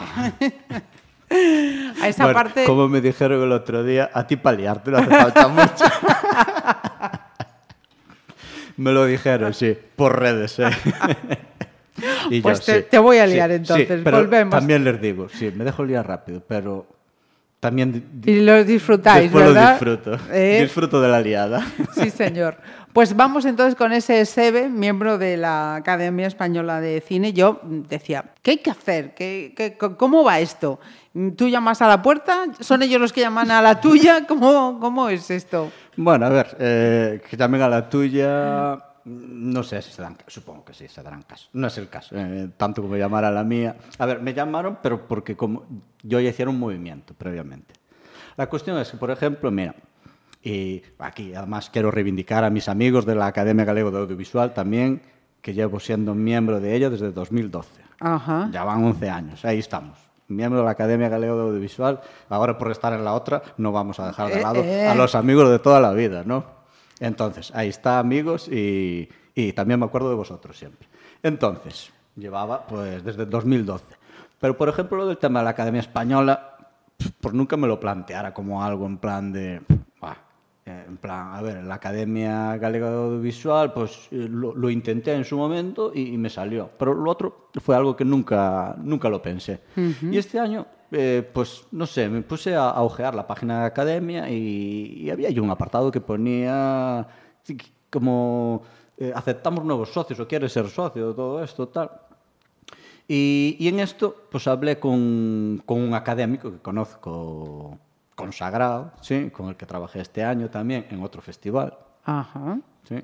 a 1.30 2.08
esa 2.08 2.24
bueno, 2.24 2.34
parte. 2.34 2.64
Como 2.64 2.88
me 2.88 3.00
dijeron 3.00 3.42
el 3.42 3.52
otro 3.52 3.84
día, 3.84 4.10
a 4.12 4.26
ti 4.26 4.36
paliarte 4.36 4.90
no 4.90 4.98
hace 4.98 5.10
falta 5.10 5.48
mucho. 5.48 5.84
me 8.76 8.92
lo 8.92 9.06
dijeron, 9.06 9.54
sí, 9.54 9.76
por 9.96 10.18
redes. 10.18 10.58
¿eh? 10.58 10.70
y 12.30 12.40
pues 12.40 12.60
yo, 12.60 12.66
te, 12.66 12.80
sí, 12.80 12.86
te, 12.90 12.98
voy 12.98 13.18
a 13.18 13.26
liar 13.26 13.50
sí, 13.50 13.56
entonces, 13.56 13.98
sí, 13.98 14.04
pero 14.04 14.18
volvemos. 14.18 14.54
También 14.54 14.84
les 14.84 15.00
digo, 15.00 15.28
sí, 15.28 15.50
me 15.54 15.64
dejo 15.64 15.84
liar 15.84 16.06
rápido, 16.06 16.42
pero 16.46 16.86
también 17.64 18.04
y 18.26 18.40
lo 18.40 18.62
disfrutáis, 18.62 19.22
después 19.22 19.46
¿verdad? 19.46 19.80
lo 19.80 19.96
disfruto. 19.96 20.18
¿Eh? 20.30 20.58
Disfruto 20.60 21.00
de 21.00 21.08
la 21.08 21.18
liada. 21.18 21.66
Sí, 21.94 22.10
señor. 22.10 22.58
Pues 22.92 23.16
vamos 23.16 23.46
entonces 23.46 23.74
con 23.74 23.94
ese 23.94 24.26
SEBE, 24.26 24.68
miembro 24.68 25.16
de 25.16 25.38
la 25.38 25.76
Academia 25.76 26.26
Española 26.26 26.82
de 26.82 27.00
Cine. 27.00 27.32
Yo 27.32 27.60
decía, 27.62 28.22
¿qué 28.42 28.50
hay 28.50 28.56
que 28.58 28.70
hacer? 28.70 29.14
¿Qué, 29.14 29.54
qué, 29.56 29.78
¿Cómo 29.78 30.22
va 30.24 30.40
esto? 30.40 30.78
¿Tú 31.36 31.48
llamas 31.48 31.80
a 31.80 31.88
la 31.88 32.02
puerta? 32.02 32.44
¿Son 32.60 32.82
ellos 32.82 33.00
los 33.00 33.14
que 33.14 33.22
llaman 33.22 33.50
a 33.50 33.62
la 33.62 33.80
tuya? 33.80 34.26
¿Cómo, 34.28 34.78
cómo 34.78 35.08
es 35.08 35.30
esto? 35.30 35.72
Bueno, 35.96 36.26
a 36.26 36.28
ver, 36.28 36.56
eh, 36.60 37.22
que 37.30 37.34
llamen 37.38 37.62
a 37.62 37.68
la 37.70 37.88
tuya... 37.88 38.78
No 39.04 39.62
sé 39.62 39.82
si 39.82 39.92
se 39.92 40.00
dan 40.00 40.16
supongo 40.26 40.64
que 40.64 40.72
sí, 40.72 40.88
se 40.88 41.02
darán 41.02 41.22
caso. 41.22 41.48
No 41.52 41.66
es 41.66 41.76
el 41.76 41.88
caso, 41.88 42.16
eh, 42.16 42.48
tanto 42.56 42.80
como 42.80 42.96
llamar 42.96 43.24
a 43.24 43.30
la 43.30 43.44
mía. 43.44 43.76
A 43.98 44.06
ver, 44.06 44.20
me 44.20 44.32
llamaron, 44.32 44.78
pero 44.82 45.06
porque 45.06 45.36
como 45.36 45.66
yo 46.02 46.20
ya 46.20 46.30
hiciera 46.30 46.50
un 46.50 46.58
movimiento 46.58 47.12
previamente. 47.14 47.74
La 48.36 48.48
cuestión 48.48 48.78
es 48.78 48.90
que, 48.90 48.96
por 48.96 49.10
ejemplo, 49.10 49.50
mira, 49.50 49.74
y 50.42 50.82
aquí 50.98 51.34
además 51.34 51.70
quiero 51.70 51.90
reivindicar 51.90 52.44
a 52.44 52.50
mis 52.50 52.68
amigos 52.68 53.06
de 53.06 53.14
la 53.14 53.26
Academia 53.26 53.64
Galego 53.64 53.90
de 53.90 53.98
Audiovisual 53.98 54.52
también, 54.52 55.02
que 55.40 55.54
llevo 55.54 55.80
siendo 55.80 56.14
miembro 56.14 56.60
de 56.60 56.74
ella 56.74 56.90
desde 56.90 57.12
2012. 57.12 57.82
Ajá. 58.00 58.48
Ya 58.52 58.64
van 58.64 58.84
11 58.84 59.10
años, 59.10 59.44
ahí 59.44 59.58
estamos. 59.58 59.98
Miembro 60.28 60.60
de 60.60 60.64
la 60.64 60.72
Academia 60.72 61.08
Galego 61.10 61.36
de 61.36 61.42
Audiovisual, 61.42 62.00
ahora 62.30 62.56
por 62.56 62.70
estar 62.70 62.94
en 62.94 63.04
la 63.04 63.12
otra 63.12 63.42
no 63.58 63.72
vamos 63.72 64.00
a 64.00 64.06
dejar 64.06 64.32
de 64.32 64.40
lado 64.40 64.62
eh, 64.62 64.84
eh. 64.84 64.88
a 64.88 64.94
los 64.94 65.14
amigos 65.14 65.50
de 65.50 65.58
toda 65.58 65.80
la 65.80 65.92
vida, 65.92 66.24
¿no? 66.24 66.44
Entonces, 67.00 67.50
ahí 67.54 67.68
está, 67.68 67.98
amigos, 67.98 68.48
y, 68.48 69.08
y, 69.34 69.52
también 69.52 69.80
me 69.80 69.86
acuerdo 69.86 70.08
de 70.08 70.14
vosotros 70.14 70.56
siempre. 70.56 70.88
Entonces, 71.22 71.90
llevaba 72.16 72.66
pues 72.66 73.04
desde 73.04 73.26
2012. 73.26 73.84
Pero, 74.40 74.56
por 74.56 74.68
ejemplo, 74.68 74.98
lo 74.98 75.06
del 75.06 75.18
tema 75.18 75.40
de 75.40 75.44
la 75.44 75.50
Academia 75.50 75.80
Española, 75.80 76.56
pues 77.20 77.34
nunca 77.34 77.56
me 77.56 77.66
lo 77.66 77.80
planteara 77.80 78.32
como 78.32 78.62
algo 78.62 78.86
en 78.86 78.98
plan 78.98 79.32
de... 79.32 79.60
Bah, 80.00 80.18
en 80.66 80.96
plan, 80.96 81.34
a 81.34 81.42
ver, 81.42 81.62
la 81.64 81.74
Academia 81.74 82.56
Galega 82.56 82.88
de 82.88 82.96
Audiovisual, 82.96 83.74
pues 83.74 84.08
lo, 84.10 84.54
lo 84.54 84.70
intenté 84.70 85.12
en 85.12 85.24
su 85.24 85.36
momento 85.36 85.92
y, 85.94 86.14
y, 86.14 86.18
me 86.18 86.30
salió. 86.30 86.70
Pero 86.78 86.94
lo 86.94 87.10
otro 87.10 87.50
fue 87.60 87.76
algo 87.76 87.94
que 87.94 88.04
nunca, 88.04 88.74
nunca 88.78 89.10
lo 89.10 89.20
pensé. 89.20 89.60
Uh 89.76 89.80
-huh. 89.80 90.14
Y 90.14 90.18
este 90.18 90.38
año 90.38 90.66
eh, 90.94 91.28
pues 91.32 91.66
no 91.72 91.86
sé, 91.86 92.08
me 92.08 92.22
puse 92.22 92.54
a, 92.54 92.70
a, 92.70 92.82
ojear 92.82 93.14
la 93.14 93.26
página 93.26 93.60
de 93.60 93.66
academia 93.66 94.30
y, 94.30 95.02
y 95.02 95.10
había 95.10 95.30
yo 95.30 95.42
un 95.42 95.50
apartado 95.50 95.90
que 95.90 96.00
ponía 96.00 97.06
como 97.90 98.62
eh, 98.96 99.12
aceptamos 99.14 99.64
nuevos 99.64 99.92
socios 99.92 100.20
o 100.20 100.28
quieres 100.28 100.52
ser 100.52 100.68
socio, 100.68 101.14
todo 101.14 101.42
esto, 101.42 101.68
tal. 101.68 101.90
Y, 103.08 103.56
y 103.58 103.68
en 103.68 103.80
esto, 103.80 104.26
pues 104.30 104.46
hablé 104.46 104.78
con, 104.78 105.62
con, 105.66 105.80
un 105.80 105.94
académico 105.94 106.50
que 106.50 106.58
conozco 106.58 107.78
consagrado, 108.14 108.92
¿sí? 109.00 109.30
con 109.30 109.48
el 109.48 109.56
que 109.56 109.66
trabajé 109.66 110.00
este 110.00 110.24
año 110.24 110.48
también 110.48 110.86
en 110.90 111.02
otro 111.02 111.20
festival. 111.20 111.76
Ajá. 112.04 112.58
¿sí? 112.88 112.96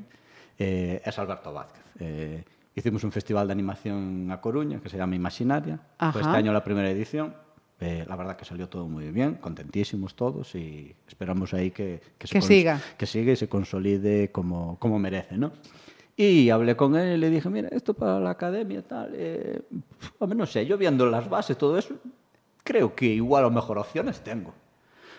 Eh, 0.59 1.03
es 1.05 1.18
Alberto 1.18 1.53
Vázquez. 1.53 1.83
Eh, 1.98 2.44
hicimos 2.74 3.03
un 3.05 3.12
festival 3.12 3.48
de 3.48 3.53
animación 3.53 4.31
a 4.31 4.40
Coruña 4.40 4.81
que 4.81 4.88
se 4.88 4.96
llama 4.96 5.16
Imaginaria. 5.16 5.81
Fue 6.12 6.20
este 6.20 6.37
año 6.37 6.53
la 6.53 6.62
primera 6.62 6.88
edición. 6.88 7.35
Eh, 7.81 8.05
la 8.07 8.14
verdad 8.14 8.37
que 8.37 8.45
salió 8.45 8.69
todo 8.69 8.87
muy 8.87 9.11
bien, 9.11 9.37
contentísimos 9.37 10.14
todos 10.14 10.55
y 10.55 10.95
esperamos 11.09 11.55
ahí 11.55 11.71
que, 11.71 12.01
que, 12.19 12.29
que 12.29 12.43
siga. 12.43 12.79
que 12.99 13.07
siga 13.07 13.33
y 13.33 13.37
se 13.37 13.49
consolide 13.49 14.31
como, 14.31 14.79
como 14.79 14.99
merece, 14.99 15.38
¿no? 15.38 15.53
Y 16.14 16.51
hablé 16.51 16.77
con 16.77 16.95
él 16.97 17.14
y 17.14 17.16
le 17.16 17.31
dije, 17.31 17.49
mira, 17.49 17.69
esto 17.73 17.95
para 17.95 18.21
la 18.21 18.31
academia 18.31 18.83
tal, 18.83 19.12
eh, 19.14 19.62
hombre, 20.19 20.37
no 20.37 20.45
sé, 20.45 20.66
yo 20.66 20.77
viendo 20.77 21.07
las 21.07 21.31
bases, 21.31 21.57
todo 21.57 21.79
eso, 21.79 21.95
creo 22.62 22.95
que 22.95 23.07
igual 23.07 23.47
o 23.47 23.51
mejor 23.51 23.79
opciones 23.79 24.21
tengo. 24.21 24.53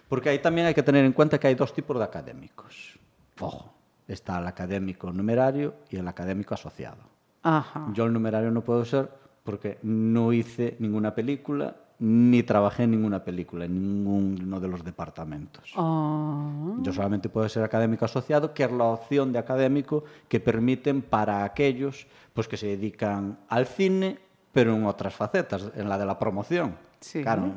Porque 0.07 0.29
ahí 0.29 0.37
también 0.37 0.67
hay 0.67 0.75
que 0.75 0.83
tener 0.83 1.03
en 1.03 1.13
cuenta 1.13 1.39
que 1.39 1.47
hay 1.47 1.55
dos 1.55 1.73
tipos 1.73 1.97
de 1.97 2.03
académicos. 2.03 2.99
Ojo, 3.39 3.73
está 4.07 4.37
el 4.37 4.45
académico 4.45 5.11
numerario 5.11 5.73
y 5.89 5.97
el 5.97 6.07
académico 6.07 6.53
asociado. 6.53 7.01
Ajá. 7.41 7.87
Yo 7.93 8.05
el 8.05 8.13
numerario 8.13 8.51
no 8.51 8.61
puedo 8.61 8.85
ser 8.85 9.09
porque 9.43 9.79
no 9.81 10.33
hice 10.33 10.75
ninguna 10.77 11.15
película 11.15 11.75
ni 12.01 12.41
trabajé 12.41 12.83
en 12.83 12.91
ninguna 12.91 13.23
película, 13.23 13.65
en 13.65 13.79
ninguno 13.79 14.59
de 14.59 14.67
los 14.67 14.83
departamentos. 14.83 15.71
Oh. 15.75 16.77
Yo 16.81 16.91
solamente 16.91 17.29
puedo 17.29 17.47
ser 17.47 17.63
académico 17.63 18.05
asociado, 18.05 18.55
que 18.55 18.63
es 18.63 18.71
la 18.71 18.85
opción 18.85 19.31
de 19.31 19.37
académico 19.37 20.03
que 20.27 20.39
permiten 20.39 21.03
para 21.03 21.43
aquellos 21.43 22.07
pues, 22.33 22.47
que 22.47 22.57
se 22.57 22.65
dedican 22.65 23.37
al 23.47 23.67
cine, 23.67 24.17
pero 24.51 24.75
en 24.75 24.85
otras 24.87 25.13
facetas, 25.13 25.71
en 25.75 25.87
la 25.87 25.99
de 25.99 26.07
la 26.07 26.17
promoción. 26.17 26.75
Sí. 26.99 27.21
Claro, 27.21 27.53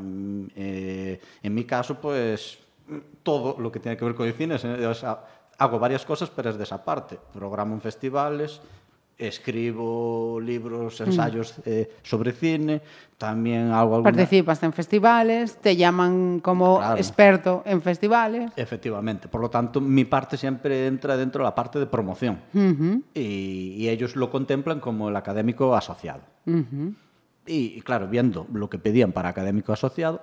eh, 0.55 1.19
en 1.43 1.55
mi 1.55 1.65
caso, 1.65 1.99
pues 1.99 2.59
todo 3.23 3.59
lo 3.59 3.73
que 3.73 3.81
tiene 3.81 3.97
que 3.97 4.05
ver 4.05 4.15
con 4.15 4.27
el 4.27 4.35
cine, 4.35 4.57
es, 4.57 4.65
o 4.65 4.95
sea, 4.95 5.25
hago 5.57 5.79
varias 5.79 6.05
cosas, 6.05 6.29
pero 6.29 6.51
es 6.51 6.59
de 6.59 6.65
esa 6.65 6.85
parte. 6.85 7.19
Programo 7.33 7.75
en 7.75 7.81
festivales, 7.81 8.61
escribo 9.19 10.41
libros, 10.41 11.01
ensayos 11.01 11.59
mm. 11.59 11.63
eh, 11.67 11.91
sobre 12.03 12.33
cine, 12.33 12.83
también 13.17 13.71
hago 13.71 13.97
alguna... 13.97 14.13
Participas 14.13 14.63
en 14.63 14.73
festivales, 14.73 15.57
te 15.57 15.77
llaman 15.77 16.41
como 16.41 16.79
claro. 16.79 16.97
experto 16.97 17.63
en 17.65 17.81
festivales. 17.81 18.53
Efectivamente, 18.57 19.29
por 19.29 19.41
lo 19.41 19.49
tanto 19.51 19.81
mi 19.81 20.05
parte 20.05 20.37
siempre 20.37 20.87
entra 20.87 21.17
dentro 21.17 21.43
de 21.43 21.45
la 21.45 21.55
parte 21.55 21.79
de 21.79 21.87
promoción 21.87 22.41
uh 22.53 22.59
-huh. 22.59 23.03
y, 23.15 23.75
y, 23.79 23.89
ellos 23.89 24.17
lo 24.17 24.31
contemplan 24.31 24.81
como 24.81 25.09
el 25.09 25.17
académico 25.17 25.75
asociado. 25.75 26.23
Uh 26.47 26.53
-huh. 26.53 26.95
y, 27.47 27.75
y, 27.77 27.81
claro, 27.83 28.09
viendo 28.09 28.47
lo 28.53 28.69
que 28.69 28.79
pedían 28.79 29.13
para 29.13 29.29
académico 29.29 29.73
asociado, 29.73 30.23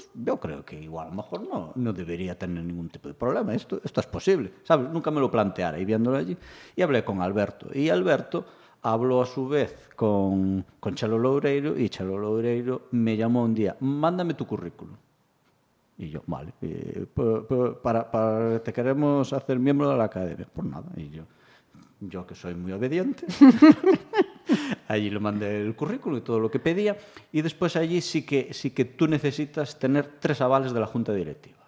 pues 0.00 0.10
pues 0.14 0.24
yo 0.24 0.38
creo 0.38 0.64
que 0.64 0.80
igual 0.80 1.08
a 1.08 1.10
lo 1.10 1.16
mejor 1.16 1.46
no, 1.46 1.72
no 1.74 1.92
debería 1.92 2.38
tener 2.38 2.64
ningún 2.64 2.88
tipo 2.88 3.08
de 3.08 3.14
problema. 3.14 3.54
Esto, 3.54 3.80
esto 3.84 4.00
es 4.00 4.06
posible, 4.06 4.52
¿sabes? 4.62 4.88
Nunca 4.90 5.10
me 5.10 5.20
lo 5.20 5.30
planteara 5.30 5.78
y 5.78 5.84
viéndolo 5.84 6.16
allí. 6.16 6.36
Y 6.74 6.82
hablé 6.82 7.04
con 7.04 7.20
Alberto. 7.20 7.68
Y 7.74 7.90
Alberto 7.90 8.46
habló 8.82 9.20
a 9.20 9.26
su 9.26 9.48
vez 9.48 9.90
con, 9.96 10.64
con 10.78 10.94
Chelo 10.94 11.18
Loureiro 11.18 11.78
y 11.78 11.88
Chelo 11.88 12.18
Loureiro 12.18 12.88
me 12.92 13.16
llamó 13.16 13.44
un 13.44 13.54
día, 13.54 13.76
mándame 13.80 14.34
tu 14.34 14.46
currículum. 14.46 14.96
Y 15.98 16.08
yo, 16.08 16.22
vale, 16.26 16.54
eh, 16.62 17.06
para, 17.82 18.10
para, 18.10 18.62
te 18.62 18.72
queremos 18.72 19.34
hacer 19.34 19.58
miembro 19.58 19.90
de 19.90 19.98
la 19.98 20.04
academia. 20.04 20.46
Por 20.50 20.64
nada. 20.64 20.90
Y 20.96 21.10
yo, 21.10 21.24
yo 22.00 22.26
que 22.26 22.34
soy 22.34 22.54
muy 22.54 22.72
obediente, 22.72 23.26
allí 24.90 25.08
le 25.08 25.20
mandé 25.20 25.62
el 25.62 25.74
currículum 25.74 26.18
y 26.18 26.22
todo 26.22 26.40
lo 26.40 26.50
que 26.50 26.58
pedía. 26.58 26.96
Y 27.32 27.42
después 27.42 27.76
allí 27.76 28.00
sí 28.00 28.22
que, 28.22 28.52
sí 28.52 28.70
que 28.70 28.84
tú 28.84 29.06
necesitas 29.06 29.78
tener 29.78 30.18
tres 30.18 30.40
avales 30.40 30.72
de 30.72 30.80
la 30.80 30.86
junta 30.86 31.12
directiva. 31.12 31.58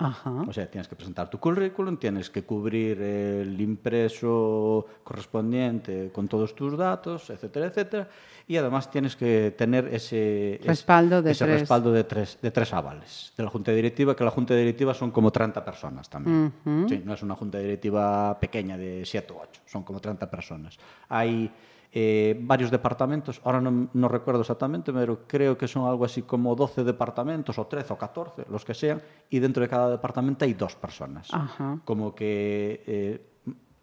Ajá. 0.00 0.44
O 0.46 0.52
sea, 0.52 0.70
tienes 0.70 0.86
que 0.86 0.94
presentar 0.94 1.28
tu 1.28 1.40
currículum, 1.40 1.96
tienes 1.96 2.30
que 2.30 2.44
cubrir 2.44 3.02
el 3.02 3.60
impreso 3.60 4.86
correspondiente 5.02 6.12
con 6.12 6.28
todos 6.28 6.54
tus 6.54 6.76
datos, 6.78 7.30
etcétera, 7.30 7.66
etcétera. 7.66 8.08
Y 8.46 8.56
además 8.56 8.90
tienes 8.92 9.16
que 9.16 9.54
tener 9.58 9.88
ese 9.92 10.60
respaldo, 10.62 11.20
de, 11.20 11.32
ese 11.32 11.46
tres. 11.46 11.60
respaldo 11.60 11.90
de, 11.90 12.04
tres, 12.04 12.38
de 12.40 12.50
tres 12.52 12.72
avales 12.72 13.32
de 13.36 13.42
la 13.42 13.50
Junta 13.50 13.72
Directiva, 13.72 14.14
que 14.14 14.22
la 14.22 14.30
Junta 14.30 14.54
Directiva 14.54 14.94
son 14.94 15.10
como 15.10 15.32
30 15.32 15.64
personas 15.64 16.08
también. 16.08 16.52
sí, 16.88 17.02
no 17.04 17.14
es 17.14 17.22
una 17.22 17.34
Junta 17.34 17.58
Directiva 17.58 18.38
pequeña 18.38 18.78
de 18.78 19.04
7 19.04 19.32
o 19.32 19.40
8, 19.42 19.62
son 19.66 19.82
como 19.82 19.98
30 20.00 20.30
personas. 20.30 20.78
Hay 21.08 21.50
eh, 21.90 22.38
varios 22.42 22.70
departamentos, 22.70 23.40
ahora 23.44 23.60
no, 23.60 23.88
no, 23.92 24.08
recuerdo 24.08 24.42
exactamente, 24.42 24.92
pero 24.92 25.26
creo 25.26 25.56
que 25.56 25.66
son 25.66 25.88
algo 25.88 26.04
así 26.04 26.22
como 26.22 26.54
12 26.54 26.84
departamentos, 26.84 27.58
o 27.58 27.66
13 27.66 27.94
o 27.94 27.98
14, 27.98 28.44
los 28.50 28.64
que 28.64 28.74
sean, 28.74 29.00
y 29.30 29.38
dentro 29.38 29.62
de 29.62 29.68
cada 29.68 29.90
departamento 29.90 30.44
hay 30.44 30.52
dos 30.52 30.76
personas, 30.76 31.32
Ajá. 31.32 31.80
como 31.84 32.14
que 32.14 32.82
eh, 32.86 33.20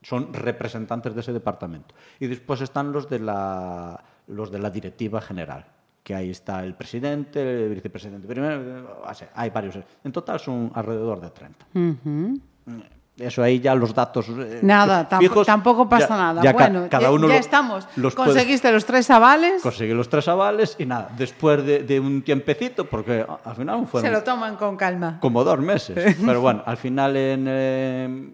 son 0.03 0.31
representantes 0.33 1.15
de 1.15 1.21
ese 1.21 1.33
departamento. 1.33 1.95
Y 2.19 2.27
después 2.27 2.61
están 2.61 2.91
los 2.91 3.09
de 3.09 3.19
la, 3.19 4.03
los 4.27 4.51
de 4.51 4.59
la 4.59 4.69
directiva 4.69 5.19
general, 5.19 5.65
que 6.03 6.13
ahí 6.13 6.29
está 6.29 6.63
el 6.63 6.75
presidente, 6.75 7.65
el 7.65 7.73
vicepresidente 7.73 8.27
primero, 8.27 9.03
hay 9.33 9.49
varios. 9.49 9.79
En 10.03 10.11
total 10.11 10.39
son 10.39 10.71
alrededor 10.75 11.19
de 11.21 11.29
30. 11.31 11.65
Uh 11.73 11.79
-huh. 11.79 12.41
Eso 13.17 13.41
ahí 13.41 13.61
ya 13.61 13.73
los 13.75 13.93
datos. 13.93 14.27
Eh, 14.27 14.59
nada, 14.61 15.07
fijos, 15.19 15.47
tampoco 15.47 15.87
pasa 15.87 16.09
ya, 16.09 16.17
nada. 16.17 16.43
Ya 16.43 16.51
bueno, 16.51 16.87
cada 16.89 17.11
uno 17.11 17.29
ya 17.29 17.37
estamos. 17.37 17.87
Los 17.95 18.13
Conseguiste 18.13 18.67
puede, 18.67 18.73
los 18.73 18.85
tres 18.85 19.09
avales. 19.09 19.61
Conseguí 19.61 19.93
los 19.93 20.09
tres 20.09 20.27
avales 20.27 20.75
y 20.79 20.85
nada, 20.85 21.09
después 21.17 21.65
de, 21.65 21.83
de, 21.83 21.99
un 21.99 22.23
tiempecito, 22.23 22.85
porque 22.85 23.25
al 23.43 23.55
final 23.55 23.87
fueron. 23.87 24.09
Se 24.09 24.13
lo 24.13 24.23
toman 24.23 24.57
con 24.57 24.75
calma. 24.75 25.19
Como 25.21 25.45
dos 25.45 25.59
meses. 25.59 26.17
pero 26.25 26.41
bueno, 26.41 26.63
al 26.65 26.75
final 26.75 27.15
en. 27.15 27.45
Eh, 27.47 28.29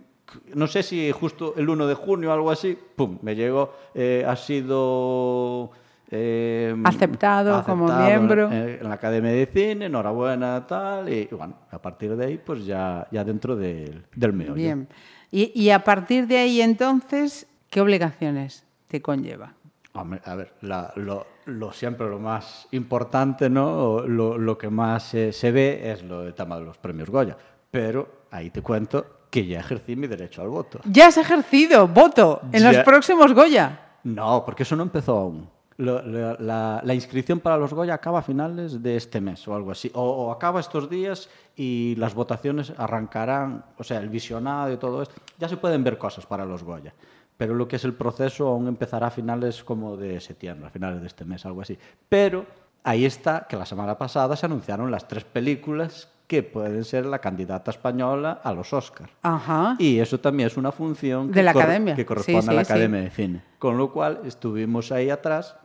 no 0.56 0.66
sé 0.66 0.82
si 0.82 1.12
justo 1.12 1.54
el 1.58 1.70
1 1.70 1.88
de 1.88 1.94
junio 1.94 2.30
o 2.30 2.34
algo 2.34 2.50
así, 2.50 2.78
pum, 2.96 3.20
me 3.22 3.36
llegó. 3.36 3.74
Eh, 3.94 4.26
ha 4.28 4.36
sido. 4.36 5.72
Eh, 6.14 6.76
aceptado, 6.84 7.56
aceptado, 7.56 7.64
como 7.64 7.88
miembro 7.88 8.52
en, 8.52 8.80
en, 8.82 8.84
la 8.84 8.96
Academia 8.96 9.32
de 9.32 9.46
Cine, 9.46 9.86
enhorabuena, 9.86 10.68
tal, 10.68 11.08
y, 11.08 11.30
y, 11.32 11.36
bueno, 11.36 11.56
a 11.72 11.82
partir 11.82 12.18
de 12.18 12.26
ahí, 12.26 12.38
pues 12.38 12.66
ya, 12.66 13.08
ya 13.12 13.24
dentro 13.24 13.56
del, 13.56 14.04
del 14.14 14.34
meollo. 14.34 14.56
Bien. 14.56 14.90
Y, 15.32 15.54
y, 15.56 15.70
a 15.70 15.86
partir 15.86 16.28
de 16.28 16.38
ahí, 16.38 16.62
entonces, 16.62 17.48
¿qué 17.70 17.80
obligaciones 17.80 18.66
te 18.88 19.02
conlleva? 19.02 19.54
Hombre, 19.94 20.22
a 20.26 20.36
ver, 20.36 20.54
la, 20.62 20.92
lo, 20.98 21.26
lo, 21.46 21.72
siempre 21.72 22.10
lo 22.10 22.20
más 22.20 22.68
importante, 22.72 23.50
¿no? 23.50 24.02
Lo, 24.02 24.38
lo 24.38 24.58
que 24.58 24.70
más 24.70 25.14
eh, 25.14 25.32
se 25.32 25.52
ve 25.52 25.92
es 25.92 26.04
lo 26.04 26.24
del 26.24 26.34
tema 26.34 26.60
de 26.60 26.66
los 26.66 26.78
premios 26.78 27.10
Goya. 27.10 27.38
Pero 27.72 28.26
ahí 28.32 28.50
te 28.50 28.62
cuento 28.62 29.22
que 29.30 29.46
ya 29.46 29.62
ejercí 29.62 29.96
mi 29.96 30.08
derecho 30.08 30.42
al 30.42 30.50
voto. 30.50 30.82
¿Ya 30.84 31.08
has 31.08 31.18
ejercido 31.18 31.88
voto 31.88 32.42
en 32.52 32.64
ya... 32.64 32.72
los 32.72 32.84
próximos 32.84 33.34
Goya? 33.34 33.80
No, 34.04 34.44
porque 34.46 34.64
eso 34.64 34.76
no 34.76 34.84
empezó 34.84 35.18
aún. 35.18 35.50
La, 35.82 36.36
la, 36.40 36.82
la, 36.84 36.94
inscripción 36.94 37.40
para 37.40 37.58
los 37.58 37.74
Goya 37.74 37.96
acaba 37.96 38.20
a 38.20 38.22
finales 38.22 38.82
de 38.84 38.96
este 38.96 39.20
mes 39.20 39.48
o 39.48 39.56
algo 39.56 39.72
así. 39.72 39.92
O, 39.94 40.02
o, 40.02 40.32
acaba 40.32 40.60
estos 40.60 40.90
días 40.90 41.30
y 41.56 41.96
las 41.98 42.14
votaciones 42.14 42.72
arrancarán, 42.78 43.66
o 43.78 43.84
sea, 43.84 44.00
el 44.00 44.10
visionado 44.10 44.72
y 44.72 44.78
todo 44.78 45.02
esto. 45.02 45.16
Ya 45.40 45.48
se 45.50 45.58
pueden 45.58 45.84
ver 45.84 45.98
cosas 45.98 46.26
para 46.26 46.46
los 46.46 46.64
Goya. 46.64 46.94
Pero 47.38 47.56
lo 47.56 47.68
que 47.68 47.78
es 47.78 47.86
el 47.86 47.94
proceso 47.94 48.48
aún 48.48 48.68
empezará 48.68 49.08
a 49.08 49.10
finales 49.10 49.64
como 49.64 49.98
de 49.98 50.20
septiembre, 50.20 50.68
a 50.68 50.70
finales 50.70 51.02
de 51.02 51.08
este 51.08 51.26
mes, 51.26 51.44
algo 51.46 51.62
así. 51.62 51.76
Pero 52.08 52.46
ahí 52.84 53.06
está 53.06 53.48
que 53.50 53.56
la 53.56 53.66
semana 53.66 53.98
pasada 53.98 54.36
se 54.36 54.46
anunciaron 54.46 54.92
las 54.92 55.08
tres 55.08 55.24
películas 55.24 56.08
que 56.28 56.44
pueden 56.44 56.86
ser 56.86 57.06
la 57.06 57.20
candidata 57.20 57.72
española 57.72 58.40
a 58.44 58.54
los 58.54 58.72
Oscars. 58.72 59.12
Ajá. 59.22 59.76
Y 59.80 60.00
eso 60.00 60.20
también 60.20 60.48
es 60.48 60.56
una 60.56 60.72
función 60.72 61.28
de 61.28 61.34
que, 61.34 61.44
la 61.44 61.52
academia. 61.52 61.96
que 61.96 62.06
corresponde 62.06 62.42
sí, 62.44 62.50
a 62.50 62.54
la 62.54 62.64
sí, 62.64 62.72
Academia 62.72 63.00
sí. 63.00 63.04
de 63.04 63.12
Cine. 63.12 63.44
Con 63.60 63.78
lo 63.78 63.92
cual 63.92 64.22
estuvimos 64.24 64.92
ahí 64.92 65.10
atrás, 65.10 65.58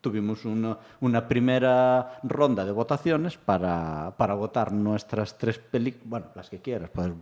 tuvimos 0.00 0.44
una, 0.44 0.78
una 1.00 1.28
primera 1.28 2.18
ronda 2.22 2.64
de 2.64 2.72
votaciones 2.72 3.36
para, 3.36 4.14
para 4.16 4.34
votar 4.34 4.72
nuestras 4.72 5.36
tres 5.36 5.58
películas, 5.58 6.08
bueno, 6.08 6.26
las 6.34 6.48
que 6.48 6.58
quieras, 6.60 6.90
puedes 6.90 7.12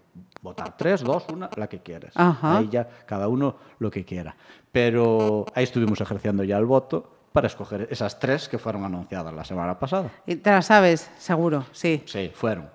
votar 0.43 0.77
tres, 0.77 1.03
dos, 1.03 1.27
una, 1.33 1.51
la 1.57 1.69
que 1.69 1.81
quieras. 1.81 2.13
Ajá. 2.15 2.59
Ahí 2.59 2.69
ya 2.71 2.89
cada 3.07 3.29
uno 3.29 3.57
lo 3.79 3.91
que 3.91 4.05
quiera. 4.05 4.37
Pero 4.71 5.47
ahí 5.55 5.65
estuvimos 5.65 6.01
ejerciendo 6.01 6.45
ya 6.45 6.59
el 6.59 6.67
voto 6.67 7.13
para 7.33 7.47
escoger 7.47 7.89
esas 7.91 8.19
tres 8.19 8.49
que 8.49 8.59
fueron 8.59 8.85
anunciadas 8.85 9.35
la 9.35 9.45
semana 9.45 9.79
pasada. 9.79 10.11
Y 10.27 10.37
te 10.37 10.51
las 10.51 10.67
sabes, 10.67 11.11
seguro, 11.19 11.67
sí. 11.73 12.03
Sí, 12.07 12.31
fueron 12.35 12.69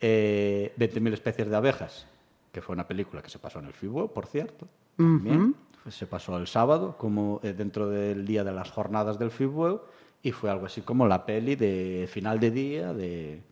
eh, 0.00 0.74
20.000 0.78 1.12
especies 1.12 1.48
de 1.48 1.56
abejas, 1.56 2.06
que 2.52 2.60
fue 2.60 2.74
una 2.74 2.86
película 2.86 3.22
que 3.22 3.30
se 3.30 3.38
pasó 3.38 3.58
en 3.58 3.66
el 3.66 3.72
FIBO, 3.72 4.08
por 4.08 4.26
cierto. 4.26 4.66
También. 4.96 5.40
Uh 5.40 5.46
-huh. 5.48 5.54
Se 5.88 6.06
pasó 6.06 6.36
el 6.36 6.46
sábado, 6.46 6.96
como 6.98 7.40
eh, 7.42 7.52
dentro 7.52 7.88
del 7.88 8.26
día 8.26 8.44
de 8.44 8.52
las 8.52 8.70
jornadas 8.70 9.18
del 9.18 9.30
FIBO, 9.30 9.84
y 10.22 10.32
fue 10.32 10.50
algo 10.50 10.66
así 10.66 10.82
como 10.82 11.06
la 11.06 11.24
peli 11.24 11.56
de 11.56 12.08
final 12.10 12.38
de 12.38 12.50
día 12.50 12.92
de... 12.92 13.42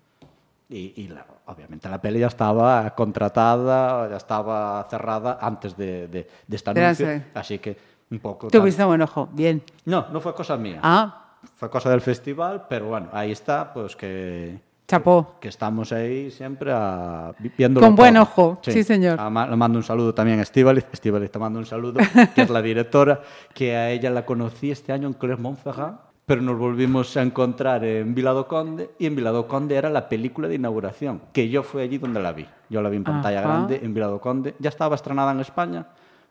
Y, 0.68 0.92
y 1.02 1.08
la, 1.08 1.24
obviamente 1.46 1.88
la 1.88 1.98
peli 1.98 2.18
ya 2.20 2.26
estaba 2.26 2.94
contratada, 2.94 4.10
ya 4.10 4.16
estaba 4.18 4.86
cerrada 4.90 5.38
antes 5.40 5.74
de, 5.78 6.06
de, 6.08 6.28
de 6.46 6.56
este 6.56 6.70
anuncio, 6.70 7.06
Gracias. 7.06 7.36
así 7.36 7.58
que 7.58 7.76
un 8.10 8.18
poco... 8.18 8.48
Tuviste 8.48 8.84
buen 8.84 9.00
ojo, 9.00 9.28
bien. 9.32 9.62
No, 9.86 10.06
no 10.10 10.20
fue 10.20 10.34
cosa 10.34 10.58
mía. 10.58 10.80
Ah. 10.82 11.24
Fue 11.54 11.70
cosa 11.70 11.88
del 11.88 12.02
festival, 12.02 12.66
pero 12.68 12.88
bueno, 12.88 13.08
ahí 13.12 13.32
está, 13.32 13.72
pues 13.72 13.96
que 13.96 14.60
Chapó. 14.88 15.34
Que, 15.38 15.48
estamos 15.48 15.92
ahí 15.92 16.30
siempre 16.30 16.72
a, 16.72 17.34
viendo. 17.58 17.78
Con 17.78 17.94
buen 17.94 18.14
todo. 18.14 18.22
ojo, 18.22 18.58
sí, 18.62 18.72
sí 18.72 18.84
señor. 18.84 19.20
A, 19.20 19.28
le 19.46 19.56
mando 19.56 19.78
un 19.78 19.84
saludo 19.84 20.14
también 20.14 20.38
a 20.38 20.42
Estivaliz. 20.42 20.86
Estivaliz 20.90 21.30
te 21.30 21.38
mando 21.38 21.58
un 21.58 21.66
saludo, 21.66 22.00
que 22.34 22.40
es 22.40 22.48
la 22.48 22.62
directora, 22.62 23.20
que 23.52 23.76
a 23.76 23.90
ella 23.90 24.08
la 24.08 24.24
conocí 24.24 24.70
este 24.70 24.94
año 24.94 25.06
en 25.06 25.12
Clermont-Ferrand, 25.12 25.98
pero 26.24 26.40
nos 26.40 26.58
volvimos 26.58 27.14
a 27.18 27.22
encontrar 27.22 27.84
en 27.84 28.14
Vilado 28.14 28.48
Conde, 28.48 28.92
y 28.98 29.04
en 29.04 29.14
Vilado 29.14 29.46
Conde 29.46 29.76
era 29.76 29.90
la 29.90 30.08
película 30.08 30.48
de 30.48 30.54
inauguración, 30.54 31.20
que 31.34 31.50
yo 31.50 31.62
fui 31.62 31.82
allí 31.82 31.98
donde 31.98 32.22
la 32.22 32.32
vi. 32.32 32.46
Yo 32.70 32.80
la 32.80 32.88
vi 32.88 32.96
en 32.96 33.04
pantalla 33.04 33.40
Ajá. 33.40 33.48
grande 33.48 33.80
en 33.82 33.92
Vilado 33.92 34.18
Conde. 34.22 34.54
Ya 34.58 34.70
estaba 34.70 34.94
estrenada 34.94 35.32
en 35.32 35.40
España, 35.40 35.86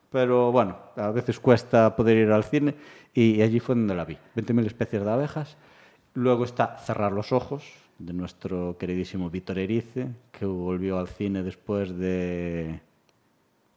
pero 0.10 0.52
bueno, 0.52 0.78
a 0.96 1.12
veces 1.12 1.40
cuesta 1.40 1.96
poder 1.96 2.18
ir 2.18 2.32
al 2.32 2.44
cine, 2.44 2.74
y 3.14 3.40
allí 3.40 3.60
fue 3.60 3.76
donde 3.76 3.94
la 3.94 4.04
vi. 4.04 4.18
20.000 4.36 4.66
especies 4.66 5.06
de 5.06 5.12
abejas. 5.12 5.58
Luego 6.16 6.44
está 6.44 6.78
Cerrar 6.78 7.12
los 7.12 7.32
ojos, 7.32 7.64
de 8.00 8.14
nuestro 8.14 8.78
queridísimo 8.78 9.30
Víctor 9.30 9.60
Erice, 9.60 10.08
que 10.32 10.46
volvió 10.46 11.00
al 11.00 11.08
cine 11.08 11.44
después 11.44 11.98
de 11.98 12.80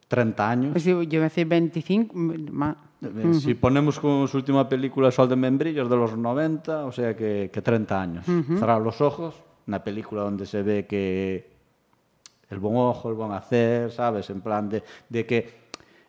30 0.07 0.49
años. 0.49 0.71
Pues 0.73 0.83
yo 0.83 0.99
a 0.99 1.23
decir 1.23 1.47
25. 1.47 2.15
Más. 2.15 2.75
Eh, 3.01 3.33
si 3.33 3.55
ponemos 3.55 3.99
como 3.99 4.27
su 4.27 4.37
última 4.37 4.69
película 4.69 5.09
Sol 5.09 5.27
de 5.27 5.35
Membrillos 5.35 5.89
de 5.89 5.95
los 5.95 6.15
90, 6.15 6.85
o 6.85 6.91
sea 6.91 7.15
que, 7.15 7.49
que 7.51 7.61
30 7.61 8.01
años. 8.01 8.27
Uh 8.27 8.31
-huh. 8.31 8.59
Cerrar 8.59 8.81
los 8.81 9.01
ojos, 9.01 9.35
una 9.67 9.83
película 9.83 10.21
donde 10.21 10.45
se 10.45 10.61
ve 10.61 10.85
que 10.85 11.49
el 12.49 12.59
buen 12.59 12.75
ojo, 12.75 13.09
el 13.09 13.15
buen 13.15 13.31
hacer, 13.31 13.91
¿sabes? 13.91 14.29
En 14.29 14.41
plan 14.41 14.69
de, 14.69 14.83
de 15.09 15.25
que 15.25 15.49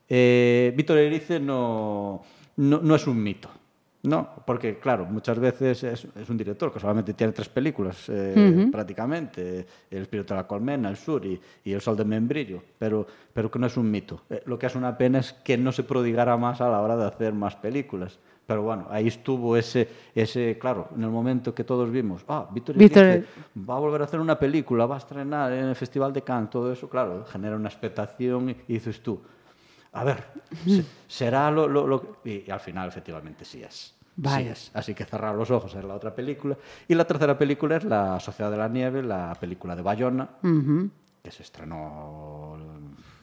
eh, 0.09 0.75
Víctor 0.77 0.99
Erice 0.99 1.41
no, 1.41 2.23
no, 2.57 2.81
no 2.83 2.95
es 2.95 3.07
un 3.07 3.23
mito. 3.23 3.49
No, 4.05 4.28
porque 4.44 4.80
claro, 4.80 5.05
muchas 5.05 5.38
veces 5.38 5.84
es, 5.84 6.09
es, 6.16 6.28
un 6.28 6.36
director 6.36 6.72
que 6.72 6.80
solamente 6.80 7.14
tiene 7.14 7.32
tres 7.32 7.48
películas 7.48 8.09
eh, 8.09 8.34
uh 8.34 8.40
-huh. 8.40 8.70
prácticamente, 8.72 9.64
El 9.88 10.03
espíritu 10.03 10.34
de 10.34 10.40
la 10.40 10.46
colmena, 10.46 10.88
El 10.88 10.96
sur 10.96 11.24
y, 11.24 11.40
y 11.64 11.72
El 11.72 11.80
sol 11.80 11.96
de 11.96 12.05
membrillo, 12.05 12.61
pero, 12.78 13.07
pero 13.32 13.48
que 13.48 13.61
no 13.61 13.66
es 13.68 13.76
un 13.76 13.88
mito. 13.88 14.22
Eh, 14.28 14.42
lo 14.46 14.59
que 14.59 14.66
es 14.66 14.74
una 14.74 14.98
pena 14.98 15.20
es 15.20 15.32
que 15.32 15.57
no 15.57 15.70
se 15.70 15.84
prodigara 15.84 16.36
más 16.36 16.61
a 16.61 16.68
la 16.68 16.80
hora 16.80 16.96
de 16.96 17.07
hacer 17.07 17.32
más 17.32 17.55
películas. 17.55 18.18
Pero 18.44 18.62
bueno, 18.62 18.88
ahí 18.90 19.07
estuvo 19.07 19.57
ese, 19.57 19.88
ese 20.16 20.59
claro, 20.59 20.88
en 20.96 21.05
el 21.05 21.11
momento 21.11 21.55
que 21.55 21.62
todos 21.62 21.88
vimos, 21.88 22.24
ah, 22.26 22.48
Víctor 22.53 22.76
Víctor... 22.76 23.24
va 23.57 23.76
a 23.76 23.78
volver 23.78 24.00
a 24.00 24.05
hacer 24.05 24.18
una 24.18 24.36
película, 24.36 24.84
va 24.84 24.96
a 24.96 24.98
estrenar 24.98 25.53
en 25.53 25.66
el 25.66 25.76
Festival 25.76 26.12
de 26.12 26.22
Cannes, 26.22 26.50
todo 26.50 26.72
eso, 26.72 26.88
claro, 26.88 27.24
genera 27.24 27.55
una 27.55 27.68
expectación 27.68 28.50
y, 28.50 28.57
y 28.66 28.74
dices 28.74 29.00
tú, 29.00 29.20
a 29.93 30.05
ver, 30.05 30.24
¿será 31.07 31.51
lo, 31.51 31.68
lo, 31.68 31.86
lo, 31.86 32.16
Y, 32.24 32.45
y, 32.47 32.51
al 32.51 32.61
final 32.61 32.88
efectivamente 32.88 33.45
sí 33.45 33.62
es. 33.62 33.95
Vale. 34.16 34.45
Sí 34.45 34.49
es. 34.51 34.70
Así 34.74 34.95
que 34.95 35.05
cerrar 35.05 35.34
los 35.34 35.51
ojos 35.51 35.74
es 35.74 35.84
la 35.84 35.95
otra 35.95 36.14
película. 36.14 36.57
Y 36.88 36.95
la 36.95 37.05
tercera 37.05 37.36
película 37.36 37.76
es 37.76 37.84
La 37.84 38.20
Sociedad 38.20 38.51
de 38.51 38.57
la 38.57 38.68
Nieve, 38.68 39.03
la 39.03 39.34
película 39.38 39.76
de 39.76 39.82
Bayona, 39.82 40.28
que 41.22 41.30
se 41.30 41.43
estrenó, 41.43 42.59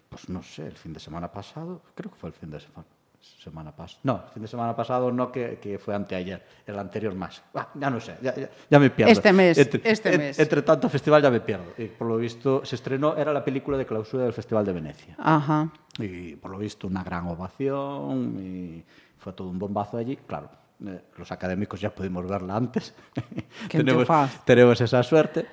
pues 0.09 0.29
no 0.29 0.41
sé, 0.43 0.67
el 0.67 0.77
fin 0.77 0.93
de 0.93 0.99
semana 0.99 1.31
pasado. 1.31 1.81
Creo 1.95 2.11
que 2.11 2.17
fue 2.17 2.29
el 2.29 2.35
fin 2.35 2.49
de 2.49 2.59
semana 2.59 2.85
semana 3.21 3.75
pasada. 3.75 3.99
No, 4.03 4.23
el 4.25 4.33
fin 4.33 4.41
de 4.41 4.47
semana 4.47 4.75
pasado 4.75 5.11
no, 5.11 5.31
que, 5.31 5.59
que 5.61 5.79
fue 5.79 5.95
anteayer, 5.95 6.43
el 6.65 6.77
anterior 6.77 7.13
más. 7.15 7.41
Ah, 7.53 7.69
ya 7.73 7.89
no 7.89 7.99
sé, 7.99 8.15
ya, 8.21 8.35
ya, 8.35 8.49
ya, 8.69 8.79
me 8.79 8.89
pierdo. 8.89 9.11
Este 9.11 9.33
mes, 9.33 9.57
entre, 9.57 9.81
este 9.89 10.13
en, 10.13 10.17
mes. 10.19 10.39
Entre 10.39 10.61
tanto 10.61 10.89
festival 10.89 11.21
ya 11.21 11.29
me 11.29 11.39
pierdo. 11.39 11.73
Y 11.77 11.85
por 11.85 12.07
lo 12.07 12.17
visto, 12.17 12.63
se 12.65 12.75
estrenó, 12.75 13.15
era 13.15 13.33
la 13.33 13.43
película 13.43 13.77
de 13.77 13.85
clausura 13.85 14.23
del 14.23 14.33
Festival 14.33 14.65
de 14.65 14.73
Venecia. 14.73 15.15
Ajá. 15.17 15.71
Y 15.99 16.35
por 16.35 16.51
lo 16.51 16.57
visto, 16.57 16.87
una 16.87 17.03
gran 17.03 17.27
ovación 17.27 18.37
y 18.39 18.83
fue 19.17 19.33
todo 19.33 19.49
un 19.49 19.59
bombazo 19.59 19.97
allí. 19.97 20.17
Claro, 20.17 20.49
eh, 20.85 21.01
los 21.17 21.31
académicos 21.31 21.79
ya 21.79 21.89
pudimos 21.89 22.27
verla 22.27 22.55
antes. 22.55 22.93
tenemos, 23.69 24.07
tenemos 24.45 24.81
esa 24.81 25.03
suerte. 25.03 25.45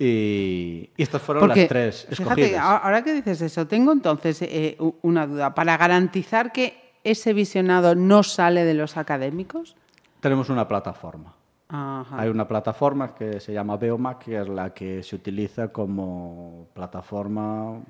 Y, 0.00 0.90
y 0.96 1.02
estas 1.02 1.20
fueron 1.20 1.42
Porque, 1.42 1.62
las 1.62 1.68
tres 1.68 2.06
escogidas. 2.08 2.36
Fíjate, 2.36 2.56
ahora 2.56 3.02
que 3.02 3.14
dices 3.14 3.40
eso, 3.40 3.66
tengo 3.66 3.90
entonces 3.90 4.40
eh, 4.42 4.76
una 5.02 5.26
duda. 5.26 5.54
Para 5.54 5.76
garantizar 5.76 6.52
que 6.52 6.87
ese 7.04 7.32
visionado 7.32 7.94
no 7.94 8.22
sale 8.22 8.64
de 8.64 8.74
los 8.74 8.96
académicos? 8.96 9.76
Tenemos 10.20 10.48
una 10.50 10.66
plataforma. 10.66 11.34
Ajá. 11.68 12.20
Hay 12.20 12.28
una 12.30 12.48
plataforma 12.48 13.14
que 13.14 13.40
se 13.40 13.52
llama 13.52 13.76
Beomac, 13.76 14.24
que 14.24 14.40
es 14.40 14.48
la 14.48 14.72
que 14.72 15.02
se 15.02 15.16
utiliza 15.16 15.68
como 15.68 16.66
plataforma 16.72 17.80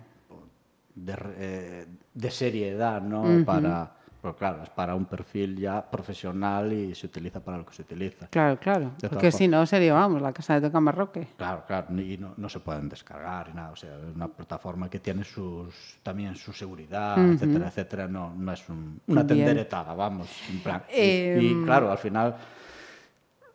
de, 0.95 1.17
eh, 1.37 1.87
de 2.13 2.31
seriedad, 2.31 3.01
¿no? 3.01 3.23
Uh 3.23 3.27
-huh. 3.27 3.45
Para, 3.45 3.93
pero 4.29 4.37
claro, 4.37 4.62
es 4.62 4.68
para 4.68 4.95
un 4.95 5.07
perfil 5.07 5.57
ya 5.57 5.81
profesional 5.81 6.70
y 6.72 6.95
se 6.95 7.07
utiliza 7.07 7.41
para 7.41 7.57
lo 7.57 7.64
que 7.64 7.72
se 7.72 7.83
utiliza. 7.83 8.26
Claro, 8.26 8.59
claro. 8.61 8.93
Porque 9.09 9.33
si 9.33 9.49
no 9.49 9.64
sería, 9.64 9.95
vamos, 9.95 10.20
la 10.20 10.33
casa 10.33 10.55
de 10.55 10.66
Tocamarroque. 10.66 11.29
Claro, 11.39 11.64
claro. 11.66 11.87
Y 11.99 12.18
no, 12.18 12.35
no, 12.37 12.49
se 12.49 12.61
pueden 12.61 12.91
descargar 12.91 13.49
y 13.51 13.57
nada. 13.57 13.70
O 13.70 13.76
sea, 13.76 13.91
es 13.97 14.14
una 14.14 14.29
plataforma 14.29 14.91
que 14.91 14.99
tiene 14.99 15.24
sus 15.24 15.99
también 16.03 16.37
su 16.37 16.53
seguridad, 16.53 17.16
uh 17.16 17.20
-huh. 17.20 17.35
etcétera, 17.35 17.68
etcétera. 17.68 18.09
No, 18.09 18.35
no 18.37 18.53
es 18.53 18.68
un, 18.68 19.01
una 19.07 19.26
tenderetada, 19.26 19.95
vamos. 19.95 20.29
En 20.51 20.61
plan. 20.61 20.83
Eh, 20.91 21.39
y, 21.41 21.47
y, 21.47 21.64
claro, 21.64 21.91
al 21.91 21.99
final, 21.99 22.37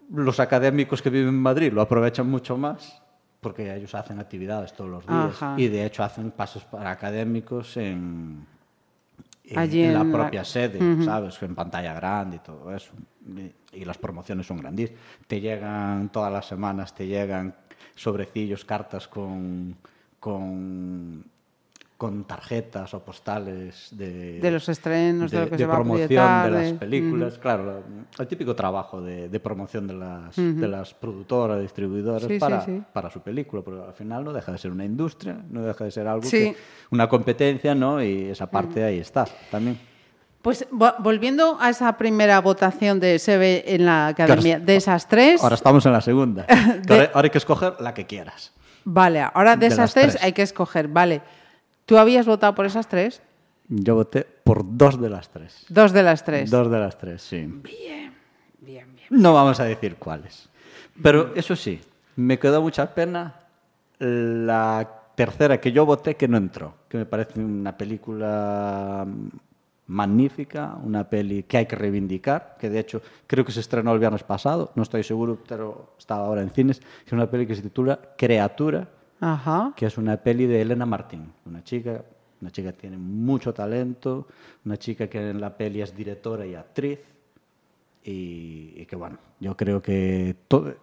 los 0.10 0.40
académicos 0.40 1.04
que 1.04 1.12
viven 1.12 1.30
en 1.30 1.40
Madrid 1.40 1.72
lo 1.72 1.82
aprovechan 1.82 2.28
mucho 2.28 2.58
más 2.58 3.00
porque 3.42 3.76
ellos 3.76 3.94
hacen 3.94 4.20
actividades 4.20 4.72
todos 4.74 4.90
los 4.90 5.06
días 5.06 5.36
Ajá. 5.36 5.56
y 5.58 5.68
de 5.68 5.86
hecho 5.86 6.02
hacen 6.02 6.32
pasos 6.32 6.64
para 6.64 6.92
académicos 6.92 7.76
en, 7.76 8.48
Allí 9.56 9.84
en 9.84 9.94
la 9.94 10.02
en 10.02 10.12
la- 10.12 10.18
propia 10.20 10.44
sede. 10.46 10.80
¿sabes? 11.04 11.42
En 11.44 11.54
pantalla 11.56 11.94
grande 11.94 12.38
y 12.38 12.40
todo 12.40 12.74
eso. 12.76 12.94
Y, 13.28 13.80
y 13.80 13.86
las 13.86 13.98
promociones 13.98 14.48
son 14.48 14.58
grandísimas. 14.58 15.02
Te 15.28 15.42
llegan 15.42 16.10
todas 16.10 16.32
las 16.32 16.46
semanas, 16.48 16.94
te 16.96 17.08
llegan 17.08 17.54
sobrecillos, 17.96 18.64
cartas 18.66 19.08
con, 19.08 19.76
con, 20.20 21.26
con 22.04 22.26
tarjetas 22.26 22.94
o 22.94 23.00
postales 23.00 23.88
de, 23.92 24.42
De 24.42 24.52
los 24.52 24.68
estrenos, 24.68 25.32
de 25.32 25.40
lo 25.40 25.50
que 25.50 25.58
se 25.58 25.66
va 25.66 25.76
a 25.76 25.78
promoción 25.78 26.08
de 26.10 26.52
de- 26.52 26.64
las 26.72 26.74
películas. 26.74 27.38
Claro, 27.38 27.82
el 28.20 28.28
típico 28.28 28.54
trabajo 28.54 29.00
de, 29.02 29.30
de 29.30 29.40
promoción 29.40 29.88
de 29.88 29.94
las, 29.94 30.36
de 30.36 30.68
las 30.68 30.94
productoras, 30.94 31.62
distribuidoras 31.62 32.24
Sí, 32.24 32.40
para, 32.40 32.60
sí. 32.66 32.82
para 32.92 33.10
su 33.10 33.22
película, 33.22 33.62
pero 33.64 33.88
al 33.88 33.94
final 33.94 34.26
no 34.26 34.34
deja 34.34 34.52
de 34.52 34.58
ser 34.58 34.72
una 34.72 34.84
industria, 34.84 35.38
no 35.50 35.62
deja 35.62 35.86
de 35.86 35.92
ser 35.92 36.06
algo 36.06 36.30
que, 36.30 36.58
una 36.92 37.08
competencia, 37.08 37.74
¿no? 37.74 38.04
Y 38.04 38.24
esa 38.32 38.52
parte 38.52 38.84
ahí 38.84 39.00
está 39.00 39.26
también. 39.50 39.80
Pues 40.42 40.68
vo- 40.72 40.96
volviendo 41.00 41.58
a 41.62 41.70
esa 41.70 41.98
primera 41.98 42.42
votación 42.42 43.00
de 43.00 43.18
SEBE 43.18 43.64
en 43.76 43.86
la 43.86 44.08
academia, 44.08 44.60
de 44.60 44.76
esas 44.76 45.08
tres, 45.08 45.42
Ahora 45.42 45.56
estamos 45.56 45.86
en 45.86 45.94
la 45.94 46.02
segunda. 46.02 46.46
Ahora, 46.90 47.12
hay 47.14 47.30
que 47.30 47.38
escoger 47.38 47.76
la 47.80 47.94
que 47.94 48.06
quieras. 48.06 48.52
vale, 48.84 49.22
ahora 49.22 49.56
de, 49.56 49.70
de 49.70 49.74
esas 49.74 49.94
tres, 49.94 50.08
tres. 50.12 50.24
hay 50.24 50.34
que 50.34 50.42
escoger, 50.42 50.90
vale. 50.90 51.22
¿Tú 51.86 51.98
habías 51.98 52.26
votado 52.26 52.56
por 52.56 52.66
esas 52.66 52.88
tres? 52.88 53.22
Yo 53.68 53.96
voté 53.96 54.26
por 54.44 54.64
dos 54.66 55.00
de 55.02 55.10
las 55.10 55.30
tres. 55.30 55.66
Dos 55.70 55.92
de 55.92 56.04
las 56.04 56.24
tres. 56.24 56.50
Dos 56.50 56.70
de 56.70 56.80
las 56.80 56.98
tres, 56.98 57.22
sí. 57.22 57.46
Bien, 57.46 58.14
bien. 58.60 58.96
No 59.10 59.34
vamos 59.34 59.60
a 59.60 59.66
decir 59.66 59.96
cuáles. 59.96 60.50
Pero 61.02 61.34
eso 61.36 61.56
sí, 61.56 61.82
me 62.16 62.40
quedó 62.40 62.62
mucha 62.62 62.94
pena 62.94 63.42
la 64.00 64.90
tercera 65.16 65.60
que 65.60 65.72
yo 65.72 65.86
voté 65.86 66.16
que 66.16 66.28
no 66.28 66.38
entró, 66.38 66.76
que 66.88 66.98
me 66.98 67.06
parece 67.06 67.40
una 67.40 67.78
película 67.78 69.06
magnífica, 69.88 70.76
una 70.84 71.10
peli 71.10 71.44
que 71.44 71.58
hay 71.58 71.66
que 71.66 71.76
reivindicar, 71.76 72.56
que 72.60 72.70
de 72.70 72.80
hecho 72.80 73.02
creo 73.28 73.46
que 73.46 73.52
se 73.52 73.60
estrenó 73.60 73.94
el 73.94 74.00
viernes 74.00 74.24
pasado, 74.24 74.72
no 74.76 74.84
estoy 74.84 75.04
seguro, 75.04 75.38
pero 75.48 75.94
está 75.98 76.16
ahora 76.16 76.42
en 76.42 76.50
cines, 76.50 76.80
que 76.80 77.08
es 77.08 77.14
una 77.14 77.30
peli 77.30 77.46
que 77.46 77.56
se 77.56 77.62
titula 77.62 78.00
Creatura, 78.18 78.88
Ajá. 79.26 79.74
que 79.76 79.86
es 79.86 79.98
una 79.98 80.18
peli 80.18 80.46
de 80.48 80.62
Elena 80.62 80.86
Martín, 80.86 81.32
una 81.46 81.64
chica, 81.64 82.04
una 82.42 82.52
chica 82.52 82.72
que 82.74 82.80
tiene 82.82 82.98
mucho 82.98 83.54
talento, 83.54 84.28
una 84.66 84.78
chica 84.78 85.08
que 85.08 85.30
en 85.30 85.40
la 85.40 85.56
peli 85.56 85.82
es 85.82 85.96
directora 85.96 86.46
y 86.46 86.56
actriz, 86.56 87.00
y, 88.04 88.74
y 88.76 88.86
que 88.86 88.96
bueno, 88.96 89.18
yo 89.40 89.56
creo 89.56 89.82
que 89.82 90.36
todo, 90.48 90.74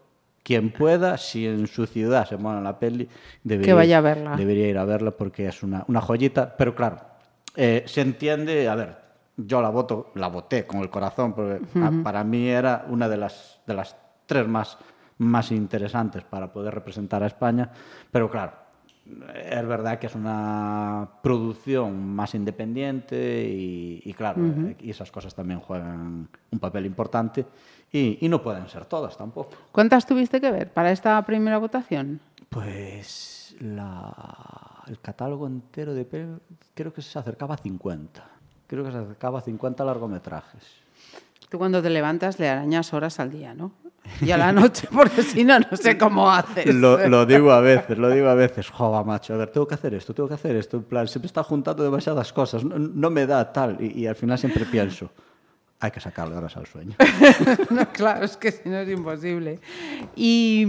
quien 0.43 0.71
pueda, 0.73 1.19
si 1.19 1.47
en 1.47 1.67
su 1.67 1.87
ciudad 1.87 2.27
se 2.27 2.37
mola 2.39 2.61
la 2.63 2.79
peli, 2.79 3.07
debería, 3.45 3.67
Que 3.67 3.75
vaya 3.75 3.99
a 3.99 4.01
verla. 4.01 4.37
debería 4.37 4.69
ir 4.69 4.79
a 4.79 4.85
verla 4.85 5.11
porque 5.11 5.47
es 5.47 5.63
una, 5.63 5.85
una 5.89 6.01
joyita, 6.01 6.57
pero 6.57 6.75
claro, 6.75 6.97
eh, 7.57 7.85
se 7.87 8.01
entiende, 8.01 8.69
a 8.69 8.75
ver, 8.75 8.97
yo 9.37 9.61
la 9.61 9.69
voto, 9.69 10.13
la 10.15 10.29
voté 10.29 10.67
con 10.67 10.81
el 10.81 10.89
corazón, 10.89 11.35
porque 11.35 11.61
a- 11.79 11.93
para 12.03 12.25
mí 12.25 12.49
era 12.49 12.87
una 12.89 13.07
de 13.09 13.17
las, 13.19 13.61
de 13.67 13.75
las 13.75 13.95
tres 14.27 14.49
más, 14.49 14.79
más 15.21 15.53
interesantes 15.53 16.25
para 16.25 16.53
poder 16.53 16.75
representar 16.75 17.23
a 17.23 17.27
España, 17.27 17.71
pero 18.11 18.31
claro, 18.31 18.53
es 19.35 19.67
verdad 19.67 19.99
que 19.99 20.07
es 20.07 20.15
una 20.15 21.09
producción 21.23 22.07
más 22.15 22.35
independiente 22.35 23.49
y, 23.49 24.03
y 24.05 24.13
claro, 24.15 24.41
eh, 24.47 24.77
y 24.81 24.91
esas 24.91 25.11
cosas 25.11 25.35
también 25.35 25.61
juegan 25.61 26.29
un 26.51 26.59
papel 26.59 26.87
importante 26.87 27.45
y, 27.93 28.19
y 28.25 28.29
no 28.29 28.43
pueden 28.43 28.69
ser 28.69 28.85
todas 28.87 29.17
tampoco. 29.17 29.51
¿Cuántas 29.73 30.07
tuviste 30.07 30.41
que 30.41 30.51
ver 30.51 30.73
para 30.73 30.91
esta 30.93 31.21
primera 31.25 31.59
votación? 31.59 32.21
Pues 32.49 33.57
la- 33.61 34.83
el 34.87 34.99
catálogo 35.01 35.47
entero 35.47 35.93
de 35.95 36.09
pel- 36.09 36.39
creo 36.75 36.93
que 36.93 37.03
se 37.03 37.19
acercaba 37.19 37.55
a 37.55 37.59
50. 37.59 38.25
Creo 38.67 38.85
que 38.85 38.93
se 38.93 38.99
acercaba 38.99 39.39
a 39.41 39.43
50 39.43 39.85
largometrajes. 39.85 40.63
Tú 41.49 41.59
cuando 41.59 41.83
te 41.83 41.91
levantas 41.91 42.39
le 42.39 42.49
arañas 42.49 42.93
horas 42.95 43.19
al 43.19 43.31
día, 43.31 43.55
¿no? 43.55 43.73
Y 44.21 44.31
a 44.31 44.37
la 44.37 44.53
noche, 44.53 44.89
porque 44.93 45.23
si 45.23 45.45
no, 45.45 45.59
no 45.59 45.77
sé 45.77 45.97
cómo 45.97 46.31
haces. 46.31 46.75
Lo, 46.75 47.09
lo 47.09 47.25
digo 47.27 47.53
a 47.53 47.61
veces, 47.61 47.97
lo 47.99 48.11
digo 48.11 48.29
a 48.29 48.35
veces. 48.35 48.69
Jova, 48.69 49.03
macho, 49.05 49.35
a 49.35 49.37
ver, 49.39 49.49
tengo 49.51 49.67
que 49.67 49.75
hacer 49.75 49.95
esto, 49.95 50.13
tengo 50.15 50.29
que 50.29 50.35
hacer 50.35 50.57
esto. 50.57 50.77
En 50.79 50.85
plan, 50.85 51.09
siempre 51.09 51.27
está 51.27 51.43
juntando 51.43 51.83
demasiadas 51.83 52.33
cosas. 52.33 52.65
No, 52.65 52.79
no 52.79 53.11
me 53.11 53.27
da 53.27 53.53
tal. 53.53 53.77
Y, 53.81 54.01
y 54.03 54.07
al 54.07 54.15
final 54.17 54.39
siempre 54.39 54.65
pienso, 54.67 55.11
hay 55.81 55.91
que 55.91 56.01
sacarle 56.01 56.37
horas 56.37 56.57
al 56.57 56.67
sueño. 56.67 56.95
No, 57.71 57.89
claro, 57.93 58.25
es 58.25 58.37
que 58.37 58.53
si 58.53 58.69
no 58.69 58.79
es 58.79 58.89
imposible. 58.89 59.61
Y, 60.17 60.67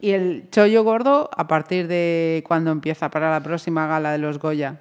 y 0.00 0.10
el 0.10 0.48
chollo 0.50 0.84
gordo, 0.84 1.30
a 1.34 1.46
partir 1.46 1.88
de 1.88 2.44
cuando 2.46 2.70
empieza 2.70 3.08
para 3.10 3.30
la 3.30 3.40
próxima 3.42 3.86
gala 3.86 4.12
de 4.12 4.18
los 4.18 4.38
Goya. 4.38 4.80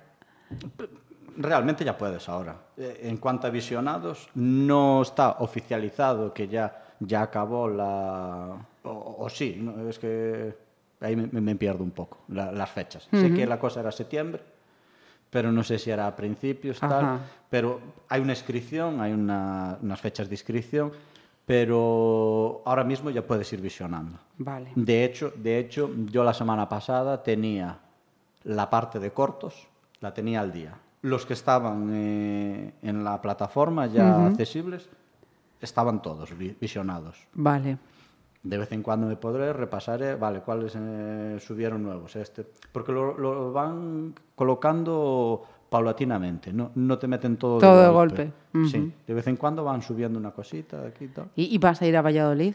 Realmente 1.38 1.84
ya 1.86 1.98
puedes 1.98 2.28
ahora. 2.30 2.56
Eh, 2.78 3.02
En 3.04 3.18
cuanto 3.18 3.48
a 3.48 3.50
visionados, 3.50 4.30
no 4.36 5.02
está 5.02 5.32
oficializado 5.40 6.34
que 6.34 6.48
ya, 6.48 6.85
ya 7.00 7.22
acabó 7.24 7.68
la... 7.68 8.56
O, 8.84 9.16
o 9.20 9.30
sí, 9.30 9.58
no, 9.60 9.90
es 9.90 10.00
que 10.00 10.56
ahí 11.02 11.16
me, 11.16 11.28
me 11.42 11.56
pierdo 11.56 11.84
un 11.84 11.92
poco 11.92 12.20
la- 12.30 12.52
las 12.52 12.70
fechas. 12.70 13.08
Sé 13.12 13.34
que 13.34 13.46
la 13.46 13.60
cosa 13.60 13.80
era 13.82 13.92
septiembre, 13.92 14.42
pero 15.30 15.52
no 15.52 15.64
sé 15.64 15.78
si 15.80 15.90
era 15.92 16.08
a 16.08 16.16
principios, 16.16 16.82
Ajá. 16.82 17.00
tal. 17.00 17.20
Pero 17.50 17.80
hay 18.10 18.22
una 18.22 18.34
inscripción, 18.34 19.02
hay 19.02 19.14
una- 19.14 19.78
unas 19.82 20.00
fechas 20.02 20.30
de 20.30 20.36
inscripción, 20.36 20.92
pero 21.46 22.62
ahora 22.66 22.84
mismo 22.84 23.10
ya 23.10 23.22
puedes 23.26 23.52
ir 23.54 23.62
visionando. 23.62 24.18
Vale. 24.38 24.72
De 24.76 25.06
hecho, 25.06 25.32
de 25.36 25.60
hecho, 25.60 25.90
yo 26.12 26.24
la 26.24 26.34
semana 26.34 26.68
pasada 26.68 27.22
tenía 27.24 27.78
la 28.44 28.70
parte 28.70 29.00
de 29.00 29.12
cortos, 29.12 29.68
la 30.02 30.14
tenía 30.14 30.42
al 30.42 30.52
día. 30.52 30.74
Los 31.02 31.26
que 31.26 31.34
estaban 31.34 31.90
eh, 31.94 32.74
en 32.82 33.04
la 33.04 33.22
plataforma 33.22 33.86
ya 33.88 34.26
accesibles 34.26 34.90
estaban 35.62 36.02
todos 36.02 36.38
vi- 36.38 36.56
visionados. 36.60 37.18
Vale. 37.34 37.78
De 38.44 38.58
vez 38.60 38.72
en 38.72 38.84
cuando 38.84 39.08
me 39.08 39.16
podré 39.16 39.52
repasar, 39.54 40.02
eh, 40.04 40.16
vale, 40.16 40.42
cuáles 40.42 40.74
eh, 40.78 41.38
subieron 41.40 41.82
nuevos. 41.82 42.16
Este, 42.16 42.46
porque 42.72 42.92
lo, 42.92 43.18
lo 43.18 43.52
van 43.52 44.14
colocando 44.36 45.44
paulatinamente, 45.70 46.54
no, 46.54 46.72
no 46.76 46.98
te 47.00 47.08
meten 47.08 47.38
todo, 47.38 47.58
Todo 47.60 47.80
de 47.82 47.88
de 47.88 47.92
golpe. 47.92 48.32
Ujú. 48.54 48.68
Sí, 48.68 48.94
de 49.08 49.14
vez 49.14 49.26
en 49.28 49.36
cuando 49.36 49.64
van 49.64 49.82
subiendo 49.82 50.20
una 50.20 50.32
cosita 50.32 50.80
de 50.82 50.88
aquí 50.90 51.06
y 51.06 51.08
tal. 51.10 51.26
¿Y, 51.36 51.56
y 51.56 51.58
vas 51.58 51.82
a 51.82 51.88
ir 51.88 51.98
a 51.98 52.02
Valladolid? 52.04 52.54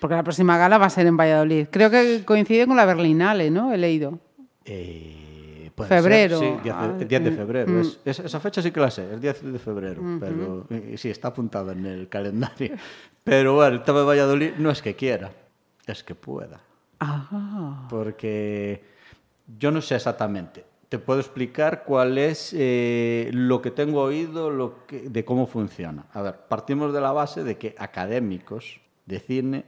Porque 0.00 0.14
la 0.14 0.22
próxima 0.22 0.56
gala 0.58 0.78
va 0.78 0.86
a 0.86 0.90
ser 0.90 1.06
en 1.06 1.16
Valladolid. 1.16 1.66
Creo 1.70 1.90
que 1.90 2.22
coincide 2.24 2.66
con 2.66 2.76
la 2.76 2.84
Berlinale, 2.84 3.50
¿no? 3.50 3.72
He 3.72 3.78
leído. 3.78 4.18
Eh, 4.64 5.25
febrero. 5.84 6.38
sí, 6.38 6.46
10 6.62 7.08
de, 7.08 7.30
febrero. 7.32 7.72
Mm. 7.72 7.82
esa 8.04 8.40
fecha 8.40 8.62
sí 8.62 8.70
que 8.70 8.80
la 8.80 8.90
sé, 8.90 9.12
el 9.12 9.20
10 9.20 9.52
de 9.52 9.58
febrero. 9.58 10.02
Pero 10.20 10.66
sí, 10.96 11.10
está 11.10 11.28
apuntado 11.28 11.72
en 11.72 11.84
el 11.86 12.08
calendario. 12.08 12.76
Pero 13.24 13.54
bueno, 13.54 13.76
el 13.76 13.82
tema 13.82 14.00
de 14.00 14.04
Valladolid 14.04 14.52
no 14.58 14.70
es 14.70 14.80
que 14.80 14.94
quiera, 14.94 15.30
es 15.86 16.02
que 16.02 16.14
pueda. 16.14 16.60
Ah. 17.00 17.86
Porque 17.90 18.84
yo 19.58 19.70
no 19.70 19.80
sé 19.80 19.96
exactamente. 19.96 20.64
Te 20.88 20.98
puedo 20.98 21.18
explicar 21.18 21.82
cuál 21.84 22.16
es 22.16 22.54
eh, 22.56 23.28
lo 23.32 23.60
que 23.60 23.72
tengo 23.72 24.02
oído 24.02 24.50
lo 24.50 24.86
que, 24.86 25.08
de 25.10 25.24
cómo 25.24 25.46
funciona. 25.46 26.06
A 26.12 26.22
ver, 26.22 26.36
partimos 26.48 26.92
de 26.92 27.00
la 27.00 27.10
base 27.10 27.42
de 27.42 27.58
que 27.58 27.74
académicos 27.76 28.80
de 29.04 29.18
cine 29.18 29.64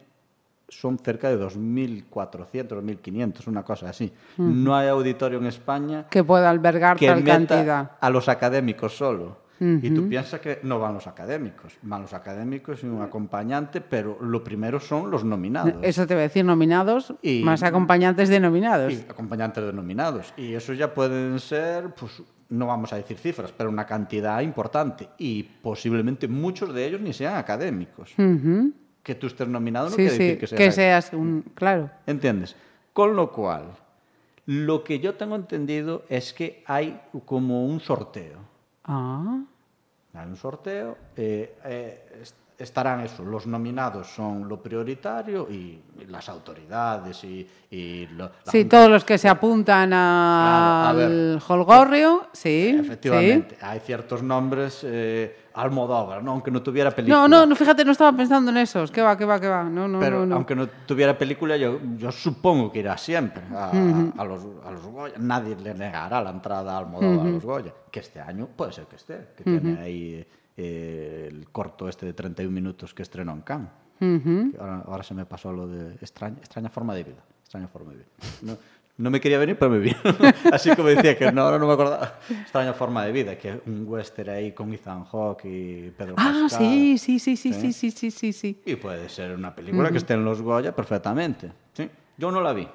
son 0.69 0.99
cerca 0.99 1.31
de 1.31 1.39
2.400, 1.39 2.69
2.500, 2.69 3.47
una 3.49 3.63
cosa 3.65 3.89
así. 3.89 4.13
No 4.37 4.77
hay 4.77 4.89
auditorio 4.89 5.39
en 5.39 5.47
España 5.47 6.07
que 6.11 6.23
pueda 6.23 6.51
albergar 6.51 6.99
tal 6.99 7.25
cantidad. 7.25 7.93
A 8.01 8.11
los 8.11 8.29
académicos 8.29 8.97
solo. 8.97 9.49
Y 9.61 9.91
tú 9.91 10.09
piensas 10.09 10.41
que 10.41 10.61
no 10.63 10.79
van 10.79 10.95
los 10.95 11.09
académicos, 11.09 11.75
van 11.83 12.03
los 12.03 12.13
académicos 12.15 12.85
y 12.85 12.87
un 12.87 13.03
acompañante, 13.03 13.81
pero 13.81 14.17
lo 14.21 14.45
primero 14.45 14.79
son 14.79 15.11
los 15.11 15.25
nominados. 15.25 15.75
Eso 15.83 16.07
te 16.07 16.15
voy 16.15 16.21
a 16.21 16.25
decir, 16.25 16.45
nominados 16.45 17.13
y, 17.23 17.43
más 17.43 17.65
acompañantes 17.65 18.29
de 18.29 18.39
nominados. 18.39 18.93
Y 18.93 19.05
acompañantes 19.09 19.65
de 19.65 19.73
nominados. 19.73 20.33
Y 20.37 20.55
eso 20.55 20.75
ya 20.75 20.95
pueden 20.95 21.41
ser, 21.41 21.93
pues 21.95 22.23
no 22.51 22.67
vamos 22.67 22.93
a 22.93 22.97
decir 22.97 23.19
cifras, 23.19 23.53
pero 23.57 23.69
una 23.69 23.85
cantidad 23.85 24.41
importante. 24.43 25.09
Y 25.19 25.43
posiblemente 25.43 26.29
muchos 26.29 26.73
de 26.73 26.87
ellos 26.87 27.01
ni 27.01 27.13
sean 27.13 27.35
académicos 27.35 28.15
que 29.09 29.15
tú 29.15 29.27
estés 29.27 29.49
nominado 29.49 29.89
no 29.89 29.97
quiere 29.97 30.11
decir 30.11 30.39
que 30.39 30.47
seas, 30.47 30.59
que 30.59 30.71
seas 30.71 31.13
un... 31.15 31.43
Claro. 31.55 31.89
¿Entiendes? 32.07 32.55
Con 32.93 33.17
lo 33.17 33.33
cual, 33.33 33.71
lo 34.45 34.85
que 34.85 35.01
yo 35.01 35.15
tengo 35.15 35.35
entendido 35.35 36.05
es 36.11 36.35
que 36.35 36.63
hay 36.67 37.01
como 37.25 37.65
un 37.65 37.81
sorteo. 37.81 38.37
Ah. 38.85 39.41
Hay 40.13 40.27
un 40.29 40.37
sorteo. 40.37 40.99
Eh, 41.17 41.57
eh, 41.65 42.23
estarán 42.59 43.01
eso, 43.01 43.25
los 43.25 43.47
nominados 43.47 44.09
son 44.09 44.49
lo 44.49 44.61
prioritario 44.61 45.49
y 45.49 45.81
las 46.09 46.29
autoridades 46.29 47.23
y... 47.23 47.47
y 47.71 48.09
sí, 48.45 48.65
todos 48.65 48.91
los 48.91 49.05
que 49.05 49.17
se 49.17 49.29
apuntan 49.29 49.93
al 49.93 51.41
Holgorrio, 51.47 52.27
sí. 52.33 52.77
Efectivamente, 52.81 53.57
hay 53.61 53.79
ciertos 53.79 54.23
nombres, 54.23 54.81
eh, 54.83 55.45
Almodóvar, 55.55 56.23
¿no? 56.23 56.33
aunque 56.33 56.51
no 56.51 56.63
tuviera 56.63 56.91
película. 56.91 57.27
No, 57.27 57.47
no, 57.47 57.57
fíjate, 57.57 57.85
no 57.85 57.93
estaba 57.93 58.17
pensando 58.17 58.51
en 58.51 58.59
esos, 58.59 58.91
que 58.91 59.03
va, 59.03 59.17
que 59.17 59.25
va, 59.25 59.41
que 59.41 59.49
va, 59.49 59.65
no, 59.65 59.87
no, 59.89 59.99
Pero 60.01 60.27
no, 60.27 60.37
aunque 60.37 60.55
no 60.55 60.69
tuviera 60.69 61.17
película, 61.17 61.57
yo, 61.57 61.81
yo 61.97 62.13
supongo 62.13 62.73
que 62.73 62.81
irá 62.81 62.97
siempre 62.97 63.43
a, 63.53 63.71
a, 63.71 64.25
los, 64.25 64.47
a 64.65 64.71
los 64.71 64.87
Goya. 64.87 65.15
Nadie 65.19 65.57
le 65.57 65.75
negará 65.75 66.21
la 66.23 66.31
entrada 66.31 66.75
a 66.75 66.79
Almodóvar 66.79 67.27
a 67.27 67.31
los 67.31 67.45
Goya, 67.45 67.73
que 67.91 68.01
este 68.01 68.21
año 68.21 68.49
puede 68.55 68.73
ser 68.73 68.87
que 68.87 68.97
esté, 68.97 69.29
que 69.37 69.45
tiene 69.45 69.81
ahí 69.81 70.27
eh, 70.61 71.29
el 71.31 71.49
corto 71.51 71.89
este 71.89 72.05
de 72.05 72.15
31 72.15 72.53
minutos 72.53 72.93
que 72.93 73.03
estrenó 73.03 73.33
en 73.33 73.43
Cannes. 73.43 73.71
ahora, 74.59 75.05
se 75.05 75.15
me 75.15 75.25
pasó 75.25 75.53
lo 75.53 75.69
de 75.69 75.95
extraña, 75.95 76.39
extraña 76.39 76.69
forma 76.69 76.97
de 76.97 77.05
vida. 77.05 77.23
Extraña 77.43 77.69
forma 77.69 77.93
de 77.93 77.99
vida. 77.99 78.09
No, 78.43 78.59
no 78.97 79.11
me 79.11 79.21
quería 79.21 79.39
venir, 79.39 79.57
pero 79.57 79.71
me 79.71 79.79
vino. 79.79 79.97
Así 80.53 80.75
como 80.75 80.89
decía 80.89 81.17
que 81.17 81.31
no, 81.31 81.43
ahora 81.43 81.61
no 81.61 81.69
me 81.69 81.75
acordaba. 81.75 82.19
Extraña 82.29 82.73
forma 82.73 83.05
de 83.05 83.13
vida, 83.13 83.39
que 83.39 83.61
un 83.67 83.85
western 83.87 84.31
ahí 84.31 84.51
con 84.51 84.73
Ethan 84.75 85.05
Hawke 85.05 85.45
y 85.45 85.91
Pedro 85.97 86.15
ah, 86.17 86.41
Pascal. 86.43 86.43
Ah, 86.45 86.49
sí, 86.59 86.99
sí, 86.99 87.21
sí, 87.21 87.37
sí, 87.37 87.53
sí, 87.53 87.73
sí, 87.73 87.91
sí, 87.93 88.11
sí, 88.11 88.33
sí. 88.33 88.61
Y 88.67 88.75
puede 88.75 89.09
ser 89.09 89.37
una 89.37 89.55
película 89.55 89.93
que 89.93 89.99
esté 89.99 90.15
en 90.15 90.25
los 90.25 90.43
Goya 90.43 90.75
perfectamente. 90.75 91.53
¿sí? 91.73 91.89
Yo 92.17 92.33
no 92.33 92.41
la 92.41 92.53
vi. 92.53 92.67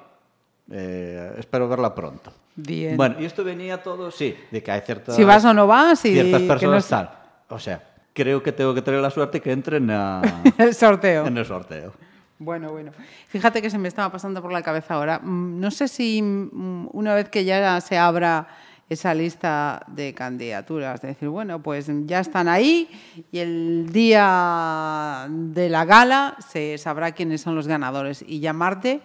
Eh, 0.70 1.34
espero 1.36 1.68
verla 1.68 1.94
pronto. 1.94 2.32
Bien. 2.56 2.96
Bueno, 2.96 3.16
y 3.20 3.26
esto 3.26 3.44
venía 3.44 3.82
todo, 3.82 4.10
sí, 4.10 4.34
de 4.50 4.62
que 4.62 4.70
hay 4.70 4.80
ciertas... 4.80 5.14
Si 5.16 5.24
vas 5.24 5.44
o 5.44 5.52
no 5.52 5.66
vas 5.66 6.02
y... 6.06 6.14
Ciertas 6.14 6.40
personas 6.42 6.88
tal. 6.88 7.23
O 7.48 7.58
sea, 7.58 7.82
creo 8.12 8.42
que 8.42 8.52
tengo 8.52 8.74
que 8.74 8.82
tener 8.82 9.00
la 9.00 9.10
suerte 9.10 9.40
que 9.40 9.52
entren 9.52 9.90
a... 9.90 10.22
el 10.58 10.74
sorteo. 10.74 11.26
En 11.26 11.36
el 11.36 11.44
sorteo. 11.44 11.92
Bueno, 12.38 12.70
bueno. 12.72 12.92
Fíjate 13.28 13.62
que 13.62 13.70
se 13.70 13.78
me 13.78 13.88
estaba 13.88 14.10
pasando 14.10 14.42
por 14.42 14.52
la 14.52 14.62
cabeza 14.62 14.94
ahora. 14.94 15.18
Mm, 15.18 15.60
no 15.60 15.70
sé 15.70 15.88
si 15.88 16.20
mm, 16.22 16.88
una 16.92 17.14
vez 17.14 17.28
que 17.28 17.44
ya 17.44 17.80
se 17.80 17.96
abra 17.96 18.48
esa 18.88 19.14
lista 19.14 19.82
de 19.88 20.12
candidaturas, 20.14 21.00
de 21.00 21.08
decir, 21.08 21.28
bueno, 21.28 21.62
pues 21.62 21.90
ya 22.06 22.20
están 22.20 22.48
ahí 22.48 22.88
y 23.32 23.38
el 23.38 23.88
día 23.90 25.26
de 25.28 25.68
la 25.70 25.84
gala 25.84 26.36
se 26.46 26.76
sabrá 26.76 27.12
quiénes 27.12 27.40
son 27.40 27.54
los 27.54 27.66
ganadores 27.66 28.22
y 28.26 28.40
llamarte 28.40 29.00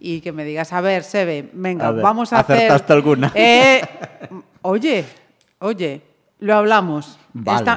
y 0.00 0.20
que 0.20 0.32
me 0.32 0.44
digas, 0.44 0.72
a 0.72 0.80
ver, 0.80 1.04
Sebe, 1.04 1.50
venga, 1.52 1.90
vamos 1.90 2.32
a 2.32 2.40
hacer... 2.40 2.72
alguna? 2.88 3.30
Eh, 3.34 3.82
oye, 4.62 5.04
oye, 5.58 6.00
lo 6.42 6.56
hablamos. 6.56 7.18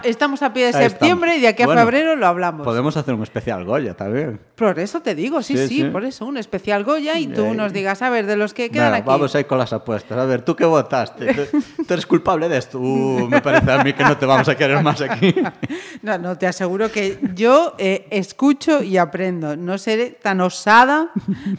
estamos 0.04 0.42
a 0.42 0.52
pie 0.52 0.66
de 0.66 0.74
septiembre 0.74 1.38
y 1.38 1.42
de 1.42 1.50
aquí 1.50 1.62
a 1.62 1.68
febrero 1.68 2.16
lo 2.16 2.26
hablamos. 2.26 2.66
Podemos 2.66 2.98
hacer 2.98 3.14
un 3.14 3.22
especial 3.22 3.64
Goya 3.64 3.94
también. 3.94 4.40
Por 4.56 4.80
eso 4.80 5.02
te 5.02 5.14
digo, 5.14 5.44
sí, 5.44 5.56
sí, 5.68 5.84
por 5.86 6.04
eso, 6.04 6.26
un 6.26 6.38
especial 6.38 6.84
Goya 6.84 7.20
y 7.20 7.28
tú 7.28 7.54
nos 7.54 7.72
digas, 7.72 8.02
a 8.02 8.10
ver, 8.10 8.26
de 8.26 8.36
los 8.36 8.56
que 8.56 8.72
quedan 8.72 8.96
aquí. 8.96 9.08
Vamos 9.08 9.36
ahí 9.36 9.44
con 9.44 9.60
las 9.60 9.72
apuestas. 9.72 10.18
A 10.18 10.26
ver, 10.26 10.42
¿tú 10.42 10.56
qué 10.56 10.66
votaste? 10.66 11.48
¿Tú, 11.88 11.94
eres 11.94 12.08
culpable 12.08 12.50
de 12.50 12.58
esto? 12.58 12.80
Uh, 12.80 13.28
me 13.30 13.40
parece 13.40 13.72
a 13.72 13.84
mí 13.84 13.94
que 13.94 14.04
no 14.04 14.18
te 14.18 14.26
vamos 14.26 14.50
a 14.50 14.56
querer 14.56 14.82
más 14.82 15.00
aquí. 15.02 15.36
no, 16.02 16.18
no, 16.18 16.36
te 16.38 16.48
aseguro 16.48 16.92
que 16.92 17.20
yo 17.36 17.76
eh, 17.78 18.08
escucho 18.10 18.82
y 18.82 18.98
aprendo. 18.98 19.56
No 19.56 19.78
seré 19.78 20.10
tan 20.10 20.42
osada 20.42 21.12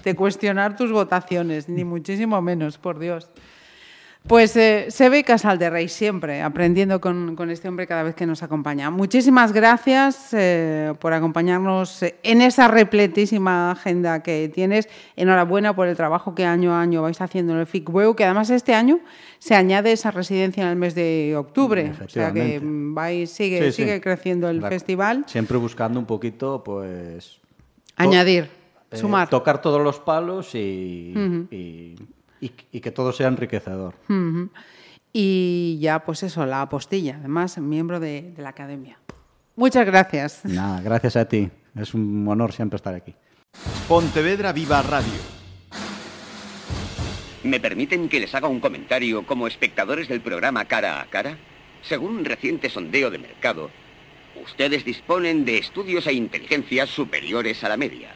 de 0.03 0.15
cuestionar 0.17 0.77
tus 0.77 0.91
votaciones, 0.91 1.69
ni 1.69 1.85
muchísimo 1.85 2.43
menos, 2.43 2.79
por 2.79 2.99
Dios. 2.99 3.31
Pues 4.29 4.57
eh, 4.57 4.87
se 4.89 5.09
ve 5.09 5.23
Casal 5.23 5.57
de 5.57 5.71
Rey 5.71 5.89
siempre, 5.89 6.43
aprendiendo 6.43 7.01
con, 7.01 7.37
este 7.49 7.69
hombre 7.69 7.87
cada 7.87 8.03
vez 8.03 8.17
que 8.17 8.27
nos 8.27 8.43
acompaña. 8.43 8.91
Muchísimas 8.91 9.53
gracias 9.53 10.31
eh, 10.33 10.95
por 10.99 11.13
acompañarnos 11.13 12.03
en 12.25 12.43
esa 12.43 12.67
repletísima 12.67 13.71
agenda 13.71 14.25
que 14.25 14.51
tienes. 14.53 14.89
Enhorabuena 15.15 15.77
por 15.77 15.87
el 15.87 15.97
trabajo 15.97 16.35
que 16.35 16.45
año 16.45 16.75
a 16.75 16.81
año 16.81 17.03
vais 17.03 17.21
haciendo 17.21 17.53
en 17.53 17.61
el 17.61 17.67
FICWEU, 17.67 18.17
que 18.17 18.25
además 18.25 18.51
este 18.51 18.75
año 18.75 18.99
se 19.39 19.55
añade 19.55 19.93
esa 19.93 20.11
residencia 20.11 20.65
en 20.65 20.71
el 20.71 20.77
mes 20.77 20.97
de 20.97 21.35
octubre. 21.37 21.93
O 22.05 22.09
sea 22.09 22.33
que 22.33 22.61
vais, 22.63 23.31
sigue, 23.31 23.71
sigue 23.71 24.01
creciendo 24.01 24.51
el 24.51 24.61
festival. 24.61 25.25
Siempre 25.29 25.57
buscando 25.57 26.01
un 26.01 26.07
poquito, 26.07 26.65
pues... 26.65 27.39
Añadir, 27.95 28.51
eh, 28.91 28.97
sumar. 28.97 29.29
Tocar 29.29 29.63
todos 29.63 29.81
los 29.81 30.01
palos 30.01 30.55
y 30.57 31.15
y, 31.51 31.95
que 32.41 32.91
todo 32.91 33.13
sea 33.13 33.29
enriquecedor. 33.29 33.95
Y 35.13 35.79
ya, 35.81 36.05
pues 36.05 36.23
eso, 36.23 36.45
la 36.47 36.63
apostilla, 36.63 37.17
además, 37.19 37.59
miembro 37.59 38.01
de, 38.01 38.33
de 38.37 38.43
la 38.43 38.51
academia. 38.51 38.99
Muchas 39.55 39.87
gracias. 39.87 40.45
Nada, 40.45 40.83
gracias 40.83 41.17
a 41.17 41.27
ti. 41.27 41.51
Es 41.75 41.95
un 41.95 42.27
honor 42.29 42.53
siempre 42.53 42.77
estar 42.77 42.95
aquí. 42.95 43.15
Pontevedra 43.89 44.53
Viva 44.53 44.83
Radio. 44.83 45.37
¿Me 47.45 47.61
permiten 47.61 48.09
que 48.09 48.19
les 48.19 48.35
haga 48.35 48.49
un 48.49 48.59
comentario 48.59 49.25
como 49.25 49.47
espectadores 49.47 50.09
del 50.09 50.21
programa 50.21 50.65
Cara 50.65 51.01
a 51.01 51.07
Cara? 51.07 51.39
Según 51.83 52.17
un 52.17 52.25
reciente 52.25 52.69
sondeo 52.69 53.11
de 53.11 53.19
mercado, 53.19 53.71
ustedes 54.43 54.85
disponen 54.85 55.45
de 55.45 55.59
estudios 55.59 56.09
e 56.09 56.13
inteligencias 56.13 56.91
superiores 56.91 57.63
a 57.63 57.69
la 57.69 57.77
media. 57.77 58.16